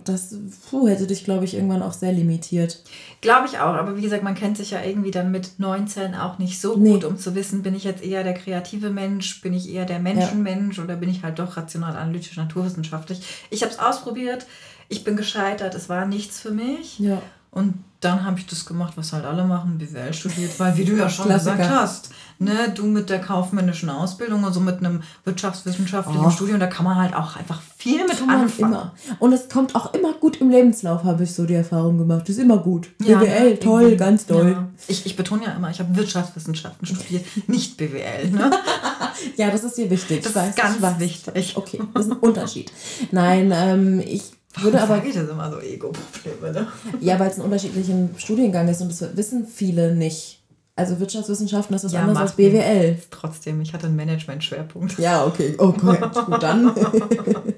das 0.04 0.36
puh, 0.70 0.88
hätte 0.88 1.08
dich, 1.08 1.24
glaube 1.24 1.44
ich, 1.44 1.56
irgendwann 1.56 1.82
auch 1.82 1.94
sehr 1.94 2.12
limitiert. 2.12 2.84
Glaube 3.22 3.48
ich 3.48 3.58
auch, 3.60 3.74
aber 3.74 3.98
wie 3.98 4.02
gesagt, 4.02 4.24
man 4.24 4.36
kennt 4.36 4.58
sich 4.58 4.72
ja 4.72 4.84
irgendwie 4.84 5.10
dann 5.10 5.32
mit 5.32 5.60
19 5.60 6.14
auch 6.14 6.38
nicht 6.38 6.62
so 6.62 6.76
nee. 6.78 6.92
gut, 6.92 7.04
um 7.04 7.18
zu 7.18 7.34
wissen, 7.34 7.64
bin 7.64 7.76
ich 7.76 7.84
jetzt 7.84 8.04
eher 8.04 8.24
der 8.24 8.36
kreative 8.36 8.92
Mensch, 8.92 9.42
bin 9.42 9.54
ich 9.54 9.74
eher 9.74 9.86
der 9.86 10.00
Menschenmensch 10.00 10.78
ja. 10.78 10.84
oder 10.84 10.96
bin 10.96 11.10
ich 11.10 11.24
halt 11.24 11.40
doch 11.40 11.58
rational, 11.58 11.98
analytisch, 11.98 12.38
naturwissenschaftlich. 12.38 13.22
Ich 13.50 13.64
habe 13.64 13.74
es 13.74 13.80
ausprobiert, 13.80 14.46
ich 14.88 15.04
bin 15.04 15.18
gescheitert, 15.18 15.74
es 15.74 15.90
war 15.90 16.06
nichts 16.06 16.40
für 16.40 16.52
mich. 16.52 17.00
Ja. 17.00 17.22
Und 17.50 17.84
dann 18.02 18.24
habe 18.24 18.38
ich 18.38 18.46
das 18.46 18.66
gemacht, 18.66 18.94
was 18.98 19.14
halt 19.14 19.26
alle 19.26 19.46
machen, 19.46 19.80
BWL 19.80 20.14
studiert, 20.14 20.60
weil 20.60 20.78
wie 20.78 20.86
du 20.86 20.96
ja 20.96 21.10
schon 21.10 21.26
Klassiker. 21.26 21.56
gesagt 21.56 21.74
hast, 21.74 22.10
ne, 22.40 22.72
du 22.74 22.86
mit 22.86 23.10
der 23.10 23.20
kaufmännischen 23.20 23.90
Ausbildung 23.90 24.44
und 24.44 24.54
so 24.54 24.60
mit 24.60 24.80
einem 24.80 25.02
wirtschaftswissenschaftlichen 25.24 26.26
oh. 26.26 26.30
Studium, 26.30 26.60
da 26.60 26.68
kann 26.68 26.86
man 26.86 26.96
halt 26.96 27.16
auch 27.16 27.36
einfach 27.36 27.62
viel 27.78 28.06
mit 28.06 28.18
kann 28.18 28.30
anfangen. 28.30 28.74
Immer. 28.74 28.94
Und 29.20 29.34
es 29.34 29.50
kommt 29.50 29.76
auch 29.76 29.94
immer 29.94 30.14
gut 30.14 30.42
im 30.42 30.50
Lebenslauf, 30.50 31.04
habe 31.04 31.24
ich 31.24 31.34
so 31.34 31.46
die 31.46 31.54
Erfahrung 31.54 31.98
gemacht. 31.98 32.22
Das 32.24 32.30
ist 32.30 32.40
immer 32.40 32.58
gut. 32.58 32.90
Ja, 33.04 33.20
BWL, 33.20 33.58
toll, 33.58 33.96
ganz 33.96 34.26
toll. 34.26 34.52
Ja. 34.52 34.68
Ich, 34.88 35.06
ich 35.06 35.16
betone 35.16 35.46
ja 35.46 35.52
immer, 35.54 35.70
ich 35.70 35.80
habe 35.80 35.96
Wirtschaftswissenschaften 35.96 36.86
studiert, 36.86 37.26
nicht 37.48 37.78
BWL. 37.78 38.30
Ne? 38.32 38.52
ja, 39.38 39.52
das 39.52 39.64
ist 39.64 39.78
dir 39.78 39.90
wichtig. 39.90 40.24
Das 40.24 40.36
ist 40.36 40.58
ganz 40.58 41.00
wichtig. 41.00 41.56
Okay, 41.56 41.82
das 41.94 42.06
ist 42.06 42.12
ein 42.12 42.18
Unterschied. 42.18 42.72
Nein, 43.12 43.52
ähm, 43.54 44.00
ich 44.00 44.32
würde 44.58 44.82
aber. 44.82 44.96
Sag 44.98 45.08
ich 45.08 45.16
das 45.16 45.30
immer 45.30 45.52
so 45.52 45.60
Ego-Probleme, 45.60 46.52
ne? 46.54 46.68
Ja, 47.02 47.20
weil 47.20 47.30
es 47.30 47.38
ein 47.38 47.42
unterschiedlicher 47.42 47.94
Studiengang 48.18 48.68
ist 48.68 48.82
und 48.82 48.90
das 48.90 49.16
wissen 49.16 49.48
viele 49.48 49.94
nicht. 49.94 50.42
Also 50.78 51.00
Wirtschaftswissenschaften 51.00 51.76
ist 51.76 51.86
was 51.86 51.94
ja, 51.94 52.02
anderes 52.02 52.20
als 52.20 52.34
BWL. 52.34 52.98
Trotzdem, 53.10 53.62
ich 53.62 53.74
hatte 53.74 53.88
einen 53.88 53.96
Management-Schwerpunkt. 53.96 55.00
Ja, 55.00 55.26
okay. 55.26 55.56
Okay, 55.58 55.98
gut, 56.26 56.44
dann. 56.44 56.68
um, 56.68 56.76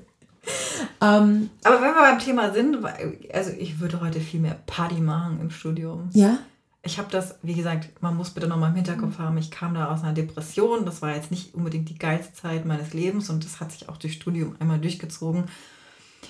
ähm, 1.01 1.49
aber 1.63 1.82
wenn 1.82 1.93
wir 1.93 2.01
beim 2.01 2.19
Thema 2.19 2.53
sind, 2.53 2.77
also 3.34 3.51
ich 3.58 3.80
würde 3.80 4.01
heute 4.01 4.19
viel 4.19 4.39
mehr 4.39 4.60
Party 4.67 5.01
machen 5.01 5.39
im 5.41 5.49
Studium. 5.49 6.10
Ja? 6.13 6.38
Ich 6.84 6.99
habe 6.99 7.10
das, 7.12 7.36
wie 7.41 7.56
gesagt, 7.56 7.89
man 8.01 8.15
muss 8.15 8.30
bitte 8.30 8.47
nochmal 8.47 8.69
im 8.69 8.75
Hinterkopf 8.75 9.17
haben, 9.17 9.38
ich 9.39 9.49
kam 9.49 9.73
da 9.73 9.91
aus 9.91 10.03
einer 10.03 10.13
Depression. 10.13 10.86
Das 10.86 11.01
war 11.01 11.15
jetzt 11.15 11.32
nicht 11.32 11.56
unbedingt 11.56 11.89
die 11.89 11.97
geilste 11.97 12.34
Zeit 12.34 12.65
meines 12.65 12.93
Lebens 12.93 13.32
und 13.32 13.43
das 13.43 13.60
hat 13.60 13.71
sich 13.71 13.89
auch 13.89 13.97
durch 13.97 14.13
Studium 14.13 14.56
einmal 14.60 14.80
durchgezogen. 14.80 15.45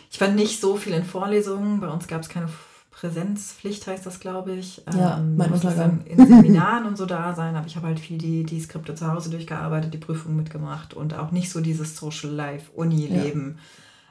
Ich 0.10 0.22
war 0.22 0.30
nicht 0.30 0.62
so 0.62 0.78
viel 0.78 0.94
in 0.94 1.04
Vorlesungen. 1.04 1.82
Bei 1.82 1.90
uns 1.90 2.08
gab 2.08 2.22
es 2.22 2.30
keine 2.30 2.48
Präsenzpflicht, 3.00 3.86
heißt 3.86 4.08
das, 4.08 4.20
glaube 4.20 4.54
ich. 4.54 4.82
Ja, 4.92 5.20
ähm, 5.20 5.38
mein 5.38 5.52
Untergang. 5.52 6.04
In 6.06 6.18
Seminaren 6.26 6.88
und 6.88 6.98
so 6.98 7.06
da 7.06 7.36
sein, 7.36 7.56
aber 7.56 7.68
ich 7.68 7.76
habe 7.76 7.86
halt 7.86 8.00
viel 8.00 8.18
die, 8.18 8.44
die 8.44 8.60
Skripte 8.60 8.96
zu 8.96 9.08
Hause 9.08 9.30
durchgearbeitet, 9.30 9.94
die 9.94 10.00
Prüfungen 10.00 10.36
mitgemacht 10.36 10.96
und 10.96 11.14
auch 11.14 11.30
nicht 11.30 11.52
so 11.52 11.62
dieses 11.62 11.96
Social 11.96 12.32
Life, 12.32 12.72
Uni-Leben 12.74 13.60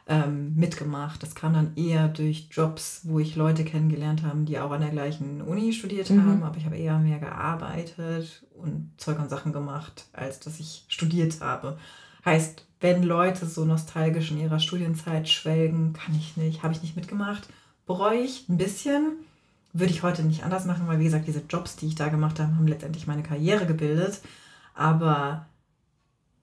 ja. 0.09 0.27
ähm, 0.27 0.55
mitgemacht. 0.55 1.20
Das 1.20 1.35
kam 1.35 1.55
dann 1.55 1.75
eher 1.75 2.07
durch 2.07 2.46
Jobs, 2.53 3.01
wo 3.03 3.18
ich 3.18 3.35
Leute 3.35 3.64
kennengelernt 3.64 4.22
habe, 4.22 4.44
die 4.44 4.57
auch 4.61 4.70
an 4.70 4.83
der 4.83 4.90
gleichen 4.90 5.42
Uni 5.42 5.72
studiert 5.72 6.09
mhm. 6.11 6.25
haben, 6.25 6.42
aber 6.44 6.57
ich 6.57 6.64
habe 6.64 6.77
eher 6.77 7.01
mehr 7.01 7.18
gearbeitet 7.18 8.44
und 8.55 8.92
Zeug 8.99 9.18
und 9.18 9.31
Sachen 9.31 9.53
gemacht, 9.53 10.07
als 10.12 10.38
dass 10.38 10.61
ich 10.61 10.85
studiert 10.87 11.40
habe. 11.40 11.77
Heißt, 12.25 12.64
wenn 12.81 13.03
Leute 13.03 13.46
so 13.46 13.64
nostalgisch 13.64 14.31
in 14.31 14.38
ihrer 14.38 14.61
Studienzeit 14.61 15.29
schwelgen, 15.29 15.92
kann 15.92 16.14
ich 16.14 16.37
nicht, 16.37 16.62
habe 16.62 16.72
ich 16.72 16.83
nicht 16.83 16.94
mitgemacht. 16.94 17.49
Bereue 17.87 18.18
ich 18.18 18.49
ein 18.49 18.57
bisschen, 18.57 19.12
würde 19.72 19.92
ich 19.92 20.03
heute 20.03 20.22
nicht 20.22 20.44
anders 20.44 20.64
machen, 20.64 20.87
weil 20.87 20.99
wie 20.99 21.05
gesagt, 21.05 21.27
diese 21.27 21.42
Jobs, 21.49 21.77
die 21.77 21.87
ich 21.87 21.94
da 21.94 22.09
gemacht 22.09 22.40
habe, 22.40 22.55
haben 22.55 22.66
letztendlich 22.66 23.07
meine 23.07 23.22
Karriere 23.22 23.66
gebildet. 23.66 24.20
Aber 24.75 25.46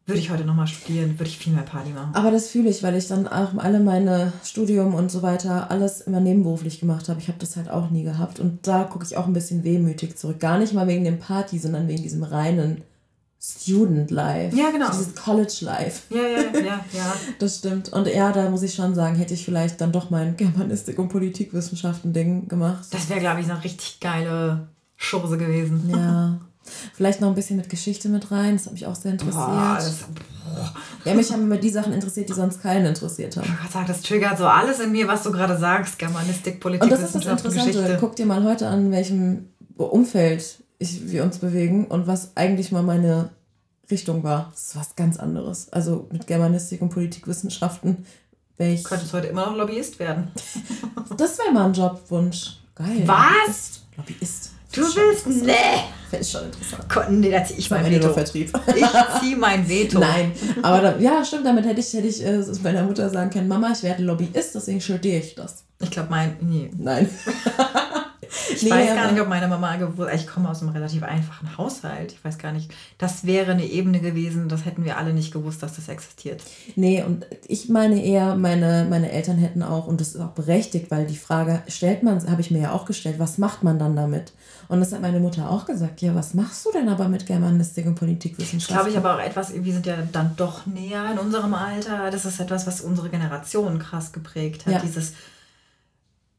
würde 0.05 0.19
ich 0.19 0.31
heute 0.31 0.43
nochmal 0.43 0.67
studieren, 0.67 1.17
würde 1.17 1.29
ich 1.29 1.37
viel 1.37 1.53
mehr 1.53 1.63
Party 1.63 1.91
machen. 1.91 2.13
Aber 2.13 2.31
das 2.31 2.49
fühle 2.49 2.69
ich, 2.69 2.83
weil 2.83 2.95
ich 2.95 3.07
dann 3.07 3.27
auch 3.27 3.55
alle 3.57 3.79
meine 3.79 4.33
Studium 4.43 4.93
und 4.95 5.09
so 5.09 5.21
weiter 5.21 5.71
alles 5.71 6.01
immer 6.01 6.19
nebenberuflich 6.19 6.79
gemacht 6.79 7.07
habe. 7.07 7.19
Ich 7.21 7.29
habe 7.29 7.39
das 7.39 7.55
halt 7.55 7.69
auch 7.69 7.89
nie 7.89 8.03
gehabt. 8.03 8.39
Und 8.39 8.67
da 8.67 8.83
gucke 8.83 9.05
ich 9.05 9.15
auch 9.15 9.27
ein 9.27 9.33
bisschen 9.33 9.63
wehmütig 9.63 10.17
zurück. 10.17 10.39
Gar 10.39 10.59
nicht 10.59 10.73
mal 10.73 10.87
wegen 10.87 11.05
dem 11.05 11.19
Party, 11.19 11.57
sondern 11.57 11.87
wegen 11.87 12.03
diesem 12.03 12.23
reinen 12.23 12.81
Student 13.45 14.09
Life. 14.09 14.55
Ja, 14.55 14.71
genau. 14.71 14.89
Dieses 14.89 15.13
College 15.15 15.57
Life. 15.61 16.03
Ja, 16.15 16.21
ja, 16.21 16.41
ja, 16.53 16.85
ja. 16.93 17.13
das 17.39 17.57
stimmt. 17.57 17.91
Und 17.91 18.07
ja, 18.07 18.31
da 18.31 18.49
muss 18.49 18.63
ich 18.63 18.73
schon 18.73 18.95
sagen, 18.95 19.17
hätte 19.17 19.33
ich 19.33 19.43
vielleicht 19.43 19.81
dann 19.81 19.91
doch 19.91 20.09
mein 20.09 20.37
Germanistik- 20.37 20.97
und 20.97 21.09
Politikwissenschaften-Ding 21.09 22.47
gemacht. 22.47 22.85
Das 22.91 23.09
wäre, 23.09 23.19
glaube 23.19 23.41
ich, 23.41 23.51
eine 23.51 23.61
richtig 23.61 23.99
geile 23.99 24.69
Chose 24.97 25.37
gewesen. 25.37 25.89
Ja. 25.89 26.39
Vielleicht 26.93 27.19
noch 27.19 27.27
ein 27.27 27.35
bisschen 27.35 27.57
mit 27.57 27.67
Geschichte 27.67 28.07
mit 28.07 28.31
rein, 28.31 28.55
das 28.55 28.67
hat 28.67 28.71
mich 28.71 28.87
auch 28.87 28.95
sehr 28.95 29.11
interessiert. 29.11 29.45
Boah, 29.45 29.75
das, 29.75 30.05
boah. 30.45 30.73
Ja, 31.03 31.13
mich 31.13 31.29
haben 31.29 31.41
immer 31.41 31.57
die 31.57 31.69
Sachen 31.69 31.91
interessiert, 31.91 32.29
die 32.29 32.33
sonst 32.33 32.61
keinen 32.61 32.85
interessiert 32.85 33.35
haben. 33.35 33.57
Gott 33.61 33.69
sei 33.73 33.83
das 33.83 34.01
triggert 34.01 34.37
so 34.37 34.45
alles 34.47 34.79
in 34.79 34.93
mir, 34.93 35.05
was 35.05 35.23
du 35.23 35.33
gerade 35.33 35.57
sagst. 35.57 35.99
Germanistik, 35.99 36.61
Politik, 36.61 36.83
und 36.83 36.89
das 36.89 37.01
ist 37.01 37.15
das 37.15 37.25
Interessante. 37.25 37.65
Geschichte. 37.65 37.97
Guck 37.99 38.15
dir 38.15 38.25
mal 38.25 38.43
heute 38.45 38.67
an, 38.69 38.85
in 38.85 38.91
welchem 38.91 39.49
Umfeld 39.75 40.63
ich, 40.83 41.11
wir 41.11 41.23
uns 41.23 41.39
bewegen 41.39 41.85
und 41.85 42.07
was 42.07 42.35
eigentlich 42.35 42.71
mal 42.71 42.83
meine 42.83 43.29
Richtung 43.89 44.23
war. 44.23 44.51
Das 44.51 44.67
ist 44.67 44.75
was 44.75 44.95
ganz 44.95 45.17
anderes. 45.17 45.71
Also 45.71 46.07
mit 46.11 46.27
Germanistik 46.27 46.81
und 46.81 46.89
Politikwissenschaften 46.89 48.05
wäre 48.57 48.73
ich. 48.73 48.83
Könntest 48.83 49.13
heute 49.13 49.27
immer 49.27 49.47
noch 49.47 49.55
Lobbyist 49.55 49.99
werden. 49.99 50.31
das 51.17 51.37
wäre 51.39 51.51
mal 51.51 51.65
ein 51.65 51.73
Jobwunsch. 51.73 52.57
Geil. 52.75 53.03
Was? 53.05 53.81
Lobbyist. 53.97 54.51
Du 54.73 54.81
willst? 54.81 55.27
Nee. 55.27 55.53
Fände 56.09 56.25
ich 56.25 56.31
schon 56.31 56.45
interessant. 56.45 57.19
Nee, 57.19 57.29
da 57.29 57.45
ziehe 57.45 57.59
ich 57.59 57.69
mein 57.69 57.85
Veto. 57.85 58.11
Vertrieb. 58.11 58.51
Ich 58.75 59.19
ziehe 59.19 59.37
mein 59.37 59.69
Veto. 59.69 59.99
Nein, 59.99 60.31
aber 60.63 60.81
da, 60.81 60.97
ja, 60.97 61.23
stimmt, 61.23 61.45
damit 61.45 61.65
hätte 61.65 61.79
ich, 61.79 61.93
hätte 61.93 62.07
ich 62.07 62.25
äh, 62.25 62.43
meiner 62.63 62.83
Mutter 62.83 63.07
sagen 63.09 63.29
können, 63.29 63.47
Mama, 63.47 63.71
ich 63.71 63.83
werde 63.83 64.01
Lobbyist, 64.01 64.55
deswegen 64.55 64.81
studiere 64.81 65.19
ich 65.19 65.35
das. 65.35 65.63
Ich 65.79 65.91
glaube, 65.91 66.09
mein, 66.09 66.37
nee. 66.41 66.71
Nein. 66.75 67.07
Ich 68.53 68.63
nee, 68.63 68.69
weiß 68.71 68.95
gar 68.95 69.11
nicht, 69.11 69.21
ob 69.21 69.27
meine 69.27 69.47
Mama 69.47 69.75
gewusst 69.75 70.11
Ich 70.15 70.27
komme 70.27 70.49
aus 70.49 70.61
einem 70.61 70.71
relativ 70.71 71.03
einfachen 71.03 71.57
Haushalt. 71.57 72.13
Ich 72.13 72.23
weiß 72.23 72.37
gar 72.37 72.51
nicht. 72.51 72.71
Das 72.97 73.25
wäre 73.25 73.51
eine 73.51 73.65
Ebene 73.65 73.99
gewesen, 73.99 74.49
das 74.49 74.65
hätten 74.65 74.85
wir 74.85 74.97
alle 74.97 75.13
nicht 75.13 75.33
gewusst, 75.33 75.63
dass 75.63 75.75
das 75.75 75.89
existiert. 75.89 76.43
Nee, 76.75 77.03
und 77.03 77.25
ich 77.47 77.69
meine 77.69 78.03
eher, 78.03 78.35
meine, 78.35 78.85
meine 78.89 79.11
Eltern 79.11 79.37
hätten 79.37 79.63
auch, 79.63 79.87
und 79.87 80.01
das 80.01 80.15
ist 80.15 80.21
auch 80.21 80.31
berechtigt, 80.31 80.91
weil 80.91 81.05
die 81.05 81.17
Frage 81.17 81.63
stellt 81.67 82.03
man, 82.03 82.29
habe 82.29 82.41
ich 82.41 82.51
mir 82.51 82.61
ja 82.61 82.71
auch 82.71 82.85
gestellt, 82.85 83.19
was 83.19 83.37
macht 83.37 83.63
man 83.63 83.79
dann 83.79 83.95
damit? 83.95 84.33
Und 84.67 84.79
das 84.79 84.91
hat 84.91 85.01
meine 85.01 85.19
Mutter 85.19 85.49
auch 85.49 85.65
gesagt. 85.65 86.01
Ja, 86.01 86.15
was 86.15 86.33
machst 86.33 86.65
du 86.65 86.71
denn 86.71 86.89
aber 86.89 87.07
mit 87.07 87.25
Germanistik 87.25 87.85
und 87.85 87.95
Politikwissenschaft? 87.95 88.73
Glaube 88.73 88.89
ich 88.89 88.97
aber 88.97 89.15
auch 89.15 89.19
etwas, 89.19 89.53
wir 89.53 89.73
sind 89.73 89.85
ja 89.85 89.95
dann 90.11 90.35
doch 90.35 90.65
näher 90.65 91.11
in 91.11 91.19
unserem 91.19 91.53
Alter. 91.53 92.09
Das 92.11 92.25
ist 92.25 92.39
etwas, 92.39 92.65
was 92.65 92.81
unsere 92.81 93.09
Generation 93.09 93.79
krass 93.79 94.11
geprägt 94.11 94.65
hat. 94.65 94.73
Ja. 94.73 94.79
Dieses 94.79 95.13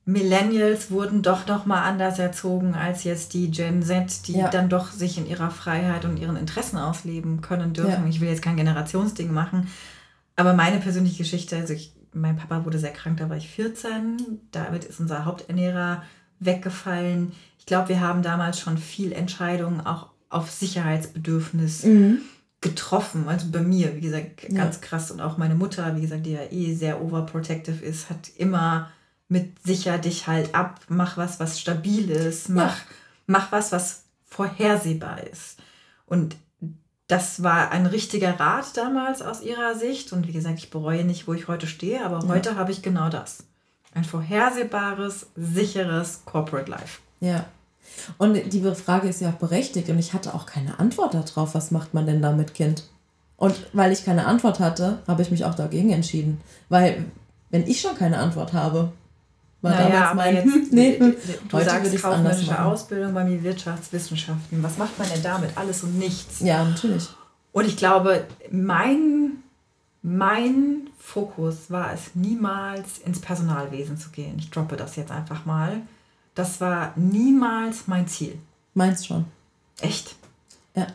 Millennials 0.06 0.90
wurden 0.90 1.22
doch 1.22 1.46
noch 1.46 1.64
mal 1.64 1.82
anders 1.82 2.18
erzogen 2.18 2.74
als 2.74 3.04
jetzt 3.04 3.32
die 3.32 3.50
Gen 3.50 3.82
Z, 3.82 4.26
die 4.28 4.34
ja. 4.34 4.48
dann 4.48 4.68
doch 4.68 4.92
sich 4.92 5.16
in 5.16 5.26
ihrer 5.26 5.50
Freiheit 5.50 6.04
und 6.04 6.18
ihren 6.18 6.36
Interessen 6.36 6.76
ausleben 6.76 7.40
können 7.40 7.72
dürfen. 7.72 8.04
Ja. 8.04 8.08
Ich 8.08 8.20
will 8.20 8.28
jetzt 8.28 8.42
kein 8.42 8.56
Generationsding 8.56 9.32
machen, 9.32 9.68
aber 10.36 10.52
meine 10.52 10.78
persönliche 10.78 11.18
Geschichte, 11.18 11.56
also 11.56 11.72
ich, 11.72 11.94
mein 12.12 12.36
Papa 12.36 12.64
wurde 12.66 12.78
sehr 12.78 12.92
krank, 12.92 13.18
da 13.18 13.30
war 13.30 13.36
ich 13.36 13.48
14, 13.48 14.40
damit 14.50 14.84
ist 14.84 15.00
unser 15.00 15.24
Haupternährer 15.24 16.02
weggefallen. 16.38 17.32
Ich 17.58 17.64
glaube, 17.64 17.88
wir 17.88 18.00
haben 18.00 18.22
damals 18.22 18.60
schon 18.60 18.76
viel 18.76 19.12
Entscheidungen 19.12 19.80
auch 19.80 20.08
auf 20.28 20.50
Sicherheitsbedürfnis 20.50 21.84
mhm. 21.84 22.18
getroffen. 22.60 23.26
Also 23.28 23.46
bei 23.50 23.60
mir, 23.60 23.96
wie 23.96 24.00
gesagt, 24.00 24.48
ganz 24.54 24.76
ja. 24.76 24.82
krass. 24.82 25.10
Und 25.10 25.20
auch 25.20 25.38
meine 25.38 25.54
Mutter, 25.54 25.96
wie 25.96 26.00
gesagt, 26.02 26.26
die 26.26 26.32
ja 26.32 26.50
eh 26.50 26.74
sehr 26.74 27.00
overprotective 27.00 27.82
ist, 27.84 28.10
hat 28.10 28.30
immer 28.36 28.90
mit 29.34 29.66
sicher 29.66 29.98
dich 29.98 30.28
halt 30.28 30.54
ab, 30.54 30.80
mach 30.86 31.16
was, 31.16 31.40
was 31.40 31.58
stabil 31.58 32.08
ist, 32.08 32.50
mach, 32.50 32.78
ja. 32.78 32.84
mach 33.26 33.50
was, 33.50 33.72
was 33.72 34.04
vorhersehbar 34.24 35.24
ist. 35.24 35.58
Und 36.06 36.36
das 37.08 37.42
war 37.42 37.72
ein 37.72 37.86
richtiger 37.86 38.38
Rat 38.38 38.76
damals 38.76 39.22
aus 39.22 39.42
ihrer 39.42 39.74
Sicht. 39.74 40.12
Und 40.12 40.28
wie 40.28 40.32
gesagt, 40.32 40.60
ich 40.60 40.70
bereue 40.70 41.04
nicht, 41.04 41.26
wo 41.26 41.34
ich 41.34 41.48
heute 41.48 41.66
stehe, 41.66 42.04
aber 42.04 42.20
ja. 42.20 42.28
heute 42.28 42.54
habe 42.54 42.70
ich 42.70 42.80
genau 42.80 43.08
das. 43.08 43.38
Ein 43.92 44.04
vorhersehbares, 44.04 45.26
sicheres 45.34 46.22
Corporate 46.24 46.70
Life. 46.70 47.00
Ja. 47.18 47.46
Und 48.18 48.52
die 48.52 48.62
Frage 48.76 49.08
ist 49.08 49.20
ja 49.20 49.30
auch 49.30 49.34
berechtigt 49.34 49.88
und 49.88 49.98
ich 49.98 50.12
hatte 50.12 50.34
auch 50.34 50.46
keine 50.46 50.78
Antwort 50.78 51.14
darauf, 51.14 51.56
was 51.56 51.72
macht 51.72 51.92
man 51.92 52.06
denn 52.06 52.22
da 52.22 52.30
mit 52.30 52.54
Kind? 52.54 52.84
Und 53.36 53.66
weil 53.72 53.90
ich 53.90 54.04
keine 54.04 54.26
Antwort 54.26 54.60
hatte, 54.60 55.02
habe 55.08 55.22
ich 55.22 55.32
mich 55.32 55.44
auch 55.44 55.56
dagegen 55.56 55.90
entschieden. 55.90 56.40
Weil, 56.68 57.06
wenn 57.50 57.66
ich 57.66 57.80
schon 57.80 57.96
keine 57.96 58.18
Antwort 58.18 58.52
habe, 58.52 58.92
war 59.64 59.72
naja, 59.72 59.88
damals 59.88 60.16
mein, 60.16 60.34
jetzt, 60.34 60.46
nee, 60.72 60.98
du 60.98 61.14
heute 61.52 61.64
sagst 61.64 62.02
kaufmännische 62.02 62.62
Ausbildung 62.62 63.14
bei 63.14 63.24
mir 63.24 63.42
Wirtschaftswissenschaften. 63.42 64.62
Was 64.62 64.76
macht 64.76 64.98
man 64.98 65.08
denn 65.08 65.22
damit? 65.22 65.56
Alles 65.56 65.82
und 65.82 65.98
nichts. 65.98 66.40
Ja, 66.40 66.64
natürlich. 66.64 67.08
Und 67.52 67.66
ich 67.66 67.76
glaube, 67.76 68.26
mein, 68.50 69.42
mein 70.02 70.90
Fokus 70.98 71.70
war 71.70 71.94
es, 71.94 72.14
niemals 72.14 72.98
ins 72.98 73.20
Personalwesen 73.20 73.96
zu 73.96 74.10
gehen. 74.10 74.36
Ich 74.38 74.50
droppe 74.50 74.76
das 74.76 74.96
jetzt 74.96 75.10
einfach 75.10 75.46
mal. 75.46 75.80
Das 76.34 76.60
war 76.60 76.92
niemals 76.96 77.86
mein 77.86 78.06
Ziel. 78.06 78.38
Meins 78.74 79.06
schon. 79.06 79.24
Echt? 79.80 80.16
Ja. 80.74 80.88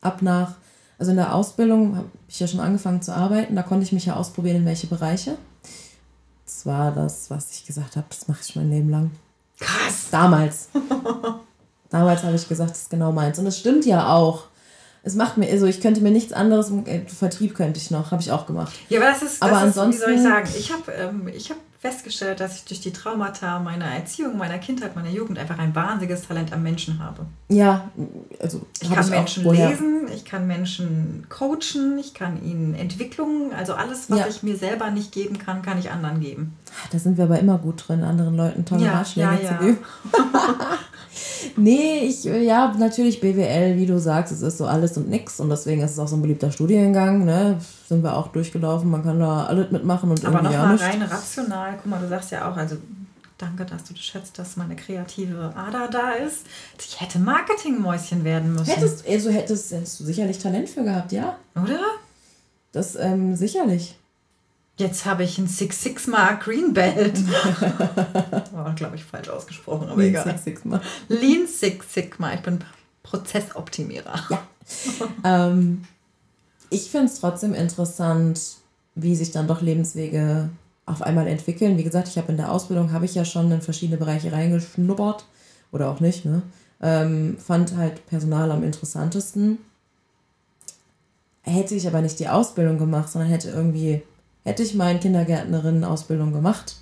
Ab 0.00 0.22
nach, 0.22 0.54
also 0.98 1.12
in 1.12 1.18
der 1.18 1.34
Ausbildung 1.34 1.96
habe 1.96 2.08
ich 2.26 2.40
ja 2.40 2.48
schon 2.48 2.60
angefangen 2.60 3.00
zu 3.00 3.14
arbeiten. 3.14 3.54
Da 3.54 3.62
konnte 3.62 3.84
ich 3.84 3.92
mich 3.92 4.06
ja 4.06 4.16
ausprobieren, 4.16 4.56
in 4.56 4.66
welche 4.66 4.88
Bereiche. 4.88 5.38
Das 6.58 6.66
war 6.66 6.90
das, 6.90 7.30
was 7.30 7.52
ich 7.52 7.66
gesagt 7.66 7.94
habe, 7.94 8.06
das 8.08 8.26
mache 8.26 8.40
ich 8.44 8.56
mein 8.56 8.68
Leben 8.68 8.90
lang. 8.90 9.12
Krass. 9.60 10.08
Damals. 10.10 10.68
Damals 11.90 12.24
habe 12.24 12.34
ich 12.34 12.48
gesagt, 12.48 12.72
das 12.72 12.82
ist 12.82 12.90
genau 12.90 13.12
meins. 13.12 13.38
Und 13.38 13.46
es 13.46 13.60
stimmt 13.60 13.86
ja 13.86 14.12
auch. 14.12 14.46
Es 15.04 15.14
macht 15.14 15.36
mir, 15.36 15.48
also 15.48 15.66
ich 15.66 15.80
könnte 15.80 16.00
mir 16.00 16.10
nichts 16.10 16.32
anderes, 16.32 16.72
äh, 16.86 17.06
Vertrieb 17.06 17.54
könnte 17.54 17.78
ich 17.78 17.92
noch, 17.92 18.10
habe 18.10 18.20
ich 18.22 18.32
auch 18.32 18.44
gemacht. 18.44 18.74
Ja, 18.88 18.98
aber 18.98 19.08
das 19.08 19.22
ist, 19.22 19.40
das 19.40 19.48
aber 19.48 19.58
ist, 19.58 19.66
ansonsten, 19.66 20.00
wie 20.00 20.04
soll 20.04 20.14
ich 20.14 20.22
sagen, 20.22 20.48
ich 20.58 20.72
habe 20.72 20.90
ähm, 20.90 21.28
hab 21.28 21.56
festgestellt, 21.78 22.40
dass 22.40 22.56
ich 22.56 22.64
durch 22.64 22.80
die 22.80 22.92
Traumata 22.92 23.60
meiner 23.60 23.84
Erziehung, 23.84 24.36
meiner 24.36 24.58
Kindheit, 24.58 24.96
meiner 24.96 25.10
Jugend 25.10 25.38
einfach 25.38 25.58
ein 25.58 25.74
wahnsinniges 25.76 26.26
Talent 26.26 26.52
am 26.52 26.64
Menschen 26.64 26.98
habe. 26.98 27.26
Ja, 27.48 27.88
also 28.40 28.66
ich 28.80 28.90
kann 28.90 29.04
ich 29.04 29.10
Menschen 29.10 29.44
lesen, 29.48 30.08
ich 30.12 30.24
kann 30.24 30.48
Menschen 30.48 31.26
coachen, 31.28 31.96
ich 32.00 32.14
kann 32.14 32.42
ihnen 32.42 32.74
Entwicklungen, 32.74 33.52
also 33.52 33.74
alles, 33.74 34.10
was 34.10 34.18
ja. 34.18 34.26
ich 34.26 34.42
mir 34.42 34.56
selber 34.56 34.90
nicht 34.90 35.12
geben 35.12 35.38
kann, 35.38 35.62
kann 35.62 35.78
ich 35.78 35.90
anderen 35.90 36.20
geben. 36.20 36.56
Da 36.90 36.98
sind 36.98 37.16
wir 37.16 37.24
aber 37.24 37.38
immer 37.38 37.58
gut 37.58 37.84
drin, 37.86 38.02
anderen 38.02 38.36
Leuten 38.36 38.64
tolle 38.64 38.84
ja, 38.84 38.92
Ratschläge 38.94 39.38
ja, 39.44 39.58
zu 39.58 39.64
geben. 39.64 39.78
nee, 41.56 42.00
ich, 42.00 42.24
ja, 42.24 42.74
natürlich 42.78 43.20
BWL, 43.20 43.76
wie 43.76 43.86
du 43.86 43.98
sagst, 43.98 44.32
es 44.32 44.42
ist 44.42 44.58
so 44.58 44.66
alles 44.66 44.96
und 44.96 45.08
nix 45.08 45.40
und 45.40 45.50
deswegen 45.50 45.82
ist 45.82 45.92
es 45.92 45.98
auch 45.98 46.08
so 46.08 46.16
ein 46.16 46.22
beliebter 46.22 46.50
Studiengang, 46.50 47.24
ne? 47.24 47.58
Sind 47.88 48.02
wir 48.02 48.16
auch 48.16 48.28
durchgelaufen, 48.28 48.90
man 48.90 49.02
kann 49.02 49.18
da 49.18 49.46
alles 49.46 49.70
mitmachen 49.70 50.10
und 50.10 50.24
Aber 50.24 50.42
nochmal 50.42 50.76
rein 50.76 51.02
rational, 51.02 51.74
guck 51.76 51.86
mal, 51.86 52.00
du 52.00 52.08
sagst 52.08 52.30
ja 52.30 52.50
auch, 52.50 52.56
also 52.56 52.76
danke, 53.38 53.64
dass 53.64 53.84
du 53.84 53.94
schätzt, 53.96 54.38
dass 54.38 54.56
meine 54.56 54.76
kreative 54.76 55.52
Ader 55.56 55.88
da 55.90 56.12
ist. 56.12 56.46
Ich 56.78 57.00
hätte 57.00 57.18
Marketingmäuschen 57.18 58.24
werden 58.24 58.52
müssen. 58.52 58.66
Hättest, 58.66 59.08
also 59.08 59.30
hättest, 59.30 59.72
hättest 59.72 60.00
du 60.00 60.04
sicherlich 60.04 60.38
Talent 60.38 60.68
für 60.68 60.82
gehabt, 60.82 61.12
ja? 61.12 61.36
Oder? 61.54 61.80
Das 62.72 62.96
ähm, 62.96 63.36
sicherlich. 63.36 63.96
Jetzt 64.78 65.06
habe 65.06 65.24
ich 65.24 65.38
ein 65.38 65.48
Six 65.48 65.82
Sigma 65.82 66.34
Green 66.34 66.72
Belt. 66.72 67.18
War, 68.52 68.74
glaube 68.76 68.94
ich, 68.94 69.04
falsch 69.04 69.28
ausgesprochen, 69.28 69.88
aber 69.88 70.00
Lean 70.00 70.10
egal. 70.10 70.24
Six 70.24 70.44
Sigma. 70.44 70.80
Lean 71.08 71.48
Six 71.48 71.92
Sigma. 71.92 72.32
Ich 72.34 72.42
bin 72.42 72.60
Prozessoptimierer. 73.02 74.20
Ja. 74.30 74.40
ähm, 75.24 75.84
ich 76.70 76.90
finde 76.90 77.06
es 77.06 77.18
trotzdem 77.18 77.54
interessant, 77.54 78.40
wie 78.94 79.16
sich 79.16 79.32
dann 79.32 79.48
doch 79.48 79.62
Lebenswege 79.62 80.48
auf 80.86 81.02
einmal 81.02 81.26
entwickeln. 81.26 81.76
Wie 81.76 81.84
gesagt, 81.84 82.06
ich 82.06 82.16
habe 82.16 82.30
in 82.30 82.36
der 82.36 82.52
Ausbildung, 82.52 82.92
habe 82.92 83.04
ich 83.04 83.16
ja 83.16 83.24
schon 83.24 83.50
in 83.50 83.62
verschiedene 83.62 83.98
Bereiche 83.98 84.30
reingeschnuppert. 84.30 85.24
Oder 85.72 85.90
auch 85.90 85.98
nicht, 85.98 86.24
ne? 86.24 86.42
Ähm, 86.80 87.36
fand 87.44 87.76
halt 87.76 88.06
Personal 88.06 88.52
am 88.52 88.62
interessantesten. 88.62 89.58
Hätte 91.42 91.74
ich 91.74 91.88
aber 91.88 92.00
nicht 92.00 92.20
die 92.20 92.28
Ausbildung 92.28 92.78
gemacht, 92.78 93.08
sondern 93.08 93.28
hätte 93.28 93.50
irgendwie 93.50 94.02
hätte 94.44 94.62
ich 94.62 94.74
meine 94.74 94.98
Kindergärtnerinnen-Ausbildung 94.98 96.32
gemacht, 96.32 96.76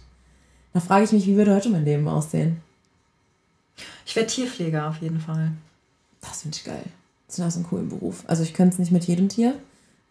da 0.72 0.80
frage 0.80 1.04
ich 1.04 1.12
mich, 1.12 1.26
wie 1.26 1.36
würde 1.36 1.54
heute 1.54 1.70
mein 1.70 1.84
Leben 1.84 2.06
aussehen? 2.06 2.60
Ich 4.04 4.14
wäre 4.14 4.26
Tierpfleger 4.26 4.88
auf 4.88 5.00
jeden 5.00 5.20
Fall. 5.20 5.52
Das 6.20 6.42
finde 6.42 6.56
ich 6.56 6.64
geil. 6.64 6.84
Das 7.28 7.38
ist 7.38 7.56
ein 7.56 7.64
cooler 7.64 7.84
Beruf. 7.84 8.24
Also 8.26 8.42
ich 8.42 8.54
könnte 8.54 8.74
es 8.74 8.78
nicht 8.78 8.92
mit 8.92 9.04
jedem 9.04 9.28
Tier. 9.28 9.54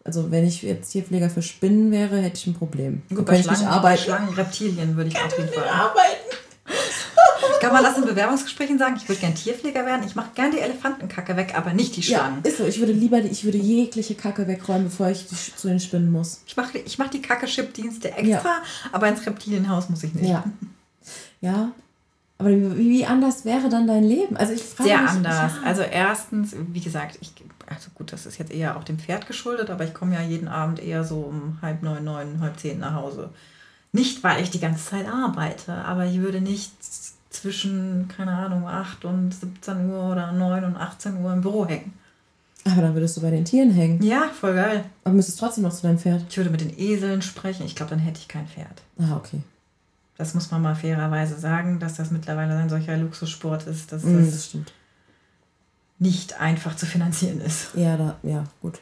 Also 0.04 0.30
wenn 0.30 0.46
ich 0.46 0.62
jetzt 0.62 0.90
Tierpfleger 0.90 1.30
für 1.30 1.42
Spinnen 1.42 1.90
wäre, 1.90 2.18
hätte 2.18 2.36
ich 2.36 2.46
ein 2.46 2.54
Problem. 2.54 3.02
Gut, 3.08 3.26
bei 3.26 3.42
Schlangen, 3.42 3.54
ich 3.54 3.60
nicht 3.60 3.70
arbeiten. 3.70 4.02
Schlangen, 4.02 4.34
Reptilien 4.34 4.96
würde 4.96 5.10
ich 5.10 5.16
auf 5.16 5.36
jeden 5.38 5.52
Fall 5.52 5.68
arbeiten. 5.68 6.36
Kann 7.60 7.72
man 7.72 7.82
das 7.82 7.98
in 7.98 8.04
Bewerbungsgesprächen 8.04 8.78
sagen? 8.78 8.96
Ich 8.96 9.08
würde 9.08 9.20
gerne 9.20 9.34
Tierpfleger 9.34 9.84
werden. 9.86 10.06
Ich 10.06 10.14
mache 10.14 10.30
gerne 10.34 10.52
die 10.52 10.60
Elefantenkacke 10.60 11.36
weg, 11.36 11.54
aber 11.56 11.72
nicht 11.72 11.96
die 11.96 12.02
Schlangen. 12.02 12.40
Ja, 12.44 12.50
ist 12.50 12.58
so. 12.58 12.64
Ich 12.64 12.78
würde 12.78 12.92
lieber 12.92 13.18
ich 13.18 13.44
würde 13.44 13.58
jegliche 13.58 14.14
Kacke 14.14 14.46
wegräumen, 14.46 14.84
bevor 14.84 15.08
ich 15.08 15.26
zu 15.28 15.68
den 15.68 15.80
Spinnen 15.80 16.10
muss. 16.10 16.42
Ich 16.46 16.56
mache 16.56 16.78
ich 16.78 16.98
mach 16.98 17.08
die 17.08 17.22
Kacke-Chip-Dienste 17.22 18.12
extra, 18.12 18.48
ja. 18.48 18.62
aber 18.92 19.08
ins 19.08 19.26
Reptilienhaus 19.26 19.88
muss 19.88 20.02
ich 20.02 20.14
nicht. 20.14 20.28
Ja. 20.28 20.44
Ja. 21.40 21.72
Aber 22.38 22.50
wie, 22.50 22.76
wie 22.76 23.06
anders 23.06 23.44
wäre 23.44 23.68
dann 23.68 23.86
dein 23.86 24.04
Leben? 24.04 24.36
Also 24.36 24.52
ich 24.52 24.62
frage 24.62 24.90
Sehr 24.90 25.00
mich, 25.00 25.10
anders. 25.10 25.34
Ja. 25.34 25.62
Also 25.64 25.82
erstens, 25.82 26.54
wie 26.68 26.80
gesagt, 26.80 27.18
ich, 27.20 27.32
also 27.66 27.88
gut, 27.94 28.12
das 28.12 28.26
ist 28.26 28.38
jetzt 28.38 28.52
eher 28.52 28.76
auch 28.76 28.84
dem 28.84 28.98
Pferd 28.98 29.26
geschuldet, 29.26 29.70
aber 29.70 29.84
ich 29.84 29.94
komme 29.94 30.14
ja 30.14 30.20
jeden 30.20 30.48
Abend 30.48 30.78
eher 30.78 31.04
so 31.04 31.20
um 31.20 31.58
halb 31.62 31.82
neun, 31.82 32.04
neun, 32.04 32.40
halb 32.40 32.58
zehn 32.58 32.78
nach 32.78 32.94
Hause. 32.94 33.30
Nicht, 33.92 34.22
weil 34.22 34.42
ich 34.42 34.50
die 34.50 34.60
ganze 34.60 34.84
Zeit 34.84 35.08
arbeite, 35.08 35.72
aber 35.72 36.04
ich 36.04 36.20
würde 36.20 36.42
nicht 36.42 36.72
zwischen, 37.42 38.08
keine 38.08 38.32
Ahnung, 38.32 38.66
8 38.66 39.04
und 39.04 39.32
17 39.32 39.88
Uhr 39.90 40.12
oder 40.12 40.32
9 40.32 40.64
und 40.64 40.76
18 40.76 41.22
Uhr 41.22 41.32
im 41.32 41.40
Büro 41.40 41.66
hängen. 41.66 41.92
Aber 42.64 42.82
dann 42.82 42.94
würdest 42.94 43.16
du 43.16 43.20
bei 43.20 43.30
den 43.30 43.44
Tieren 43.44 43.70
hängen. 43.70 44.02
Ja, 44.02 44.28
voll 44.28 44.54
geil. 44.54 44.84
Aber 45.04 45.14
müsstest 45.14 45.38
trotzdem 45.38 45.62
noch 45.62 45.72
zu 45.72 45.82
deinem 45.82 45.98
Pferd. 45.98 46.24
Ich 46.28 46.36
würde 46.36 46.50
mit 46.50 46.60
den 46.60 46.76
Eseln 46.76 47.22
sprechen. 47.22 47.64
Ich 47.64 47.76
glaube, 47.76 47.90
dann 47.90 48.00
hätte 48.00 48.18
ich 48.18 48.26
kein 48.26 48.48
Pferd. 48.48 48.82
Ah, 48.98 49.16
okay. 49.16 49.40
Das 50.16 50.34
muss 50.34 50.50
man 50.50 50.62
mal 50.62 50.74
fairerweise 50.74 51.38
sagen, 51.38 51.78
dass 51.78 51.94
das 51.94 52.10
mittlerweile 52.10 52.56
ein 52.56 52.68
solcher 52.68 52.96
Luxussport 52.96 53.66
ist, 53.66 53.92
dass 53.92 54.02
mm, 54.02 54.18
das, 54.18 54.30
das 54.32 54.46
stimmt. 54.46 54.72
nicht 55.98 56.40
einfach 56.40 56.74
zu 56.74 56.86
finanzieren 56.86 57.40
ist. 57.40 57.68
Ja, 57.74 57.96
da, 57.96 58.16
ja, 58.22 58.44
gut. 58.62 58.80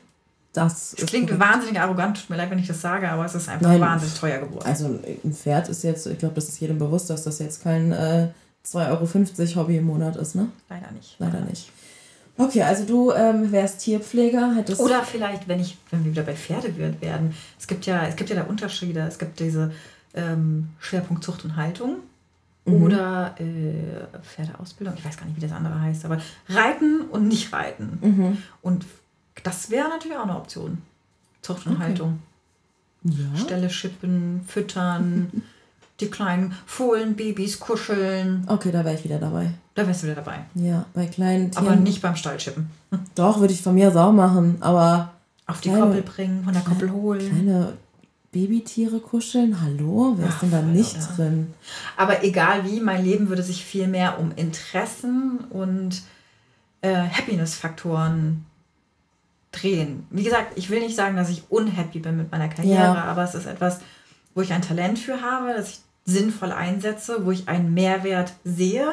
Das, 0.52 0.94
das 0.96 1.06
klingt 1.06 1.28
korrekt. 1.28 1.44
wahnsinnig 1.44 1.80
arrogant, 1.80 2.16
tut 2.16 2.30
mir 2.30 2.36
leid, 2.36 2.50
wenn 2.50 2.60
ich 2.60 2.68
das 2.68 2.80
sage, 2.80 3.08
aber 3.10 3.24
es 3.24 3.34
ist 3.34 3.48
einfach 3.48 3.66
Nein, 3.66 3.80
wahnsinnig 3.80 4.14
teuer 4.14 4.38
geworden. 4.38 4.64
Also 4.64 5.00
ein 5.24 5.34
Pferd 5.34 5.68
ist 5.68 5.82
jetzt, 5.82 6.06
ich 6.06 6.18
glaube, 6.18 6.36
das 6.36 6.48
ist 6.48 6.60
jedem 6.60 6.78
bewusst, 6.78 7.10
dass 7.10 7.24
das 7.24 7.40
jetzt 7.40 7.64
kein 7.64 7.90
äh, 7.90 8.28
2,50 8.66 9.56
Euro 9.56 9.62
Hobby 9.62 9.76
im 9.76 9.84
Monat 9.84 10.16
ist, 10.16 10.34
ne? 10.34 10.48
Leider 10.68 10.90
nicht. 10.92 11.16
Leider 11.18 11.40
nicht. 11.40 11.70
Okay, 12.36 12.62
also 12.62 12.84
du 12.84 13.12
ähm, 13.12 13.52
wärst 13.52 13.80
Tierpfleger, 13.80 14.54
hättest. 14.56 14.80
Oder 14.80 15.02
vielleicht, 15.02 15.46
wenn 15.46 15.60
ich, 15.60 15.78
wenn 15.90 16.04
wir 16.04 16.12
wieder 16.12 16.24
bei 16.24 16.34
Pferde 16.34 16.76
werden, 17.00 17.34
es 17.58 17.66
gibt 17.66 17.86
ja, 17.86 18.06
es 18.06 18.16
gibt 18.16 18.30
ja 18.30 18.36
da 18.36 18.42
Unterschiede. 18.42 19.00
Es 19.00 19.18
gibt 19.18 19.38
diese 19.38 19.72
ähm, 20.14 20.70
Schwerpunkt 20.80 21.22
Zucht 21.22 21.44
und 21.44 21.56
Haltung 21.56 21.98
mhm. 22.64 22.82
oder 22.82 23.34
äh, 23.38 24.22
Pferdeausbildung, 24.22 24.94
ich 24.96 25.04
weiß 25.04 25.16
gar 25.16 25.26
nicht, 25.26 25.36
wie 25.36 25.40
das 25.40 25.52
andere 25.52 25.80
heißt, 25.80 26.04
aber 26.04 26.20
Reiten 26.48 27.02
und 27.02 27.28
nicht 27.28 27.52
Reiten. 27.52 27.98
Mhm. 28.00 28.38
Und 28.62 28.84
das 29.42 29.70
wäre 29.70 29.88
natürlich 29.88 30.16
auch 30.16 30.24
eine 30.24 30.36
Option. 30.36 30.78
Zucht 31.42 31.66
und 31.66 31.74
okay. 31.74 31.82
Haltung. 31.82 32.22
Ja. 33.02 33.36
Stelle 33.36 33.68
schippen, 33.68 34.42
füttern. 34.46 35.42
die 36.00 36.08
kleinen 36.08 36.54
Fohlenbabys 36.66 37.60
kuscheln. 37.60 38.44
Okay, 38.46 38.72
da 38.72 38.84
wäre 38.84 38.94
ich 38.94 39.04
wieder 39.04 39.18
dabei. 39.18 39.50
Da 39.74 39.86
wärst 39.86 40.02
du 40.02 40.06
wieder 40.06 40.16
dabei. 40.16 40.44
Ja, 40.54 40.86
bei 40.94 41.06
kleinen 41.06 41.50
Tieren. 41.50 41.66
Aber 41.66 41.76
nicht 41.76 42.02
beim 42.02 42.16
Stallschippen. 42.16 42.70
Doch, 43.14 43.40
würde 43.40 43.52
ich 43.52 43.62
von 43.62 43.74
mir 43.74 43.90
sau 43.90 44.12
machen, 44.12 44.56
aber. 44.60 45.10
Auf 45.46 45.60
die 45.60 45.68
kleine, 45.68 45.86
Koppel 45.86 46.02
bringen, 46.02 46.44
von 46.44 46.52
der 46.54 46.62
Koppel 46.62 46.90
holen. 46.90 47.28
Kleine 47.28 47.74
Babytiere 48.32 48.98
kuscheln, 48.98 49.60
hallo? 49.60 50.14
Wer 50.16 50.28
ist 50.28 50.40
denn 50.40 50.50
da 50.50 50.62
nicht 50.62 50.96
oder? 50.96 51.14
drin? 51.16 51.54
Aber 51.96 52.24
egal 52.24 52.64
wie, 52.64 52.80
mein 52.80 53.04
Leben 53.04 53.28
würde 53.28 53.42
sich 53.42 53.64
viel 53.64 53.86
mehr 53.86 54.18
um 54.18 54.32
Interessen 54.34 55.38
und 55.50 56.02
äh, 56.80 56.94
Happiness-Faktoren 56.94 58.46
drehen. 59.52 60.06
Wie 60.10 60.24
gesagt, 60.24 60.58
ich 60.58 60.68
will 60.68 60.80
nicht 60.80 60.96
sagen, 60.96 61.16
dass 61.16 61.30
ich 61.30 61.44
unhappy 61.48 62.00
bin 62.00 62.16
mit 62.16 62.32
meiner 62.32 62.48
Karriere, 62.48 62.94
ja. 62.94 63.04
aber 63.04 63.22
es 63.22 63.34
ist 63.34 63.46
etwas, 63.46 63.80
wo 64.34 64.42
ich 64.42 64.52
ein 64.52 64.62
Talent 64.62 64.98
für 64.98 65.22
habe, 65.22 65.54
das 65.54 65.70
ich 65.70 65.80
sinnvoll 66.04 66.52
einsetze, 66.52 67.24
wo 67.24 67.30
ich 67.30 67.48
einen 67.48 67.72
Mehrwert 67.72 68.32
sehe. 68.44 68.86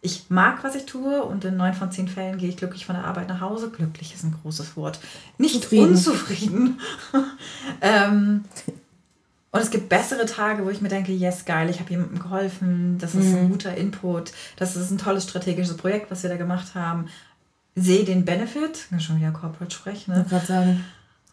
Ich 0.00 0.26
mag, 0.28 0.62
was 0.62 0.74
ich 0.74 0.86
tue 0.86 1.22
und 1.22 1.44
in 1.44 1.56
neun 1.56 1.74
von 1.74 1.90
zehn 1.90 2.08
Fällen 2.08 2.38
gehe 2.38 2.48
ich 2.48 2.56
glücklich 2.56 2.86
von 2.86 2.94
der 2.94 3.04
Arbeit 3.04 3.28
nach 3.28 3.40
Hause. 3.40 3.70
Glücklich 3.70 4.14
ist 4.14 4.24
ein 4.24 4.36
großes 4.42 4.76
Wort. 4.76 5.00
Nicht 5.38 5.62
Zufrieden. 5.62 5.88
unzufrieden. 5.88 6.80
ähm, 7.80 8.44
und 9.50 9.60
es 9.60 9.70
gibt 9.70 9.88
bessere 9.88 10.26
Tage, 10.26 10.64
wo 10.64 10.70
ich 10.70 10.80
mir 10.80 10.88
denke, 10.88 11.12
yes, 11.12 11.44
geil, 11.44 11.70
ich 11.70 11.80
habe 11.80 11.90
jemandem 11.90 12.20
geholfen, 12.20 12.98
das 12.98 13.14
ist 13.14 13.28
mhm. 13.28 13.36
ein 13.36 13.48
guter 13.50 13.74
Input, 13.74 14.32
das 14.56 14.76
ist 14.76 14.90
ein 14.90 14.98
tolles 14.98 15.24
strategisches 15.24 15.76
Projekt, 15.76 16.10
was 16.10 16.22
wir 16.22 16.30
da 16.30 16.36
gemacht 16.36 16.74
haben. 16.74 17.06
sehe 17.74 18.04
den 18.04 18.24
Benefit, 18.24 18.86
schon 18.98 19.18
wieder 19.18 19.30
Corporate 19.30 19.74
Sprech, 19.74 20.08
ne? 20.08 20.22
Ich 20.24 20.30
gerade 20.30 20.46
sagen, 20.46 20.84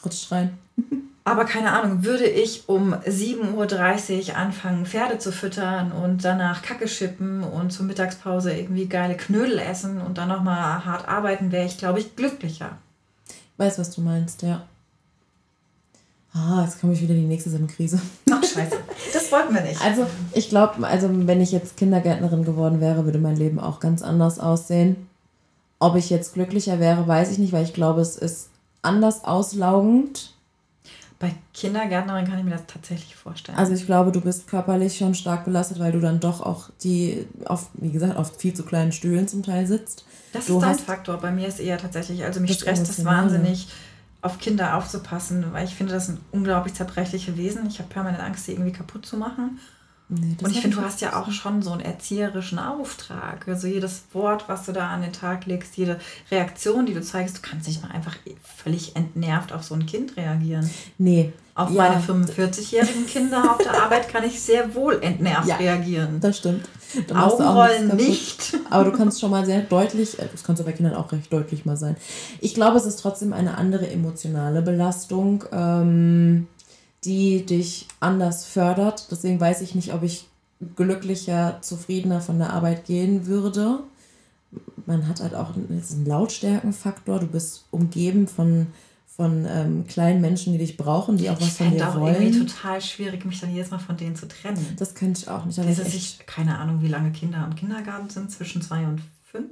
rutscht 0.05 0.31
rein. 0.31 0.57
Aber 1.25 1.45
keine 1.45 1.71
Ahnung, 1.71 2.03
würde 2.03 2.25
ich 2.25 2.67
um 2.67 2.93
7.30 2.93 4.29
Uhr 4.29 4.35
anfangen, 4.35 4.85
Pferde 4.85 5.19
zu 5.19 5.31
füttern 5.31 5.93
und 5.93 6.25
danach 6.25 6.61
Kacke 6.61 6.87
schippen 6.87 7.43
und 7.43 7.71
zur 7.71 7.85
Mittagspause 7.85 8.53
irgendwie 8.53 8.87
geile 8.87 9.15
Knödel 9.15 9.57
essen 9.57 10.01
und 10.01 10.17
dann 10.17 10.27
nochmal 10.27 10.83
hart 10.83 11.07
arbeiten, 11.07 11.51
wäre 11.51 11.65
ich, 11.65 11.77
glaube 11.77 11.99
ich, 11.99 12.17
glücklicher. 12.17 12.77
Weiß, 13.55 13.79
was 13.79 13.91
du 13.91 14.01
meinst, 14.01 14.41
ja. 14.41 14.63
Ah, 16.33 16.63
jetzt 16.65 16.81
komme 16.81 16.93
ich 16.93 17.01
wieder 17.01 17.13
in 17.13 17.21
die 17.21 17.27
nächste 17.27 17.51
Sinnkrise. 17.51 18.01
Ach, 18.31 18.43
scheiße. 18.43 18.75
Das 19.13 19.31
wollten 19.31 19.53
wir 19.53 19.61
nicht. 19.61 19.81
Also, 19.81 20.07
ich 20.33 20.49
glaube, 20.49 20.85
also 20.85 21.07
wenn 21.11 21.39
ich 21.39 21.51
jetzt 21.51 21.77
Kindergärtnerin 21.77 22.43
geworden 22.43 22.81
wäre, 22.81 23.05
würde 23.05 23.19
mein 23.19 23.37
Leben 23.37 23.59
auch 23.59 23.79
ganz 23.79 24.01
anders 24.01 24.39
aussehen. 24.39 25.07
Ob 25.79 25.95
ich 25.95 26.09
jetzt 26.09 26.33
glücklicher 26.33 26.79
wäre, 26.79 27.07
weiß 27.07 27.31
ich 27.31 27.37
nicht, 27.37 27.53
weil 27.53 27.63
ich 27.63 27.73
glaube, 27.73 28.01
es 28.01 28.17
ist 28.17 28.49
anders 28.81 29.23
auslaugend 29.25 30.33
bei 31.23 31.33
Kindergärtnerin 31.53 32.27
kann 32.27 32.37
ich 32.37 32.43
mir 32.43 32.51
das 32.51 32.65
tatsächlich 32.67 33.15
vorstellen. 33.15 33.57
Also 33.57 33.71
ich 33.71 33.85
glaube, 33.85 34.11
du 34.11 34.19
bist 34.19 34.45
körperlich 34.45 34.97
schon 34.97 35.15
stark 35.15 35.45
belastet, 35.45 35.79
weil 35.79 35.93
du 35.93 36.01
dann 36.01 36.19
doch 36.19 36.41
auch 36.41 36.69
die, 36.83 37.25
auf, 37.45 37.69
wie 37.75 37.91
gesagt, 37.93 38.17
auf 38.17 38.37
viel 38.37 38.53
zu 38.53 38.63
kleinen 38.63 38.91
Stühlen 38.91 39.25
zum 39.29 39.41
Teil 39.41 39.65
sitzt. 39.65 40.03
Das 40.33 40.47
du 40.47 40.57
ist 40.57 40.63
ein 40.65 40.77
Faktor. 40.77 41.17
Bei 41.17 41.31
mir 41.31 41.47
ist 41.47 41.61
eher 41.61 41.77
tatsächlich, 41.77 42.25
also 42.25 42.41
mich 42.41 42.51
stresst 42.51 42.89
es 42.89 43.05
wahnsinnig, 43.05 43.69
auf 44.21 44.37
Kinder 44.37 44.75
aufzupassen, 44.75 45.45
weil 45.53 45.63
ich 45.63 45.75
finde, 45.75 45.93
das 45.93 46.07
sind 46.07 46.19
unglaublich 46.33 46.73
zerbrechliche 46.73 47.37
Wesen. 47.37 47.67
Ich 47.67 47.79
habe 47.79 47.87
permanent 47.87 48.21
Angst, 48.21 48.45
sie 48.45 48.51
irgendwie 48.51 48.73
kaputt 48.73 49.05
zu 49.05 49.15
machen. 49.15 49.59
Nee, 50.19 50.35
und 50.41 50.51
ich 50.51 50.61
finde, 50.61 50.77
du 50.77 50.83
hast 50.83 51.01
ja 51.01 51.21
auch 51.21 51.31
schon 51.31 51.61
so 51.61 51.71
einen 51.71 51.81
erzieherischen 51.81 52.59
Auftrag. 52.59 53.47
Also 53.47 53.67
jedes 53.67 54.03
Wort, 54.13 54.45
was 54.47 54.65
du 54.65 54.71
da 54.71 54.89
an 54.89 55.01
den 55.01 55.13
Tag 55.13 55.45
legst, 55.45 55.75
jede 55.77 55.99
Reaktion, 56.31 56.85
die 56.85 56.93
du 56.93 57.01
zeigst, 57.01 57.37
du 57.37 57.41
kannst 57.41 57.67
nicht 57.67 57.81
mal 57.81 57.91
einfach 57.91 58.15
völlig 58.43 58.95
entnervt 58.95 59.51
auf 59.51 59.63
so 59.63 59.75
ein 59.75 59.85
Kind 59.85 60.17
reagieren. 60.17 60.69
Nee. 60.97 61.33
Auf 61.55 61.69
ja. 61.69 61.83
meine 61.83 62.01
45-jährigen 62.01 63.05
Kinder 63.05 63.51
auf 63.51 63.59
der 63.59 63.83
Arbeit 63.83 64.09
kann 64.09 64.23
ich 64.23 64.41
sehr 64.41 64.73
wohl 64.73 64.99
entnervt 65.03 65.47
ja, 65.47 65.57
reagieren. 65.57 66.19
Das 66.19 66.39
stimmt. 66.39 66.67
Augenrollen 67.13 67.95
nicht. 67.95 68.57
Aber 68.71 68.85
du 68.85 68.91
kannst 68.91 69.19
schon 69.21 69.29
mal 69.29 69.45
sehr 69.45 69.61
deutlich, 69.61 70.17
äh, 70.19 70.27
das 70.31 70.43
kannst 70.43 70.61
du 70.61 70.65
bei 70.65 70.71
Kindern 70.71 70.95
auch 70.95 71.11
recht 71.11 71.31
deutlich 71.31 71.65
mal 71.65 71.77
sein. 71.77 71.95
Ich 72.39 72.55
glaube, 72.55 72.77
es 72.77 72.85
ist 72.85 72.97
trotzdem 72.97 73.33
eine 73.33 73.57
andere 73.57 73.89
emotionale 73.89 74.63
Belastung. 74.63 75.43
Ähm, 75.51 76.47
die 77.05 77.45
dich 77.45 77.87
anders 77.99 78.45
fördert. 78.45 79.07
Deswegen 79.11 79.39
weiß 79.39 79.61
ich 79.61 79.75
nicht, 79.75 79.93
ob 79.93 80.03
ich 80.03 80.27
glücklicher, 80.75 81.57
zufriedener 81.61 82.21
von 82.21 82.39
der 82.39 82.51
Arbeit 82.51 82.85
gehen 82.85 83.25
würde. 83.25 83.79
Man 84.85 85.07
hat 85.07 85.21
halt 85.21 85.35
auch 85.35 85.55
einen 85.55 86.05
Lautstärkenfaktor. 86.05 87.19
Du 87.19 87.27
bist 87.27 87.65
umgeben 87.71 88.27
von, 88.27 88.67
von 89.07 89.45
ähm, 89.49 89.85
kleinen 89.87 90.21
Menschen, 90.21 90.53
die 90.53 90.59
dich 90.59 90.77
brauchen, 90.77 91.17
die 91.17 91.29
auch 91.29 91.41
was 91.41 91.57
von 91.57 91.71
dir 91.71 91.89
auch 91.89 91.99
wollen. 91.99 92.21
irgendwie 92.21 92.45
total 92.45 92.81
schwierig, 92.81 93.25
mich 93.25 93.39
dann 93.39 93.53
jedes 93.53 93.71
Mal 93.71 93.79
von 93.79 93.97
denen 93.97 94.15
zu 94.15 94.27
trennen. 94.27 94.65
Das 94.77 94.95
könnte 94.95 95.21
ich 95.21 95.29
auch 95.29 95.45
nicht. 95.45 95.57
Dieses, 95.57 95.93
ich, 95.93 96.19
keine 96.25 96.57
Ahnung, 96.57 96.81
wie 96.81 96.87
lange 96.87 97.11
Kinder 97.11 97.45
im 97.45 97.55
Kindergarten 97.55 98.09
sind, 98.09 98.31
zwischen 98.31 98.61
zwei 98.61 98.85
und 98.85 99.01
fünf 99.23 99.49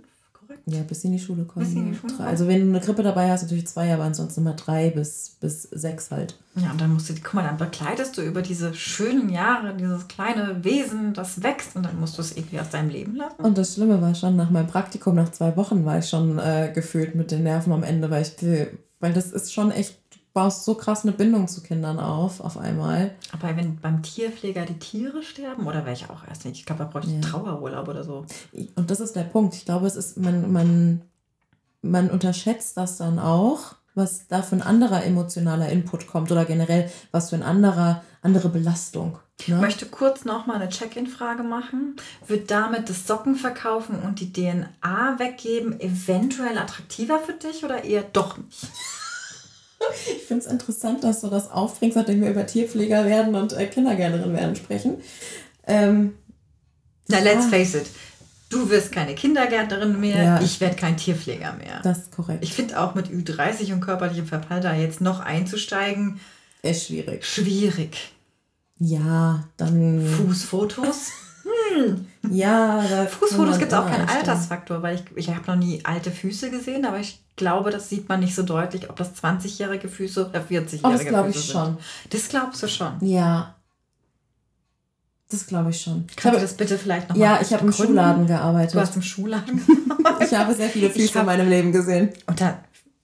korrekt? 0.52 0.64
Ja, 0.66 0.82
bis 0.84 1.04
in 1.04 1.12
die 1.12 1.20
Schule 1.20 1.43
kommen. 1.43 1.66
Bis 1.66 1.76
in 1.76 1.91
die 1.91 1.97
Schule 1.97 2.14
Also 2.20 2.47
wenn 2.47 2.62
du 2.62 2.70
eine 2.70 2.80
Krippe 2.80 3.04
dabei 3.04 3.30
hast, 3.30 3.43
natürlich 3.43 3.68
zwei, 3.68 3.93
aber 3.93 4.04
ansonsten 4.04 4.41
immer 4.41 4.54
drei 4.54 4.89
bis, 4.89 5.38
bis 5.39 5.64
sechs 5.64 6.12
halt. 6.12 6.38
Ja, 6.56 6.72
und 6.72 6.82
dann 6.82 6.93
musst 6.93 7.10
du, 7.10 7.14
guck 7.14 7.36
mal, 7.36 7.43
dann 7.43 7.58
begleitest 7.58 8.18
du 8.18 8.22
über 8.22 8.41
diese 8.41 8.74
schönen 8.74 9.30
Jahre 9.30 9.76
dieses 9.76 10.08
kleine 10.08 10.64
Wesen, 10.64 11.14
das 11.14 11.41
wächst 11.43 11.76
und 11.76 11.86
dann 11.86 11.99
musst 11.99 12.18
du 12.18 12.22
es 12.22 12.36
irgendwie 12.36 12.60
aus 12.60 12.70
deinem 12.70 12.89
Leben 12.89 13.16
lassen. 13.16 13.41
Und 13.41 13.58
das 13.58 13.76
Schlimme 13.76 14.02
war 14.02 14.16
schon, 14.16 14.36
nach 14.36 14.49
meinem 14.49 14.68
Praktikum, 14.68 15.16
nach 15.16 15.32
zwei 15.32 15.56
Wochen 15.56 15.86
war 15.86 15.99
ich 15.99 16.10
schon 16.10 16.39
äh, 16.39 16.72
gefühlt 16.74 17.16
mit 17.16 17.32
den 17.32 17.43
Nerven 17.43 17.72
am 17.74 17.84
Ende, 17.84 18.10
weil 18.10 18.24
ich, 18.24 18.34
weil 18.99 19.14
das 19.14 19.32
ist 19.32 19.54
schon 19.54 19.72
echt 19.72 20.01
baust 20.34 20.63
so 20.63 20.75
krass 20.75 21.03
eine 21.03 21.11
Bindung 21.11 21.47
zu 21.47 21.61
Kindern 21.61 21.99
auf, 21.99 22.39
auf 22.39 22.57
einmal. 22.57 23.11
Aber 23.34 23.55
wenn 23.57 23.77
beim 23.77 24.01
Tierpfleger 24.01 24.65
die 24.65 24.79
Tiere 24.79 25.23
sterben, 25.23 25.67
oder 25.67 25.86
wäre 25.86 25.93
ich 25.93 26.09
auch 26.09 26.25
erst 26.27 26.45
nicht? 26.45 26.59
Ich 26.59 26.65
glaube, 26.65 26.84
da 26.84 26.89
bräuchte 26.89 27.11
ich 27.11 27.15
ja. 27.15 27.21
Trauerurlaub 27.21 27.88
oder 27.88 28.03
so. 28.03 28.25
Und 28.75 28.89
das 28.89 28.99
ist 28.99 29.15
der 29.15 29.23
Punkt. 29.23 29.55
Ich 29.55 29.65
glaube, 29.65 29.88
es 29.88 29.95
ist, 29.95 30.17
man, 30.17 30.51
man, 30.51 31.01
man 31.82 32.09
unterschätzt 32.09 32.77
das 32.77 32.97
dann 32.97 33.19
auch, 33.19 33.75
was 33.93 34.27
da 34.27 34.41
für 34.41 34.55
ein 34.55 34.61
anderer 34.61 35.03
emotionaler 35.03 35.69
Input 35.69 36.07
kommt 36.07 36.32
oder 36.32 36.45
generell 36.45 36.89
was 37.11 37.29
für 37.29 37.36
ein 37.36 37.43
anderer, 37.43 38.03
andere 38.21 38.47
Belastung. 38.47 39.19
Ne? 39.47 39.55
Ich 39.55 39.61
möchte 39.61 39.86
kurz 39.88 40.23
nochmal 40.23 40.57
eine 40.57 40.69
Check-in-Frage 40.69 41.43
machen. 41.43 41.97
Wird 42.27 42.51
damit 42.51 42.89
das 42.89 43.05
Sockenverkaufen 43.05 43.99
und 44.01 44.21
die 44.21 44.32
DNA 44.32 45.19
weggeben 45.19 45.79
eventuell 45.82 46.57
attraktiver 46.57 47.19
für 47.19 47.34
dich 47.34 47.65
oder 47.65 47.84
eher 47.84 48.03
doch 48.03 48.38
nicht? 48.38 48.69
Ich 50.15 50.23
finde 50.23 50.45
es 50.45 50.51
interessant, 50.51 51.03
dass 51.03 51.21
du 51.21 51.27
das 51.27 51.51
aufbringst, 51.51 51.97
nachdem 51.97 52.21
wir 52.21 52.29
über 52.29 52.45
Tierpfleger 52.45 53.05
werden 53.05 53.36
und 53.36 53.53
äh, 53.53 53.65
Kindergärtnerin 53.67 54.34
werden 54.34 54.55
sprechen. 54.55 55.01
Ähm, 55.67 56.13
Na, 57.07 57.19
let's 57.19 57.47
face 57.47 57.75
it. 57.75 57.88
Du 58.49 58.69
wirst 58.69 58.91
keine 58.91 59.15
Kindergärtnerin 59.15 59.99
mehr, 59.99 60.23
ja, 60.23 60.41
ich 60.41 60.59
werde 60.59 60.75
kein 60.75 60.97
Tierpfleger 60.97 61.53
mehr. 61.53 61.79
Das 61.84 61.99
ist 61.99 62.11
korrekt. 62.11 62.43
Ich 62.43 62.53
finde 62.53 62.79
auch 62.82 62.95
mit 62.95 63.07
Ü30 63.07 63.73
und 63.73 63.79
körperlichem 63.82 64.27
Verfall 64.27 64.59
da 64.59 64.73
jetzt 64.73 64.99
noch 64.99 65.21
einzusteigen. 65.21 66.19
Ist 66.61 66.88
schwierig. 66.88 67.25
Schwierig. 67.25 68.11
Ja, 68.77 69.45
dann. 69.57 70.05
Fußfotos? 70.05 71.11
hm. 71.74 72.05
Ja, 72.30 72.82
Fußfotos 73.09 73.59
gibt 73.59 73.72
es 73.72 73.78
auch 73.78 73.89
keinen 73.89 74.07
Altersfaktor, 74.07 74.82
weil 74.82 74.95
ich, 74.95 75.03
ich 75.15 75.36
habe 75.36 75.47
noch 75.47 75.55
nie 75.55 75.82
alte 75.84 76.11
Füße 76.11 76.49
gesehen, 76.49 76.86
aber 76.86 76.99
ich 76.99 77.22
glaube, 77.36 77.72
das 77.72 77.89
sieht 77.89 78.07
man 78.09 78.19
nicht 78.19 78.36
so 78.36 78.43
deutlich, 78.43 78.89
ob 78.89 78.95
das 78.95 79.15
20-jährige 79.15 79.89
Füße 79.89 80.30
oder 80.30 80.39
40-jährige 80.39 80.69
Füße 80.69 80.82
oh, 80.84 80.91
das 80.91 81.05
glaube 81.05 81.30
ich 81.30 81.39
sind. 81.39 81.51
schon. 81.51 81.78
Das 82.09 82.30
glaubst 82.30 82.63
du 82.63 82.67
schon? 82.67 82.93
Ja. 83.01 83.55
Das 85.30 85.47
glaube 85.47 85.69
ich 85.69 85.82
schon. 85.82 86.05
Kannst 86.17 86.38
du 86.38 86.41
das 86.41 86.53
bitte 86.55 86.78
vielleicht 86.78 87.09
nochmal 87.09 87.26
Ja, 87.26 87.39
ich 87.41 87.53
habe 87.53 87.65
im 87.65 87.72
Schuhladen 87.72 88.28
gearbeitet. 88.28 88.76
Du 88.76 88.80
hast 88.82 88.95
im 88.97 89.01
Schuhladen 89.01 89.61
Ich 90.19 90.34
habe 90.34 90.53
sehr 90.53 90.69
viele 90.69 90.89
Füße 90.89 91.13
hab, 91.13 91.22
in 91.22 91.26
meinem 91.26 91.49
Leben 91.49 91.72
gesehen. 91.72 92.09
Und 92.28 92.41
dann 92.41 92.55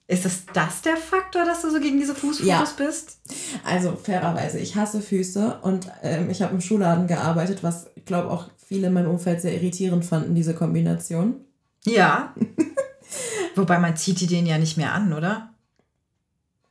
ist 0.06 0.26
es 0.26 0.44
das 0.52 0.82
der 0.82 0.96
Faktor, 0.96 1.44
dass 1.44 1.62
du 1.62 1.70
so 1.70 1.80
gegen 1.80 1.98
diese 1.98 2.14
Fußfotos 2.14 2.46
ja. 2.46 2.66
bist? 2.76 3.18
Also 3.64 3.96
fairerweise, 3.96 4.58
ich 4.58 4.76
hasse 4.76 5.00
Füße 5.00 5.58
und 5.62 5.88
ähm, 6.02 6.30
ich 6.30 6.42
habe 6.42 6.54
im 6.54 6.60
Schuhladen 6.60 7.06
gearbeitet, 7.06 7.62
was 7.62 7.88
ich 7.94 8.04
glaube 8.04 8.30
auch 8.30 8.48
viele 8.68 8.88
in 8.88 8.92
meinem 8.92 9.10
Umfeld 9.10 9.40
sehr 9.40 9.54
irritierend 9.54 10.04
fanden, 10.04 10.34
diese 10.34 10.54
Kombination. 10.54 11.36
Ja. 11.84 12.34
Wobei 13.54 13.78
man 13.78 13.96
zieht 13.96 14.20
die 14.20 14.26
den 14.26 14.46
ja 14.46 14.58
nicht 14.58 14.76
mehr 14.76 14.92
an, 14.92 15.14
oder? 15.14 15.54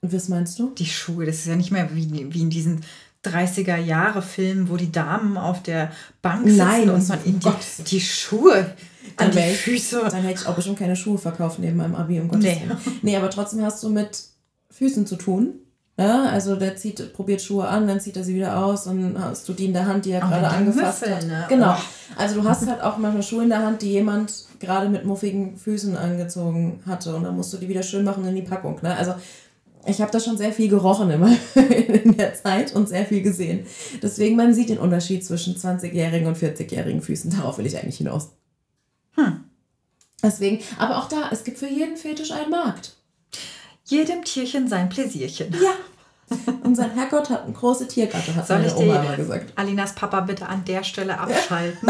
Was 0.01 0.29
meinst 0.29 0.59
du? 0.59 0.69
Die 0.75 0.85
Schuhe, 0.85 1.25
das 1.25 1.37
ist 1.37 1.47
ja 1.47 1.55
nicht 1.55 1.71
mehr 1.71 1.89
wie, 1.95 2.31
wie 2.31 2.41
in 2.41 2.51
diesen 2.51 2.81
30er 3.25 3.77
Jahre 3.77 4.21
Filmen, 4.21 4.69
wo 4.69 4.77
die 4.77 4.91
Damen 4.91 5.37
auf 5.37 5.63
der 5.63 5.91
Bank 6.21 6.45
sitzen 6.47 6.57
Nein, 6.59 6.89
und 6.89 7.07
man 7.09 7.23
in 7.25 7.39
die, 7.39 7.49
die 7.87 7.99
Schuhe 7.99 8.75
an 9.17 9.31
die 9.31 9.55
Füße. 9.55 10.07
Dann 10.11 10.21
hätte 10.21 10.41
ich 10.41 10.47
auch 10.47 10.55
bestimmt 10.55 10.77
keine 10.77 10.95
Schuhe 10.95 11.17
verkauft 11.17 11.57
neben 11.57 11.77
meinem 11.77 11.95
Abi, 11.95 12.19
um 12.19 12.27
Gottes 12.27 12.45
nee. 12.45 12.61
Willen. 12.61 12.77
Nee, 13.01 13.17
aber 13.17 13.31
trotzdem 13.31 13.63
hast 13.63 13.81
du 13.83 13.89
mit 13.89 14.23
Füßen 14.69 15.07
zu 15.07 15.15
tun. 15.15 15.55
Ja, 15.99 16.25
also 16.25 16.55
der 16.55 16.75
zieht, 16.75 17.13
probiert 17.13 17.41
Schuhe 17.41 17.67
an, 17.67 17.87
dann 17.87 17.99
zieht 17.99 18.15
er 18.17 18.23
sie 18.23 18.35
wieder 18.35 18.63
aus 18.63 18.85
und 18.85 19.19
hast 19.19 19.49
du 19.49 19.53
die 19.53 19.65
in 19.65 19.73
der 19.73 19.87
Hand, 19.87 20.05
die 20.05 20.11
er 20.11 20.19
gerade 20.19 20.47
angefasst 20.47 21.01
Müffel, 21.01 21.15
hat. 21.15 21.25
Ne? 21.25 21.45
Genau. 21.49 21.73
Oh. 21.73 21.81
Also 22.15 22.39
du 22.39 22.47
hast 22.47 22.67
halt 22.67 22.81
auch 22.81 22.97
manchmal 22.97 23.23
Schuhe 23.23 23.43
in 23.43 23.49
der 23.49 23.63
Hand, 23.63 23.81
die 23.81 23.93
jemand 23.93 24.45
gerade 24.59 24.89
mit 24.89 25.05
muffigen 25.05 25.57
Füßen 25.57 25.97
angezogen 25.97 26.81
hatte 26.85 27.15
und 27.15 27.23
dann 27.23 27.35
musst 27.35 27.51
du 27.51 27.57
die 27.57 27.67
wieder 27.67 27.81
schön 27.81 28.03
machen 28.03 28.27
in 28.27 28.35
die 28.35 28.43
Packung. 28.43 28.79
Ne? 28.83 28.95
Also 28.95 29.15
ich 29.87 29.99
habe 29.99 30.11
da 30.11 30.19
schon 30.19 30.37
sehr 30.37 30.51
viel 30.51 30.69
gerochen 30.69 31.09
immer 31.09 31.31
in 31.55 32.15
der 32.15 32.35
Zeit 32.35 32.75
und 32.75 32.87
sehr 32.87 33.05
viel 33.05 33.23
gesehen. 33.23 33.65
Deswegen, 34.01 34.35
man 34.35 34.53
sieht 34.53 34.69
den 34.69 34.77
Unterschied 34.77 35.25
zwischen 35.25 35.55
20-jährigen 35.55 36.27
und 36.27 36.37
40-jährigen 36.37 37.01
Füßen. 37.01 37.31
Darauf 37.31 37.57
will 37.57 37.65
ich 37.65 37.77
eigentlich 37.77 37.97
hinaus. 37.97 38.29
Hm. 39.15 39.45
Deswegen, 40.21 40.59
aber 40.77 40.97
auch 40.97 41.09
da, 41.09 41.29
es 41.31 41.43
gibt 41.43 41.57
für 41.57 41.67
jeden 41.67 41.97
Fetisch 41.97 42.31
einen 42.31 42.51
Markt. 42.51 42.96
Jedem 43.87 44.23
Tierchen 44.23 44.67
sein 44.67 44.89
Pläsierchen. 44.89 45.53
Ja. 45.53 45.71
Unser 46.63 46.89
Herrgott 46.89 47.29
hat 47.29 47.45
eine 47.45 47.53
große 47.53 47.87
Tiergatte, 47.87 48.35
hat 48.35 48.45
Soll 48.45 48.59
meine 48.59 48.75
Oma 48.75 49.01
mal 49.01 49.15
gesagt. 49.15 49.53
Alinas 49.55 49.95
Papa 49.95 50.19
bitte 50.21 50.47
an 50.47 50.65
der 50.65 50.83
Stelle 50.83 51.17
abschalten. 51.17 51.89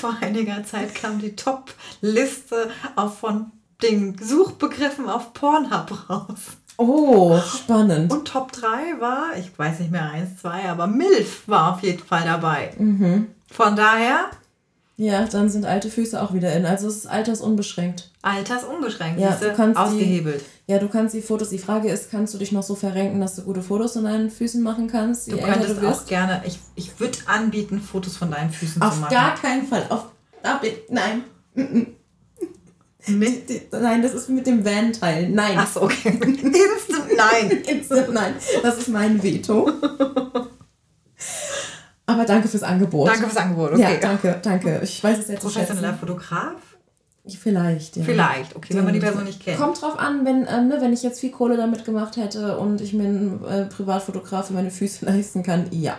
vor 0.00 0.16
einiger 0.20 0.64
Zeit 0.64 0.94
kam 0.94 1.18
die 1.18 1.36
Top-Liste 1.36 2.70
von 3.18 3.52
den 3.82 4.18
Suchbegriffen 4.18 5.08
auf 5.08 5.32
Pornhub 5.32 6.10
raus. 6.10 6.40
Oh, 6.76 7.38
spannend. 7.40 8.12
Und 8.12 8.28
Top 8.28 8.52
3 8.52 9.00
war, 9.00 9.36
ich 9.38 9.58
weiß 9.58 9.80
nicht 9.80 9.90
mehr, 9.90 10.10
1, 10.10 10.40
2, 10.40 10.70
aber 10.70 10.86
MILF 10.86 11.46
war 11.46 11.74
auf 11.74 11.82
jeden 11.82 12.02
Fall 12.02 12.24
dabei. 12.24 12.74
Mhm. 12.78 13.28
Von 13.50 13.76
daher 13.76 14.30
ja, 15.00 15.24
dann 15.24 15.48
sind 15.48 15.64
alte 15.64 15.88
Füße 15.88 16.20
auch 16.20 16.34
wieder 16.34 16.52
in. 16.52 16.66
Also 16.66 16.86
es 16.86 16.96
ist 16.96 17.06
altersunbeschränkt. 17.06 18.10
Altersunbeschränkt, 18.20 19.18
ja, 19.18 19.34
du 19.34 19.54
kannst 19.54 19.80
ausgehebelt. 19.80 20.42
Die, 20.42 20.72
ja, 20.72 20.78
du 20.78 20.88
kannst 20.88 21.14
die 21.14 21.22
Fotos, 21.22 21.48
die 21.48 21.58
Frage 21.58 21.90
ist, 21.90 22.10
kannst 22.10 22.34
du 22.34 22.38
dich 22.38 22.52
noch 22.52 22.62
so 22.62 22.74
verrenken, 22.74 23.18
dass 23.18 23.36
du 23.36 23.42
gute 23.42 23.62
Fotos 23.62 23.94
von 23.94 24.04
deinen 24.04 24.30
Füßen 24.30 24.62
machen 24.62 24.88
kannst? 24.88 25.32
Du 25.32 25.38
könntest 25.38 25.80
du 25.80 25.88
auch 25.88 26.04
gerne, 26.04 26.42
ich, 26.44 26.58
ich 26.74 27.00
würde 27.00 27.16
anbieten, 27.24 27.80
Fotos 27.80 28.18
von 28.18 28.30
deinen 28.30 28.50
Füßen 28.50 28.82
Auf 28.82 28.92
zu 28.92 29.00
machen. 29.00 29.16
Auf 29.16 29.22
gar 29.22 29.34
keinen 29.36 29.66
Fall. 29.66 29.86
Auf, 29.88 30.10
nein. 30.90 31.24
Nee. 33.06 33.42
Nein, 33.72 34.02
das 34.02 34.12
ist 34.12 34.28
mit 34.28 34.46
dem 34.46 34.62
Van-Teil. 34.62 35.30
Nein. 35.30 35.54
Ach 35.56 35.66
so, 35.66 35.82
okay. 35.82 36.10
Instant 36.20 37.16
nein. 37.16 37.50
Instant 37.66 38.12
nein. 38.12 38.34
Das 38.62 38.76
ist 38.76 38.88
mein 38.88 39.22
Veto. 39.22 39.70
Aber 42.12 42.24
danke 42.24 42.48
fürs 42.48 42.62
Angebot. 42.62 43.08
Danke 43.08 43.24
fürs 43.24 43.36
Angebot, 43.36 43.72
okay. 43.72 43.80
Ja, 43.80 43.96
danke, 44.00 44.38
danke. 44.42 44.80
Ich 44.82 45.02
weiß 45.02 45.18
es 45.18 45.28
jetzt 45.28 45.40
Professioneller 45.40 45.94
Fotograf? 45.94 46.54
Vielleicht, 47.26 47.96
ja. 47.96 48.04
Vielleicht, 48.04 48.56
okay, 48.56 48.74
wenn 48.74 48.84
man 48.84 48.94
die 48.94 49.00
Person 49.00 49.24
nicht 49.24 49.40
kennt. 49.40 49.58
Kommt 49.58 49.80
drauf 49.80 49.98
an, 49.98 50.24
wenn, 50.24 50.46
ähm, 50.48 50.68
ne, 50.68 50.78
wenn 50.80 50.92
ich 50.92 51.02
jetzt 51.02 51.20
viel 51.20 51.30
Kohle 51.30 51.56
damit 51.56 51.84
gemacht 51.84 52.16
hätte 52.16 52.58
und 52.58 52.80
ich 52.80 52.92
mir 52.92 53.04
einen 53.04 53.44
äh, 53.44 53.66
Privatfotograf 53.66 54.48
für 54.48 54.54
meine 54.54 54.70
Füße 54.70 55.04
leisten 55.06 55.42
kann, 55.42 55.66
ja. 55.70 55.96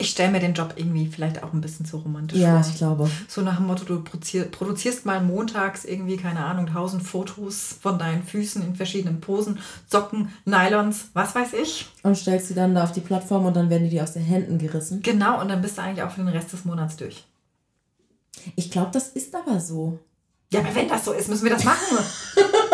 Ich 0.00 0.10
stelle 0.10 0.30
mir 0.30 0.38
den 0.38 0.54
Job 0.54 0.74
irgendwie 0.76 1.06
vielleicht 1.06 1.42
auch 1.42 1.52
ein 1.52 1.60
bisschen 1.60 1.84
zu 1.84 1.96
romantisch 1.96 2.38
ja, 2.38 2.50
vor. 2.50 2.60
Ja, 2.60 2.66
ich 2.68 2.76
glaube. 2.76 3.10
So 3.26 3.42
nach 3.42 3.56
dem 3.56 3.66
Motto, 3.66 3.84
du 3.84 4.00
produzierst 4.02 5.04
mal 5.04 5.20
montags 5.20 5.84
irgendwie, 5.84 6.16
keine 6.16 6.44
Ahnung, 6.44 6.66
tausend 6.66 7.02
Fotos 7.02 7.74
von 7.80 7.98
deinen 7.98 8.22
Füßen 8.22 8.62
in 8.62 8.76
verschiedenen 8.76 9.20
Posen, 9.20 9.58
Socken, 9.88 10.32
Nylons, 10.44 11.08
was 11.14 11.34
weiß 11.34 11.52
ich. 11.54 11.88
Und 12.04 12.16
stellst 12.16 12.48
sie 12.48 12.54
dann 12.54 12.76
da 12.76 12.84
auf 12.84 12.92
die 12.92 13.00
Plattform 13.00 13.46
und 13.46 13.56
dann 13.56 13.70
werden 13.70 13.84
die 13.84 13.90
dir 13.90 14.04
aus 14.04 14.12
den 14.12 14.22
Händen 14.22 14.58
gerissen. 14.58 15.02
Genau, 15.02 15.40
und 15.40 15.48
dann 15.48 15.60
bist 15.60 15.78
du 15.78 15.82
eigentlich 15.82 16.04
auch 16.04 16.12
für 16.12 16.20
den 16.20 16.28
Rest 16.28 16.52
des 16.52 16.64
Monats 16.64 16.96
durch. 16.96 17.24
Ich 18.54 18.70
glaube, 18.70 18.90
das 18.92 19.08
ist 19.08 19.34
aber 19.34 19.58
so. 19.60 19.98
Ja, 20.52 20.60
aber 20.60 20.74
wenn 20.74 20.88
das 20.88 21.04
so 21.04 21.12
ist, 21.12 21.28
müssen 21.28 21.44
wir 21.44 21.52
das 21.52 21.64
machen. 21.64 21.98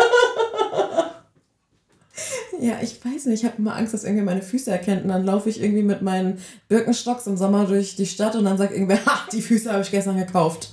ja, 2.60 2.74
ich 2.82 3.04
weiß 3.04 3.26
nicht. 3.26 3.42
Ich 3.42 3.44
habe 3.44 3.58
immer 3.58 3.76
Angst, 3.76 3.94
dass 3.94 4.04
irgendwie 4.04 4.24
meine 4.24 4.42
Füße 4.42 4.70
erkennt. 4.70 5.02
Und 5.02 5.08
dann 5.08 5.24
laufe 5.24 5.48
ich 5.48 5.62
irgendwie 5.62 5.82
mit 5.82 6.02
meinen 6.02 6.42
Birkenstocks 6.68 7.26
im 7.26 7.36
Sommer 7.36 7.66
durch 7.66 7.96
die 7.96 8.06
Stadt 8.06 8.36
und 8.36 8.44
dann 8.44 8.58
sagt 8.58 8.72
irgendwer, 8.72 8.98
ha, 9.06 9.20
die 9.32 9.42
Füße 9.42 9.70
habe 9.72 9.82
ich 9.82 9.90
gestern 9.90 10.16
gekauft. 10.16 10.72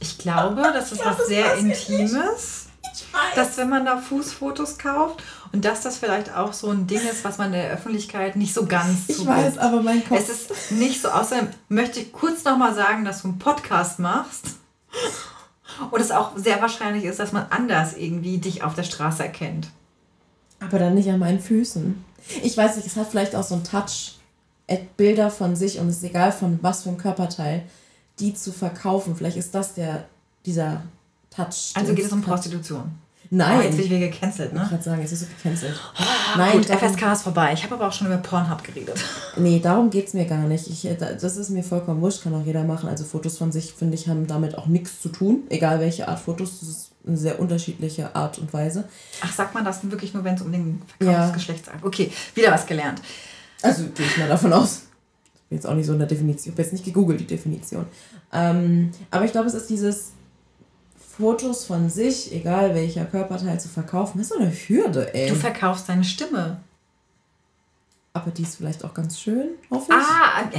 Ich 0.00 0.18
glaube, 0.18 0.62
das 0.74 0.92
ist 0.92 1.04
was 1.04 1.26
sehr 1.26 1.56
Intimes. 1.56 2.66
Dass 3.34 3.56
wenn 3.58 3.68
man 3.68 3.84
da 3.84 3.98
Fußfotos 3.98 4.78
kauft 4.78 5.22
und 5.52 5.64
dass 5.64 5.82
das 5.82 5.98
vielleicht 5.98 6.34
auch 6.34 6.52
so 6.52 6.70
ein 6.70 6.86
Ding 6.86 7.00
ist, 7.00 7.24
was 7.24 7.38
man 7.38 7.48
in 7.48 7.60
der 7.60 7.70
Öffentlichkeit 7.70 8.36
nicht 8.36 8.54
so 8.54 8.66
ganz 8.66 9.08
Ich 9.08 9.16
zugibt. 9.16 9.36
weiß, 9.36 9.58
aber 9.58 9.82
mein 9.82 10.06
Kopf... 10.06 10.18
Es 10.18 10.28
ist 10.28 10.72
nicht 10.72 11.02
so, 11.02 11.08
außerdem 11.08 11.48
möchte 11.68 12.00
ich 12.00 12.12
kurz 12.12 12.44
nochmal 12.44 12.74
sagen, 12.74 13.04
dass 13.04 13.22
du 13.22 13.28
einen 13.28 13.38
Podcast 13.38 13.98
machst 13.98 14.56
und 15.90 16.00
es 16.00 16.10
auch 16.10 16.32
sehr 16.36 16.60
wahrscheinlich 16.62 17.04
ist, 17.04 17.18
dass 17.18 17.32
man 17.32 17.46
anders 17.50 17.94
irgendwie 17.96 18.38
dich 18.38 18.62
auf 18.62 18.74
der 18.74 18.84
Straße 18.84 19.22
erkennt. 19.22 19.68
Aber 20.60 20.78
dann 20.78 20.94
nicht 20.94 21.10
an 21.10 21.18
meinen 21.18 21.40
Füßen. 21.40 22.04
Ich 22.42 22.56
weiß 22.56 22.76
nicht, 22.76 22.86
es 22.86 22.96
hat 22.96 23.08
vielleicht 23.08 23.36
auch 23.36 23.44
so 23.44 23.54
einen 23.54 23.64
Touch, 23.64 24.14
Bilder 24.96 25.30
von 25.30 25.54
sich 25.54 25.78
und 25.78 25.88
es 25.88 25.98
ist 25.98 26.04
egal 26.04 26.32
von 26.32 26.58
was 26.62 26.82
für 26.82 26.88
einem 26.88 26.98
Körperteil, 26.98 27.62
die 28.18 28.34
zu 28.34 28.52
verkaufen. 28.52 29.14
Vielleicht 29.14 29.36
ist 29.36 29.54
das 29.54 29.74
der, 29.74 30.06
dieser 30.44 30.82
Touch. 31.30 31.72
Also 31.74 31.94
geht 31.94 32.06
es 32.06 32.12
um 32.12 32.22
Prostitution. 32.22 32.98
Nein. 33.30 33.58
Oh, 33.58 33.62
jetzt 33.62 33.76
bin 33.76 33.84
ich 33.86 33.90
wieder 33.90 34.08
gecancelt, 34.08 34.52
ne? 34.52 34.60
Ich 34.62 34.68
gerade 34.68 34.82
sagen, 34.82 35.00
jetzt 35.00 35.12
ist 35.12 35.22
es 35.22 35.28
gecancelt. 35.28 35.74
Oh, 35.98 36.02
Nein, 36.36 36.58
gut, 36.58 36.68
darum, 36.68 36.88
FSK 36.88 37.12
ist 37.12 37.22
vorbei. 37.22 37.52
Ich 37.52 37.64
habe 37.64 37.74
aber 37.74 37.88
auch 37.88 37.92
schon 37.92 38.06
über 38.06 38.18
Pornhub 38.18 38.62
geredet. 38.62 38.98
Nee, 39.38 39.60
darum 39.60 39.90
geht 39.90 40.08
es 40.08 40.14
mir 40.14 40.24
gar 40.24 40.46
nicht. 40.46 40.66
Ich, 40.68 40.86
äh, 40.86 40.96
das 40.96 41.36
ist 41.36 41.50
mir 41.50 41.62
vollkommen 41.62 42.00
wurscht, 42.00 42.22
kann 42.22 42.34
auch 42.34 42.46
jeder 42.46 42.64
machen. 42.64 42.88
Also 42.88 43.04
Fotos 43.04 43.36
von 43.36 43.52
sich, 43.52 43.74
finde 43.74 43.94
ich, 43.94 44.08
haben 44.08 44.26
damit 44.26 44.56
auch 44.56 44.66
nichts 44.66 45.02
zu 45.02 45.10
tun. 45.10 45.42
Egal 45.50 45.78
welche 45.80 46.08
Art 46.08 46.20
Fotos, 46.20 46.60
das 46.60 46.68
ist 46.70 46.85
eine 47.06 47.16
sehr 47.16 47.38
unterschiedliche 47.38 48.14
Art 48.14 48.38
und 48.38 48.52
Weise. 48.52 48.84
Ach, 49.20 49.32
sagt 49.32 49.54
man 49.54 49.64
das 49.64 49.88
wirklich 49.90 50.12
nur, 50.14 50.24
wenn 50.24 50.34
es 50.34 50.42
um 50.42 50.52
den 50.52 50.82
Verkauf 50.98 51.14
ja. 51.14 51.26
des 51.26 51.34
Geschlechts 51.34 51.70
geht? 51.70 51.84
Okay, 51.84 52.12
wieder 52.34 52.50
was 52.52 52.66
gelernt. 52.66 53.00
Also 53.62 53.84
gehe 53.94 54.06
ich 54.06 54.16
mal 54.16 54.28
davon 54.28 54.52
aus. 54.52 54.82
Ich 55.34 55.48
bin 55.48 55.58
jetzt 55.58 55.66
auch 55.66 55.74
nicht 55.74 55.86
so 55.86 55.92
in 55.92 56.00
der 56.00 56.08
Definition. 56.08 56.52
Ich 56.52 56.52
habe 56.52 56.62
jetzt 56.62 56.72
nicht 56.72 56.84
gegoogelt, 56.84 57.20
die 57.20 57.26
Definition. 57.26 57.86
Ähm, 58.32 58.90
aber 59.10 59.24
ich 59.24 59.32
glaube, 59.32 59.46
es 59.46 59.54
ist 59.54 59.70
dieses 59.70 60.12
Fotos 61.16 61.64
von 61.64 61.88
sich, 61.88 62.32
egal 62.32 62.74
welcher 62.74 63.04
Körperteil, 63.04 63.58
zu 63.58 63.68
verkaufen, 63.68 64.18
das 64.18 64.28
ist 64.28 64.34
so 64.34 64.40
eine 64.40 64.50
Hürde, 64.50 65.14
ey. 65.14 65.28
Du 65.28 65.34
verkaufst 65.34 65.88
deine 65.88 66.04
Stimme. 66.04 66.60
Aber 68.12 68.30
die 68.30 68.42
ist 68.42 68.56
vielleicht 68.56 68.84
auch 68.84 68.94
ganz 68.94 69.20
schön, 69.20 69.50
hoffe 69.70 69.92
ich. 69.92 69.94
Ah, 69.94 70.50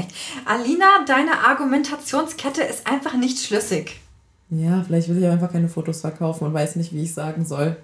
Alina, 0.45 1.05
deine 1.05 1.39
Argumentationskette 1.39 2.61
ist 2.61 2.87
einfach 2.87 3.15
nicht 3.15 3.39
schlüssig. 3.39 3.99
Ja, 4.49 4.83
vielleicht 4.85 5.09
will 5.09 5.17
ich 5.17 5.27
einfach 5.27 5.51
keine 5.51 5.67
Fotos 5.67 6.01
verkaufen 6.01 6.45
und 6.45 6.53
weiß 6.53 6.77
nicht, 6.77 6.93
wie 6.93 7.03
ich 7.03 7.13
sagen 7.13 7.45
soll. 7.45 7.77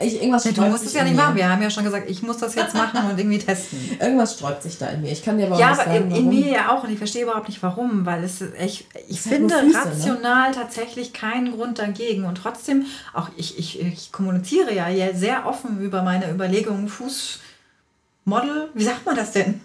Ich, 0.00 0.14
irgendwas 0.14 0.44
ja, 0.44 0.52
du 0.52 0.62
musst 0.62 0.86
es 0.86 0.92
ja 0.92 1.02
nicht 1.02 1.16
machen. 1.16 1.34
Wir 1.34 1.50
haben 1.50 1.60
ja 1.60 1.70
schon 1.70 1.82
gesagt, 1.82 2.08
ich 2.08 2.22
muss 2.22 2.38
das 2.38 2.54
jetzt 2.54 2.72
machen 2.72 3.10
und 3.10 3.18
irgendwie 3.18 3.38
testen. 3.38 3.80
Irgendwas 4.00 4.34
sträubt 4.34 4.62
sich 4.62 4.78
da 4.78 4.86
in 4.90 5.00
mir. 5.00 5.10
Ich 5.10 5.24
kann 5.24 5.38
dir 5.38 5.46
aber 5.46 5.58
ja, 5.58 5.72
auch 5.72 5.72
aber 5.72 5.84
sagen, 5.90 6.10
in, 6.12 6.16
in 6.16 6.28
mir 6.28 6.52
ja 6.52 6.70
auch. 6.70 6.84
Und 6.84 6.92
ich 6.92 6.98
verstehe 6.98 7.24
überhaupt 7.24 7.48
nicht, 7.48 7.60
warum. 7.64 8.06
Weil 8.06 8.22
es, 8.22 8.40
ich, 8.40 8.86
ich 9.08 9.20
finde 9.20 9.56
halt 9.56 9.64
Füße, 9.64 9.76
ne? 9.76 9.84
rational 9.84 10.50
ne? 10.50 10.54
tatsächlich 10.54 11.12
keinen 11.12 11.50
Grund 11.50 11.80
dagegen. 11.80 12.26
Und 12.26 12.36
trotzdem, 12.36 12.86
auch 13.12 13.28
ich, 13.36 13.58
ich, 13.58 13.80
ich 13.80 14.12
kommuniziere 14.12 14.72
ja 14.72 14.86
sehr 15.14 15.46
offen 15.46 15.80
über 15.80 16.02
meine 16.02 16.30
Überlegungen. 16.30 16.88
Fußmodel, 16.88 18.68
wie 18.74 18.84
sagt 18.84 19.04
man 19.04 19.16
das 19.16 19.32
denn? 19.32 19.60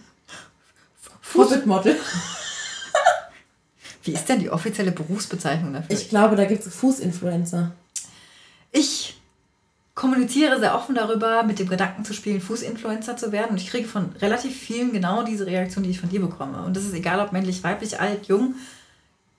Fußmodel. 1.22 1.96
Wie 4.04 4.12
ist 4.12 4.28
denn 4.28 4.40
die 4.40 4.50
offizielle 4.50 4.92
Berufsbezeichnung 4.92 5.74
dafür? 5.74 5.96
Ich 5.96 6.10
glaube, 6.10 6.36
da 6.36 6.46
gibt 6.46 6.66
es 6.66 6.76
Fußinfluencer. 6.76 7.72
Ich 8.72 9.16
kommuniziere 9.96 10.60
sehr 10.60 10.76
offen 10.76 10.96
darüber, 10.96 11.44
mit 11.44 11.60
dem 11.60 11.70
Gedanken 11.70 12.04
zu 12.04 12.14
spielen, 12.14 12.42
Fußinfluencer 12.42 13.16
zu 13.16 13.32
werden. 13.32 13.52
Und 13.52 13.62
ich 13.62 13.70
kriege 13.70 13.88
von 13.88 14.10
relativ 14.20 14.58
vielen 14.58 14.92
genau 14.92 15.24
diese 15.24 15.46
Reaktion, 15.46 15.84
die 15.84 15.92
ich 15.92 16.00
von 16.00 16.10
dir 16.10 16.20
bekomme. 16.20 16.64
Und 16.64 16.76
das 16.76 16.84
ist 16.84 16.94
egal, 16.94 17.20
ob 17.20 17.32
männlich, 17.32 17.64
weiblich, 17.64 18.00
alt, 18.00 18.28
jung. 18.28 18.56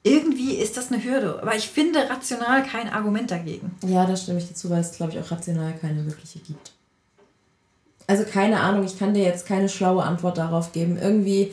Irgendwie 0.03 0.55
ist 0.55 0.77
das 0.77 0.93
eine 0.93 1.03
Hürde. 1.03 1.41
Aber 1.43 1.57
ich 1.57 1.69
finde 1.69 2.09
rational 2.09 2.63
kein 2.63 2.91
Argument 2.91 3.31
dagegen. 3.31 3.75
Ja, 3.85 4.07
da 4.07 4.17
stimme 4.17 4.39
ich 4.39 4.49
dir 4.49 4.55
zu, 4.55 4.71
weil 4.71 4.81
es, 4.81 4.93
glaube 4.93 5.13
ich, 5.13 5.19
auch 5.19 5.31
rational 5.31 5.75
keine 5.81 6.07
wirkliche 6.07 6.39
gibt. 6.39 6.73
Also 8.07 8.25
keine 8.25 8.61
Ahnung, 8.61 8.85
ich 8.85 8.99
kann 8.99 9.15
dir 9.15 9.25
jetzt 9.25 9.47
keine 9.47 9.69
schlaue 9.69 10.05
Antwort 10.05 10.39
darauf 10.39 10.73
geben. 10.73 10.99
Irgendwie, 11.01 11.53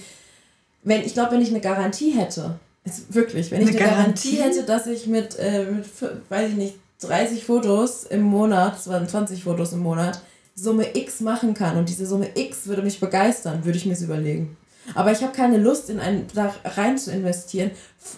wenn 0.84 1.02
ich 1.02 1.14
glaube, 1.14 1.32
wenn 1.32 1.42
ich 1.42 1.50
eine 1.50 1.62
Garantie 1.62 2.12
hätte, 2.12 2.60
ist 2.84 3.14
wirklich, 3.14 3.52
wenn 3.52 3.62
ich 3.62 3.70
eine, 3.70 3.78
eine 3.78 3.90
Garantie? 3.90 4.38
Garantie 4.38 4.58
hätte, 4.60 4.66
dass 4.66 4.88
ich 4.88 5.08
mit, 5.08 5.38
äh, 5.38 5.66
mit, 5.66 5.86
weiß 6.30 6.50
ich 6.52 6.58
nicht, 6.58 6.76
30 7.02 7.44
Fotos 7.44 8.04
im 8.04 8.22
Monat, 8.22 8.82
20 8.82 9.44
Fotos 9.44 9.74
im 9.74 9.80
Monat, 9.80 10.22
Summe 10.56 10.96
X 10.96 11.22
machen 11.22 11.54
kann 11.54 11.78
und 11.78 11.90
diese 11.90 12.06
Summe 12.06 12.30
X 12.36 12.68
würde 12.68 12.82
mich 12.82 13.00
begeistern, 13.00 13.66
würde 13.66 13.78
ich 13.78 13.86
mir 13.86 13.94
es 13.94 14.02
überlegen. 14.02 14.58
Aber 14.96 15.12
ich 15.12 15.22
habe 15.22 15.32
keine 15.32 15.58
Lust, 15.58 15.90
in 15.90 16.00
einen, 16.00 16.28
da 16.34 16.54
rein 16.64 16.98
zu 16.98 17.12
investieren, 17.12 17.72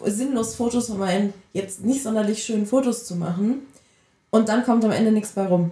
sinnlos 0.05 0.55
Fotos 0.55 0.87
von 0.87 0.97
meinen 0.97 1.33
jetzt 1.53 1.83
nicht 1.83 2.03
sonderlich 2.03 2.43
schönen 2.43 2.65
Fotos 2.65 3.05
zu 3.05 3.15
machen 3.15 3.61
und 4.29 4.49
dann 4.49 4.63
kommt 4.63 4.83
am 4.83 4.91
Ende 4.91 5.11
nichts 5.11 5.31
bei 5.31 5.45
rum. 5.45 5.71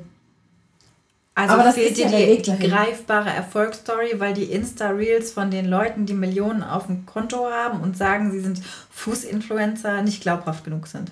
Also 1.41 1.53
Aber 1.53 1.63
das 1.63 1.75
fehlt 1.75 1.97
dir 1.97 2.07
ja 2.07 2.35
die, 2.35 2.67
greifbare 2.67 3.29
Erfolgsstory, 3.29 4.19
weil 4.19 4.33
die 4.33 4.45
Insta-Reels 4.45 5.31
von 5.31 5.51
den 5.51 5.65
Leuten, 5.65 6.05
die 6.05 6.13
Millionen 6.13 6.63
auf 6.63 6.87
dem 6.87 7.05
Konto 7.05 7.49
haben 7.49 7.81
und 7.81 7.97
sagen, 7.97 8.31
sie 8.31 8.39
sind 8.39 8.61
Fußinfluencer, 8.91 10.01
nicht 10.03 10.21
glaubhaft 10.21 10.63
genug 10.63 10.87
sind 10.87 11.11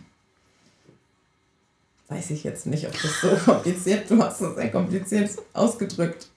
weiß 2.09 2.31
ich 2.31 2.43
jetzt 2.43 2.65
nicht, 2.65 2.87
ob 2.87 2.93
das 2.93 3.21
so 3.21 3.29
kompliziert, 3.51 4.09
du 4.09 4.21
hast 4.21 4.41
es 4.41 4.55
sehr 4.55 4.71
kompliziert 4.71 5.29
ausgedrückt. 5.53 6.27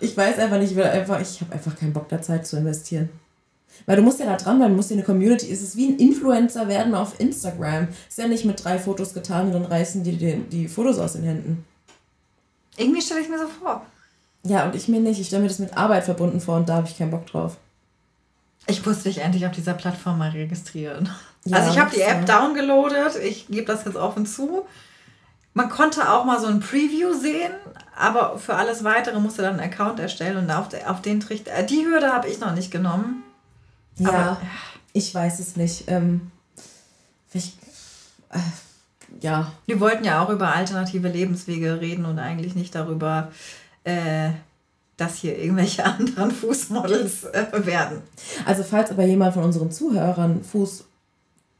Ich 0.00 0.16
weiß 0.16 0.38
einfach 0.38 0.58
nicht, 0.58 0.70
ich 0.70 0.76
will 0.76 0.84
einfach, 0.84 1.20
ich 1.20 1.40
habe 1.40 1.52
einfach 1.52 1.76
keinen 1.76 1.92
Bock 1.92 2.08
da 2.08 2.20
Zeit 2.20 2.46
zu 2.46 2.56
investieren. 2.56 3.10
Weil 3.86 3.96
du 3.96 4.02
musst 4.02 4.18
ja 4.18 4.26
da 4.26 4.36
dran 4.36 4.58
bleiben, 4.58 4.72
du 4.72 4.76
musst 4.76 4.90
ja 4.90 4.96
eine 4.96 5.04
Community, 5.04 5.52
es 5.52 5.62
ist 5.62 5.76
wie 5.76 5.88
ein 5.88 5.98
Influencer 5.98 6.66
werden 6.66 6.94
auf 6.94 7.20
Instagram. 7.20 7.88
Ist 8.08 8.18
ja 8.18 8.26
nicht 8.26 8.44
mit 8.44 8.62
drei 8.64 8.78
Fotos 8.78 9.14
getan 9.14 9.46
und 9.46 9.52
dann 9.52 9.66
reißen 9.66 10.02
die 10.02 10.16
die, 10.16 10.36
die 10.50 10.68
Fotos 10.68 10.98
aus 10.98 11.12
den 11.12 11.22
Händen. 11.22 11.64
Irgendwie 12.78 13.02
stelle 13.02 13.20
ich 13.20 13.28
mir 13.28 13.38
so 13.38 13.48
vor. 13.48 13.84
Ja, 14.44 14.64
und 14.64 14.74
ich 14.74 14.88
mir 14.88 15.00
nicht. 15.00 15.20
Ich 15.20 15.26
stelle 15.26 15.42
mir 15.42 15.48
das 15.48 15.58
mit 15.58 15.76
Arbeit 15.76 16.04
verbunden 16.04 16.40
vor 16.40 16.56
und 16.56 16.68
da 16.68 16.76
habe 16.76 16.86
ich 16.86 16.96
keinen 16.96 17.10
Bock 17.10 17.26
drauf. 17.26 17.56
Ich 18.66 18.84
muss 18.84 19.04
mich 19.04 19.18
endlich 19.18 19.46
auf 19.46 19.52
dieser 19.52 19.74
Plattform 19.74 20.18
mal 20.18 20.30
registrieren. 20.30 21.08
Ja, 21.44 21.58
also 21.58 21.70
ich 21.70 21.78
habe 21.78 21.94
die 21.94 22.02
App 22.02 22.26
so. 22.26 22.32
downgeloadet, 22.32 23.16
ich 23.16 23.48
gebe 23.48 23.64
das 23.64 23.84
jetzt 23.84 23.96
offen 23.96 24.26
zu. 24.26 24.66
Man 25.54 25.70
konnte 25.70 26.12
auch 26.12 26.24
mal 26.24 26.40
so 26.40 26.46
ein 26.46 26.60
Preview 26.60 27.14
sehen, 27.14 27.52
aber 27.96 28.38
für 28.38 28.54
alles 28.54 28.84
Weitere 28.84 29.18
musste 29.18 29.42
dann 29.42 29.58
einen 29.58 29.72
Account 29.72 29.98
erstellen 29.98 30.36
und 30.36 30.50
auf, 30.50 30.68
auf 30.86 31.02
den 31.02 31.20
Trichter. 31.20 31.52
Äh, 31.52 31.66
die 31.66 31.84
Hürde 31.84 32.12
habe 32.12 32.28
ich 32.28 32.38
noch 32.38 32.54
nicht 32.54 32.70
genommen. 32.70 33.24
Ja, 33.96 34.10
aber, 34.10 34.40
ich 34.92 35.12
weiß 35.12 35.40
es 35.40 35.56
nicht. 35.56 35.84
Ähm, 35.88 36.30
ich, 37.32 37.56
äh, 38.30 38.38
ja. 39.20 39.52
Wir 39.66 39.80
wollten 39.80 40.04
ja 40.04 40.22
auch 40.22 40.30
über 40.30 40.54
alternative 40.54 41.08
Lebenswege 41.08 41.80
reden 41.80 42.04
und 42.04 42.18
eigentlich 42.18 42.54
nicht 42.54 42.74
darüber, 42.74 43.30
äh, 43.84 44.30
dass 44.96 45.16
hier 45.16 45.38
irgendwelche 45.38 45.84
anderen 45.86 46.30
Fußmodels 46.30 47.24
äh, 47.24 47.66
werden. 47.66 48.02
Also 48.44 48.62
falls 48.62 48.90
aber 48.90 49.04
jemand 49.04 49.34
von 49.34 49.44
unseren 49.44 49.70
Zuhörern 49.70 50.42
Fuß 50.42 50.84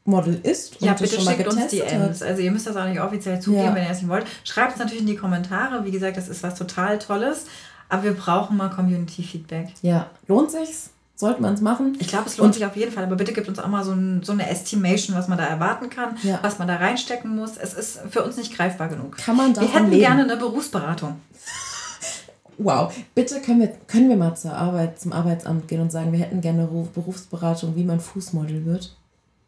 Model 0.05 0.39
ist. 0.43 0.81
Und 0.81 0.87
ja, 0.87 0.93
bitte 0.93 1.21
schickt 1.21 1.47
uns 1.47 1.67
DMs. 1.67 2.21
Also 2.21 2.41
ihr 2.41 2.51
müsst 2.51 2.67
das 2.67 2.75
auch 2.75 2.87
nicht 2.87 2.99
offiziell 2.99 3.39
zugeben, 3.39 3.65
ja. 3.65 3.75
wenn 3.75 3.83
ihr 3.83 3.91
es 3.91 4.01
nicht 4.01 4.09
wollt. 4.09 4.25
Schreibt 4.43 4.73
es 4.73 4.79
natürlich 4.79 5.01
in 5.01 5.07
die 5.07 5.15
Kommentare. 5.15 5.85
Wie 5.85 5.91
gesagt, 5.91 6.17
das 6.17 6.27
ist 6.27 6.43
was 6.43 6.55
total 6.55 6.99
Tolles. 6.99 7.45
Aber 7.89 8.03
wir 8.03 8.13
brauchen 8.13 8.57
mal 8.57 8.69
Community-Feedback. 8.69 9.69
Ja, 9.81 10.09
lohnt 10.27 10.51
sich's? 10.51 10.91
Sollte 11.19 11.41
man 11.41 11.53
es 11.53 11.59
machen. 11.59 11.97
Ich 11.99 12.07
glaube, 12.07 12.27
es 12.27 12.37
lohnt 12.37 12.47
und, 12.47 12.53
sich 12.53 12.65
auf 12.65 12.77
jeden 12.77 12.93
Fall, 12.93 13.03
aber 13.03 13.17
bitte 13.17 13.33
gibt 13.33 13.49
uns 13.49 13.59
auch 13.59 13.67
mal 13.67 13.83
so, 13.83 13.91
ein, 13.91 14.23
so 14.23 14.31
eine 14.31 14.49
Estimation, 14.49 15.17
was 15.17 15.27
man 15.27 15.37
da 15.37 15.43
erwarten 15.43 15.89
kann, 15.89 16.15
ja. 16.23 16.39
was 16.41 16.59
man 16.59 16.67
da 16.69 16.77
reinstecken 16.77 17.35
muss. 17.35 17.57
Es 17.57 17.73
ist 17.73 17.99
für 18.09 18.23
uns 18.23 18.37
nicht 18.37 18.55
greifbar 18.55 18.87
genug. 18.87 19.17
Kann 19.17 19.35
man 19.35 19.53
Wir 19.53 19.67
hätten 19.67 19.89
leben? 19.89 19.99
gerne 19.99 20.23
eine 20.23 20.37
Berufsberatung. 20.37 21.19
Wow, 22.61 22.93
bitte 23.15 23.39
können 23.39 23.61
wir, 23.61 23.69
können 23.87 24.09
wir 24.09 24.17
mal 24.17 24.35
zur 24.35 24.51
Arbeit, 24.51 24.99
zum 24.99 25.13
Arbeitsamt 25.13 25.69
gehen 25.69 25.79
und 25.79 25.93
sagen, 25.93 26.11
wir 26.11 26.19
hätten 26.19 26.41
gerne 26.41 26.63
eine 26.63 26.87
Berufsberatung, 26.93 27.77
wie 27.77 27.85
man 27.85 28.01
Fußmodel 28.01 28.65
wird. 28.65 28.97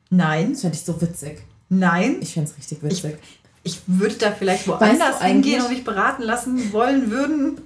Nein. 0.10 0.52
Das 0.54 0.62
fände 0.62 0.78
ich 0.78 0.86
so 0.86 1.02
witzig. 1.02 1.44
Nein. 1.68 2.20
Ich 2.22 2.34
fände 2.34 2.50
es 2.50 2.58
richtig 2.58 2.82
witzig. 2.82 3.18
Ich, 3.64 3.74
ich, 3.74 3.82
würde 3.88 4.16
da 4.16 4.32
vielleicht 4.32 4.66
woanders 4.66 5.22
hingehen 5.22 5.62
und 5.62 5.72
mich 5.72 5.84
beraten 5.84 6.24
lassen 6.24 6.72
wollen 6.72 7.12
würden. 7.12 7.60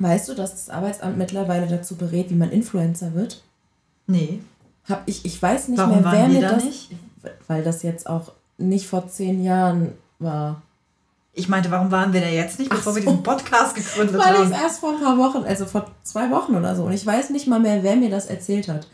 Weißt 0.00 0.30
du, 0.30 0.34
dass 0.34 0.52
das 0.52 0.70
Arbeitsamt 0.70 1.18
mittlerweile 1.18 1.66
dazu 1.66 1.94
berät, 1.94 2.30
wie 2.30 2.34
man 2.34 2.50
Influencer 2.50 3.14
wird? 3.14 3.42
Nee. 4.06 4.40
Hab 4.88 5.02
ich, 5.06 5.26
ich 5.26 5.40
weiß 5.40 5.68
nicht 5.68 5.78
Warum 5.78 6.00
mehr, 6.00 6.12
wer 6.12 6.28
mir 6.28 6.40
da 6.40 6.54
das. 6.54 6.64
Nicht? 6.64 6.90
Weil 7.46 7.62
das 7.62 7.82
jetzt 7.82 8.08
auch 8.08 8.32
nicht 8.56 8.86
vor 8.86 9.08
zehn 9.08 9.44
Jahren 9.44 9.92
war. 10.18 10.62
Ich 11.34 11.50
meinte, 11.50 11.70
warum 11.70 11.90
waren 11.90 12.14
wir 12.14 12.22
da 12.22 12.28
jetzt 12.28 12.58
nicht, 12.58 12.70
bevor 12.70 12.94
so. 12.94 12.98
wir 12.98 13.04
diesen 13.04 13.22
Podcast 13.22 13.74
gegründet 13.74 14.16
weil 14.16 14.24
haben? 14.24 14.50
Weil 14.50 14.58
ich 14.58 14.62
erst 14.62 14.80
vor 14.80 14.94
ein 14.94 15.02
paar 15.02 15.18
Wochen, 15.18 15.44
also 15.44 15.66
vor 15.66 15.90
zwei 16.02 16.30
Wochen 16.30 16.54
oder 16.54 16.74
so, 16.74 16.84
und 16.84 16.92
ich 16.92 17.04
weiß 17.04 17.28
nicht 17.28 17.46
mal 17.46 17.60
mehr, 17.60 17.82
wer 17.82 17.96
mir 17.96 18.10
das 18.10 18.26
erzählt 18.26 18.68
hat. 18.68 18.88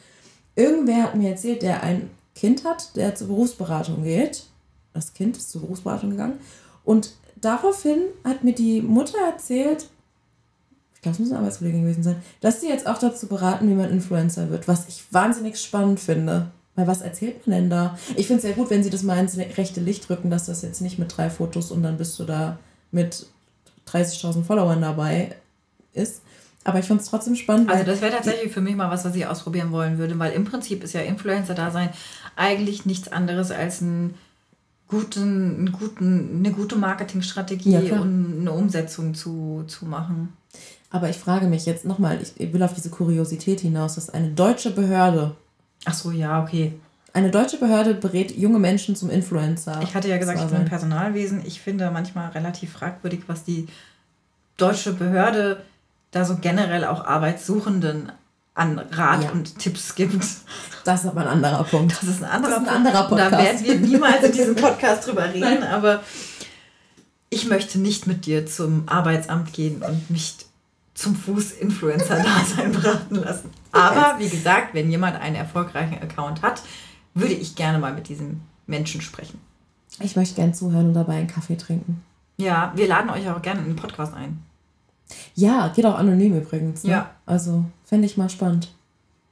Irgendwer 0.56 1.04
hat 1.04 1.14
mir 1.14 1.30
erzählt, 1.30 1.62
der 1.62 1.84
ein 1.84 2.10
Kind 2.34 2.64
hat, 2.64 2.96
der 2.96 3.14
zur 3.14 3.28
Berufsberatung 3.28 4.02
geht. 4.02 4.44
Das 4.92 5.14
Kind 5.14 5.36
ist 5.36 5.52
zur 5.52 5.60
Berufsberatung 5.60 6.10
gegangen. 6.10 6.40
Und 6.84 7.12
daraufhin 7.36 7.98
hat 8.24 8.42
mir 8.42 8.54
die 8.54 8.82
Mutter 8.82 9.18
erzählt, 9.24 9.88
das 11.10 11.18
muss 11.18 11.30
eine 11.30 11.38
Arbeitskollegin 11.38 11.82
gewesen 11.82 12.02
sein, 12.02 12.16
dass 12.40 12.60
sie 12.60 12.68
jetzt 12.68 12.86
auch 12.86 12.98
dazu 12.98 13.26
beraten, 13.26 13.68
wie 13.68 13.74
man 13.74 13.90
Influencer 13.90 14.50
wird, 14.50 14.68
was 14.68 14.88
ich 14.88 15.04
wahnsinnig 15.10 15.58
spannend 15.60 16.00
finde. 16.00 16.48
Weil 16.74 16.86
was 16.86 17.00
erzählt 17.00 17.46
man 17.46 17.56
denn 17.56 17.70
da? 17.70 17.98
Ich 18.16 18.26
finde 18.26 18.36
es 18.36 18.42
sehr 18.42 18.52
gut, 18.52 18.68
wenn 18.68 18.82
sie 18.82 18.90
das 18.90 19.02
mal 19.02 19.18
ins 19.18 19.38
rechte 19.38 19.80
Licht 19.80 20.10
rücken, 20.10 20.28
dass 20.28 20.44
das 20.44 20.60
jetzt 20.60 20.82
nicht 20.82 20.98
mit 20.98 21.16
drei 21.16 21.30
Fotos 21.30 21.70
und 21.70 21.82
dann 21.82 21.96
bist 21.96 22.18
du 22.18 22.24
da 22.24 22.58
mit 22.90 23.26
30.000 23.90 24.44
Followern 24.44 24.82
dabei 24.82 25.36
ist. 25.94 26.20
Aber 26.64 26.80
ich 26.80 26.84
finde 26.84 27.02
es 27.02 27.08
trotzdem 27.08 27.36
spannend. 27.36 27.70
Also 27.70 27.84
das 27.84 28.00
wäre 28.00 28.12
tatsächlich 28.12 28.52
für 28.52 28.60
mich 28.60 28.74
mal 28.74 28.90
was, 28.90 29.04
was 29.04 29.14
ich 29.14 29.26
ausprobieren 29.26 29.70
wollen 29.70 29.98
würde, 29.98 30.18
weil 30.18 30.32
im 30.32 30.44
Prinzip 30.44 30.82
ist 30.82 30.92
ja 30.92 31.00
Influencer-Dasein 31.00 31.90
eigentlich 32.34 32.84
nichts 32.84 33.08
anderes 33.08 33.52
als 33.52 33.80
ein 33.80 34.14
guten, 34.88 35.58
einen 35.58 35.72
guten, 35.72 36.38
eine 36.38 36.52
gute 36.52 36.76
Marketingstrategie 36.76 37.70
ja, 37.70 38.00
und 38.00 38.40
eine 38.40 38.52
Umsetzung 38.52 39.14
zu, 39.14 39.64
zu 39.68 39.86
machen. 39.86 40.36
Aber 40.96 41.10
ich 41.10 41.18
frage 41.18 41.46
mich 41.46 41.66
jetzt 41.66 41.84
nochmal, 41.84 42.18
ich 42.22 42.52
will 42.54 42.62
auf 42.62 42.72
diese 42.72 42.88
Kuriosität 42.88 43.60
hinaus, 43.60 43.96
dass 43.96 44.08
eine 44.08 44.28
deutsche 44.28 44.70
Behörde. 44.70 45.36
Ach 45.84 45.92
so, 45.92 46.10
ja, 46.10 46.42
okay. 46.42 46.72
Eine 47.12 47.30
deutsche 47.30 47.58
Behörde 47.58 47.92
berät 47.92 48.34
junge 48.34 48.58
Menschen 48.58 48.96
zum 48.96 49.10
Influencer. 49.10 49.78
Ich 49.82 49.94
hatte 49.94 50.08
ja 50.08 50.16
gesagt, 50.16 50.40
ich 50.40 50.46
bin 50.46 50.62
im 50.62 50.64
Personalwesen. 50.64 51.42
Ich 51.44 51.60
finde 51.60 51.90
manchmal 51.90 52.30
relativ 52.30 52.72
fragwürdig, 52.72 53.24
was 53.26 53.44
die 53.44 53.68
deutsche 54.56 54.94
Behörde 54.94 55.62
da 56.12 56.24
so 56.24 56.38
generell 56.40 56.86
auch 56.86 57.04
Arbeitssuchenden 57.04 58.10
an 58.54 58.78
Rat 58.78 59.24
ja. 59.24 59.30
und 59.32 59.58
Tipps 59.58 59.96
gibt. 59.96 60.24
Das 60.84 61.04
ist 61.04 61.10
aber 61.10 61.20
ein 61.20 61.28
anderer 61.28 61.62
Punkt. 61.64 61.92
Das 61.92 62.04
ist 62.04 62.24
ein 62.24 62.30
anderer, 62.30 62.56
ist 62.56 62.68
ein 62.68 62.74
anderer 62.74 63.06
Podcast. 63.06 63.32
Da 63.32 63.38
werden 63.38 63.64
wir 63.66 63.74
niemals 63.80 64.24
in 64.24 64.32
diesem 64.32 64.54
Podcast 64.56 65.06
drüber 65.06 65.26
reden, 65.28 65.60
Nein. 65.60 65.62
aber 65.62 66.00
ich 67.28 67.44
möchte 67.44 67.78
nicht 67.78 68.06
mit 68.06 68.24
dir 68.24 68.46
zum 68.46 68.88
Arbeitsamt 68.88 69.52
gehen 69.52 69.82
und 69.82 70.10
mich 70.10 70.45
zum 70.96 71.14
Fuß-Influencer-Dasein 71.14 72.72
beraten 72.72 73.16
lassen. 73.16 73.50
Aber 73.70 74.18
wie 74.18 74.28
gesagt, 74.28 74.74
wenn 74.74 74.90
jemand 74.90 75.20
einen 75.20 75.36
erfolgreichen 75.36 76.02
Account 76.02 76.42
hat, 76.42 76.62
würde 77.14 77.34
ich 77.34 77.54
gerne 77.54 77.78
mal 77.78 77.94
mit 77.94 78.08
diesem 78.08 78.40
Menschen 78.66 79.00
sprechen. 79.00 79.38
Ich 80.00 80.16
möchte 80.16 80.34
gerne 80.34 80.52
zuhören 80.52 80.88
und 80.88 80.94
dabei 80.94 81.18
einen 81.18 81.28
Kaffee 81.28 81.56
trinken. 81.56 82.02
Ja, 82.38 82.72
wir 82.74 82.88
laden 82.88 83.10
euch 83.10 83.28
auch 83.30 83.40
gerne 83.40 83.60
in 83.60 83.66
den 83.66 83.76
Podcast 83.76 84.14
ein. 84.14 84.42
Ja, 85.34 85.68
geht 85.68 85.86
auch 85.86 85.96
anonym 85.96 86.36
übrigens. 86.36 86.84
Ne? 86.84 86.90
Ja. 86.90 87.10
Also 87.24 87.64
fände 87.84 88.06
ich 88.06 88.16
mal 88.16 88.28
spannend. 88.28 88.72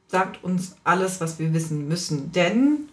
Sagt 0.09 0.45
uns 0.45 0.77
alles, 0.85 1.21
was 1.21 1.39
wir 1.39 1.53
wissen 1.53 1.89
müssen. 1.89 2.31
Denn 2.33 2.89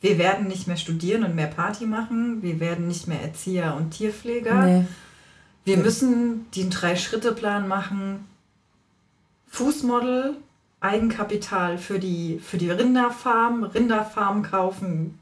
wir 0.00 0.18
werden 0.18 0.48
nicht 0.48 0.66
mehr 0.66 0.76
studieren 0.76 1.22
und 1.22 1.34
mehr 1.34 1.46
Party 1.46 1.86
machen. 1.86 2.42
Wir 2.42 2.60
werden 2.60 2.88
nicht 2.88 3.06
mehr 3.06 3.22
Erzieher 3.22 3.76
und 3.76 3.90
Tierpfleger. 3.90 4.66
Nee. 4.66 4.84
Wir 5.64 5.76
müssen 5.76 6.50
den 6.52 6.70
Drei-Schritte-Plan 6.70 7.68
machen. 7.68 8.26
Fußmodel, 9.48 10.36
Eigenkapital 10.80 11.78
für 11.78 11.98
die, 11.98 12.40
für 12.42 12.58
die 12.58 12.70
Rinderfarm, 12.70 13.64
Rinderfarm 13.64 14.42
kaufen, 14.42 15.20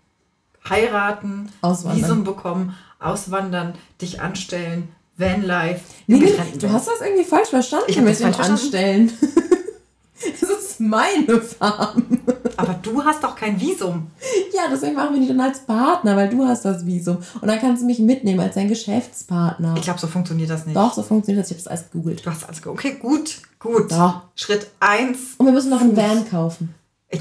heiraten, 0.69 1.51
Visum 1.63 2.25
bekommen, 2.25 2.77
auswandern, 2.99 3.75
dich 4.01 4.21
anstellen, 4.21 4.89
Vanlife. 5.17 5.81
Nee, 6.07 6.35
du 6.59 6.73
hast 6.73 6.89
das 6.89 7.01
irgendwie 7.01 7.25
falsch 7.25 7.51
verstanden 7.51 7.87
ich 7.89 8.01
mit 8.01 8.19
dem 8.19 8.35
Anstellen. 8.35 9.13
das 10.41 10.49
ist 10.49 10.81
meine 10.81 11.43
Farm. 11.43 12.21
Aber 12.61 12.75
du 12.75 13.05
hast 13.05 13.23
doch 13.23 13.35
kein 13.35 13.61
Visum. 13.61 14.09
Ja, 14.53 14.63
deswegen 14.71 14.95
machen 14.95 15.15
wir 15.15 15.21
die 15.21 15.29
dann 15.29 15.41
als 15.41 15.61
Partner, 15.61 16.17
weil 16.17 16.29
du 16.29 16.47
hast 16.47 16.65
das 16.65 16.85
Visum. 16.85 17.19
Und 17.41 17.49
dann 17.49 17.59
kannst 17.59 17.83
du 17.83 17.87
mich 17.87 17.99
mitnehmen 17.99 18.41
als 18.41 18.55
dein 18.55 18.69
Geschäftspartner. 18.69 19.75
Ich 19.77 19.83
glaube, 19.83 19.99
so 19.99 20.07
funktioniert 20.07 20.51
das 20.51 20.67
nicht. 20.67 20.77
Doch, 20.77 20.93
so 20.93 21.03
funktioniert 21.03 21.45
das. 21.45 21.51
Ich 21.51 21.57
habe 21.57 21.65
das 21.65 21.73
alles 21.73 21.91
gegoogelt. 21.91 22.25
Du 22.25 22.31
hast 22.31 22.45
alles 22.45 22.63
gegoogelt. 22.63 22.85
Okay, 22.85 22.99
gut, 23.01 23.37
gut. 23.59 23.91
Ja. 23.91 24.25
Schritt 24.35 24.69
1. 24.81 25.19
Und 25.39 25.47
wir 25.47 25.53
müssen 25.53 25.71
noch 25.71 25.81
einen 25.81 25.97
Van 25.97 26.29
kaufen. 26.29 26.75
Ich, 27.09 27.21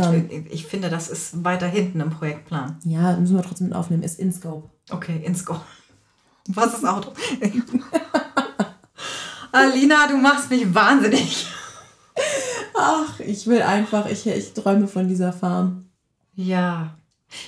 ich, 0.52 0.68
finde, 0.68 0.90
das 0.90 1.10
ist 1.10 1.44
weiter 1.44 1.66
hinten 1.66 2.00
im 2.00 2.12
Projektplan. 2.12 2.78
Ja, 2.84 3.18
müssen 3.18 3.36
wir 3.36 3.44
trotzdem 3.44 3.68
mit 3.68 3.76
aufnehmen. 3.76 4.04
Ist 4.04 4.20
in 4.20 4.32
Scope. 4.32 4.70
Okay, 4.92 5.22
in 5.26 5.36
Scope. 5.36 5.62
Was 6.48 6.76
ist 6.76 6.86
Auto? 6.86 7.12
Alina, 9.52 10.08
du 10.08 10.18
machst 10.18 10.50
mich 10.50 10.74
wahnsinnig. 10.74 11.48
Ach, 12.82 13.20
ich 13.20 13.46
will 13.46 13.62
einfach, 13.62 14.06
ich, 14.06 14.26
ich 14.26 14.54
träume 14.54 14.88
von 14.88 15.10
dieser 15.10 15.34
Farm. 15.34 15.90
Ja. 16.34 16.96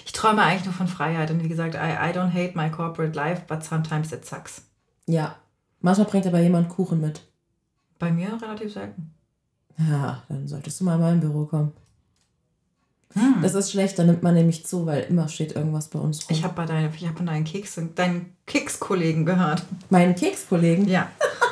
Ich 0.06 0.12
träume 0.12 0.42
eigentlich 0.42 0.66
nur 0.66 0.74
von 0.74 0.90
Freiheit. 0.90 1.32
Und 1.32 1.42
wie 1.42 1.48
gesagt, 1.48 1.76
I, 1.76 1.78
I 1.78 2.14
don't 2.14 2.34
hate 2.34 2.52
my 2.56 2.70
corporate 2.70 3.16
life, 3.16 3.44
but 3.48 3.64
sometimes 3.64 4.12
it 4.12 4.26
sucks. 4.26 4.64
Ja. 5.06 5.36
Manchmal 5.80 6.08
bringt 6.08 6.28
aber 6.28 6.42
jemand 6.42 6.68
Kuchen 6.68 7.00
mit. 7.00 7.22
Bei 7.98 8.12
mir 8.12 8.38
relativ 8.42 8.74
selten. 8.74 9.14
Ja, 9.78 10.22
dann 10.28 10.50
solltest 10.50 10.82
du 10.82 10.84
mal 10.84 10.96
in 10.96 11.02
mein 11.02 11.20
Büro 11.22 11.46
kommen. 11.46 11.72
Hm. 13.14 13.42
Das 13.42 13.56
ist 13.56 13.72
schlecht, 13.72 13.98
da 14.00 14.04
nimmt 14.04 14.24
man 14.24 14.34
nämlich 14.34 14.66
zu, 14.66 14.86
weil 14.86 15.04
immer 15.04 15.30
steht 15.30 15.56
irgendwas 15.56 15.88
bei 15.88 16.00
uns 16.00 16.30
rum. 16.30 16.36
Ich 16.36 16.44
habe 16.44 16.66
deine, 16.66 16.92
hab 16.92 17.18
von 17.18 17.26
deinen 17.26 17.46
Keks, 17.46 17.80
deinen 17.96 18.36
Kekskollegen 18.46 19.26
gehört. 19.26 19.64
Meinen 19.90 20.16
Kekskollegen? 20.16 20.90
Ja. 20.90 21.10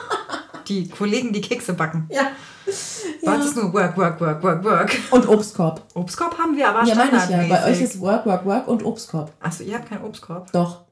die 0.70 0.88
Kollegen, 0.88 1.34
die 1.34 1.41
Kekse 1.41 1.74
backen. 1.74 2.07
Ja. 2.09 2.32
Bei 3.26 3.34
ja. 3.34 3.43
ist 3.43 3.55
nur 3.55 3.74
Work, 3.74 3.97
Work, 3.97 4.22
Work, 4.22 4.43
Work, 4.43 4.63
Work. 4.63 4.95
Und 5.11 5.28
Obstkorb. 5.28 5.82
Obstkorb 5.95 6.38
haben 6.38 6.55
wir 6.55 6.70
aber 6.70 6.88
Ja, 6.88 6.95
meine 6.95 7.17
ich 7.17 7.30
ja. 7.30 7.43
Bei 7.47 7.70
euch 7.70 7.82
ist 7.82 7.99
Work, 7.99 8.26
Work, 8.26 8.45
Work 8.45 8.67
und 8.67 8.84
Obstkorb. 8.84 9.34
Achso, 9.39 9.63
ihr 9.63 9.76
habt 9.76 9.89
keinen 9.89 10.03
Obstkorb? 10.03 10.51
Doch. 10.51 10.84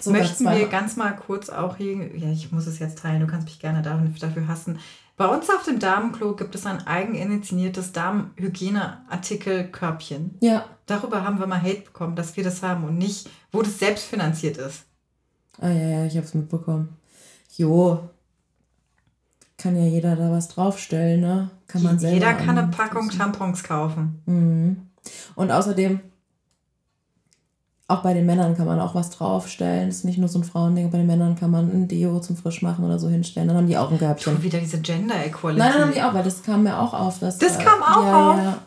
Sogar 0.00 0.20
Möchten 0.20 0.44
wir 0.44 0.68
ganz 0.68 0.96
mal 0.96 1.16
kurz 1.16 1.48
auch 1.48 1.76
hier, 1.76 2.16
ja, 2.16 2.30
ich 2.30 2.52
muss 2.52 2.68
es 2.68 2.78
jetzt 2.78 2.98
teilen, 2.98 3.20
du 3.20 3.26
kannst 3.26 3.46
mich 3.46 3.58
gerne 3.58 3.82
dafür 3.82 4.46
hassen. 4.46 4.78
Bei 5.16 5.26
uns 5.26 5.50
auf 5.50 5.64
dem 5.64 5.80
Damenklo 5.80 6.36
gibt 6.36 6.54
es 6.54 6.66
ein 6.66 6.86
eigeninitiiertes 6.86 7.92
Damenhygieneartikel-Körbchen. 7.92 10.36
Ja. 10.40 10.64
Darüber 10.86 11.24
haben 11.24 11.38
wir 11.38 11.46
mal 11.46 11.60
Hate 11.60 11.82
bekommen, 11.82 12.16
dass 12.16 12.34
wir 12.36 12.44
das 12.44 12.62
haben 12.62 12.84
und 12.84 12.96
nicht, 12.96 13.28
wo 13.50 13.60
das 13.62 13.78
selbst 13.78 14.04
finanziert 14.04 14.56
ist. 14.56 14.84
Ah 15.60 15.68
ja, 15.68 15.88
ja, 15.88 16.06
ich 16.06 16.16
habe 16.16 16.26
es 16.26 16.32
mitbekommen. 16.34 16.96
Jo, 17.56 18.08
kann 19.62 19.76
ja 19.76 19.84
jeder 19.84 20.16
da 20.16 20.30
was 20.30 20.48
draufstellen, 20.48 21.20
ne? 21.20 21.50
Kann 21.68 21.82
man 21.82 21.98
selber 21.98 22.14
Jeder 22.14 22.34
kann 22.34 22.58
eine 22.58 22.68
Packung 22.68 23.08
Tampons 23.08 23.62
kaufen. 23.62 24.20
Mhm. 24.26 24.88
Und 25.36 25.50
außerdem, 25.50 26.00
auch 27.86 28.02
bei 28.02 28.12
den 28.14 28.26
Männern 28.26 28.56
kann 28.56 28.66
man 28.66 28.80
auch 28.80 28.94
was 28.94 29.10
draufstellen. 29.10 29.88
Das 29.88 29.98
ist 29.98 30.04
nicht 30.04 30.18
nur 30.18 30.28
so 30.28 30.40
ein 30.40 30.44
Frauending. 30.44 30.90
Bei 30.90 30.98
den 30.98 31.06
Männern 31.06 31.36
kann 31.36 31.50
man 31.50 31.70
ein 31.70 31.88
Deo 31.88 32.18
zum 32.20 32.36
Frischmachen 32.36 32.84
oder 32.84 32.98
so 32.98 33.08
hinstellen. 33.08 33.48
Dann 33.48 33.56
haben 33.56 33.66
die 33.66 33.76
auch 33.76 33.90
ein 33.90 33.98
Körbchen. 33.98 34.34
Schon 34.34 34.42
wieder 34.42 34.58
diese 34.58 34.80
Gender 34.80 35.24
Equality. 35.24 35.60
Nein, 35.60 35.72
dann 35.72 35.82
haben 35.82 35.92
die 35.92 36.02
auch, 36.02 36.14
weil 36.14 36.24
das 36.24 36.42
kam 36.42 36.64
mir 36.64 36.78
auch 36.78 36.94
auf. 36.94 37.20
Dass, 37.20 37.38
das 37.38 37.58
äh, 37.58 37.62
kam 37.62 37.82
auch 37.82 38.04
ja, 38.04 38.30
auf? 38.30 38.36
Ja. 38.36 38.58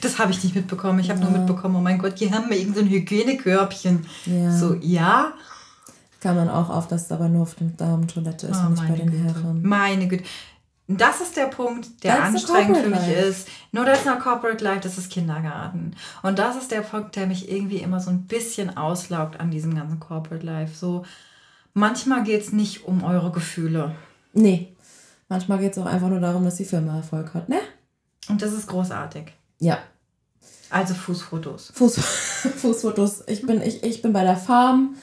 Das 0.00 0.18
habe 0.18 0.32
ich 0.32 0.42
nicht 0.42 0.56
mitbekommen. 0.56 0.98
Ich 1.00 1.10
habe 1.10 1.20
ja. 1.20 1.28
nur 1.28 1.38
mitbekommen, 1.38 1.76
oh 1.76 1.80
mein 1.80 1.98
Gott, 1.98 2.20
die 2.20 2.32
haben 2.32 2.48
mir 2.48 2.56
irgendein 2.56 2.86
so 2.86 2.90
Hygienekörbchen. 2.90 4.06
So, 4.50 4.74
ja. 4.80 5.32
Kam 6.20 6.36
dann 6.36 6.50
auch 6.50 6.68
auf, 6.70 6.88
dass 6.88 7.06
es 7.06 7.12
aber 7.12 7.28
nur 7.28 7.42
auf 7.42 7.54
der 7.54 7.68
Damentoilette 7.68 8.48
ist 8.48 8.58
oh, 8.62 8.66
und 8.66 8.72
nicht 8.72 8.88
bei 8.88 8.96
den 8.96 9.10
Güte. 9.10 9.24
Herren. 9.24 9.62
Meine 9.62 10.08
Güte. 10.08 10.24
Das 10.90 11.20
ist 11.20 11.36
der 11.36 11.46
Punkt, 11.46 12.02
der 12.02 12.24
anstrengend 12.24 12.78
für 12.78 12.88
mich 12.88 12.98
life. 12.98 13.12
ist. 13.12 13.48
Nur 13.72 13.84
das 13.84 14.06
not 14.06 14.20
corporate 14.20 14.64
life, 14.64 14.80
das 14.80 14.96
ist 14.96 15.10
Kindergarten. 15.10 15.94
Und 16.22 16.38
das 16.38 16.56
ist 16.56 16.70
der 16.70 16.80
Punkt, 16.80 17.14
der 17.14 17.26
mich 17.26 17.50
irgendwie 17.50 17.76
immer 17.76 18.00
so 18.00 18.08
ein 18.08 18.22
bisschen 18.22 18.74
auslaugt 18.74 19.38
an 19.38 19.50
diesem 19.50 19.74
ganzen 19.74 20.00
corporate 20.00 20.46
life. 20.46 20.74
So, 20.74 21.04
manchmal 21.74 22.24
geht 22.24 22.40
es 22.40 22.52
nicht 22.52 22.86
um 22.86 23.04
eure 23.04 23.30
Gefühle. 23.30 23.94
Nee. 24.32 24.74
Manchmal 25.28 25.58
geht 25.58 25.72
es 25.72 25.78
auch 25.78 25.86
einfach 25.86 26.08
nur 26.08 26.20
darum, 26.20 26.44
dass 26.44 26.56
die 26.56 26.64
Firma 26.64 26.96
Erfolg 26.96 27.34
hat, 27.34 27.50
ne? 27.50 27.60
Und 28.30 28.40
das 28.40 28.52
ist 28.52 28.66
großartig. 28.66 29.32
Ja. 29.58 29.78
Also 30.70 30.94
Fußfotos. 30.94 31.72
Fuß, 31.74 31.98
Fußfotos. 32.56 33.24
Ich 33.26 33.42
bin, 33.46 33.60
ich, 33.60 33.82
ich 33.82 34.00
bin 34.00 34.14
bei 34.14 34.22
der 34.22 34.36
Farm. 34.36 34.96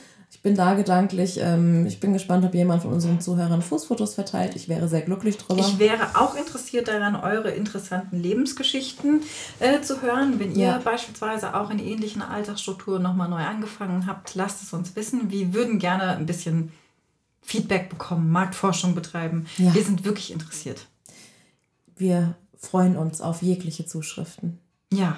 Ich 0.46 0.48
bin 0.48 0.58
da 0.58 0.76
gedanklich. 0.76 1.40
Ähm, 1.42 1.88
ich 1.88 2.00
bin 2.00 2.14
gespannt, 2.14 2.46
ob 2.46 2.54
jemand 2.54 2.84
von 2.84 2.94
unseren 2.94 3.20
Zuhörern 3.20 3.64
Fußfotos 3.64 4.14
verteilt. 4.14 4.56
Ich 4.56 4.70
wäre 4.70 4.88
sehr 4.88 5.02
glücklich 5.02 5.38
drüber. 5.40 5.60
Ich 5.60 5.80
wäre 5.80 6.20
auch 6.20 6.36
interessiert 6.36 6.88
daran, 6.88 7.16
eure 7.16 7.50
interessanten 7.50 8.20
Lebensgeschichten 8.22 9.24
äh, 9.60 9.82
zu 9.82 10.04
hören. 10.04 10.38
Wenn 10.40 10.52
ihr 10.56 10.68
Ja. 10.68 10.78
beispielsweise 10.78 11.56
auch 11.56 11.72
in 11.72 11.80
ähnlichen 11.80 12.22
Alltagsstrukturen 12.22 13.02
nochmal 13.02 13.28
neu 13.28 13.44
angefangen 13.44 14.06
habt, 14.06 14.36
lasst 14.36 14.62
es 14.62 14.72
uns 14.72 14.96
wissen. 14.96 15.32
Wir 15.32 15.52
würden 15.56 15.80
gerne 15.80 16.16
ein 16.16 16.28
bisschen 16.28 16.72
Feedback 17.42 17.90
bekommen, 17.90 18.30
Marktforschung 18.30 18.94
betreiben. 18.94 19.48
Ja. 19.58 19.74
Wir 19.74 19.84
sind 19.84 20.06
wirklich 20.06 20.32
interessiert. 20.32 20.86
Wir 21.96 22.36
freuen 22.56 22.98
uns 22.98 23.20
auf 23.20 23.42
jegliche 23.42 23.88
Zuschriften. 23.88 24.60
Ja, 24.94 25.18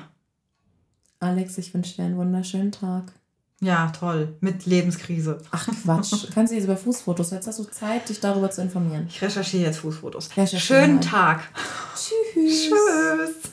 Alex, 1.20 1.58
ich 1.58 1.74
wünsche 1.74 1.98
dir 1.98 2.04
einen 2.04 2.16
wunderschönen 2.16 2.72
Tag. 2.72 3.12
Ja, 3.60 3.88
toll. 3.98 4.36
Mit 4.40 4.66
Lebenskrise. 4.66 5.40
Ach 5.52 5.68
Quatsch. 5.84 6.28
Kannst 6.34 6.52
du 6.52 6.56
jetzt 6.56 6.66
über 6.66 6.78
Fußfotos? 6.78 7.32
Jetzt 7.32 7.48
hast 7.48 7.60
du 7.60 7.64
Zeit, 7.64 8.08
dich 8.08 8.20
darüber 8.20 8.52
zu 8.52 8.62
informieren. 8.62 9.08
Ich 9.10 9.22
recherchiere 9.22 9.64
jetzt 9.64 9.80
Fußfotos. 9.80 10.30
Recherchiere 10.38 10.82
Schönen 10.82 10.96
mal. 10.96 11.02
Tag. 11.02 11.44
Tschüss. 11.96 12.70
Tschüss. 12.70 13.52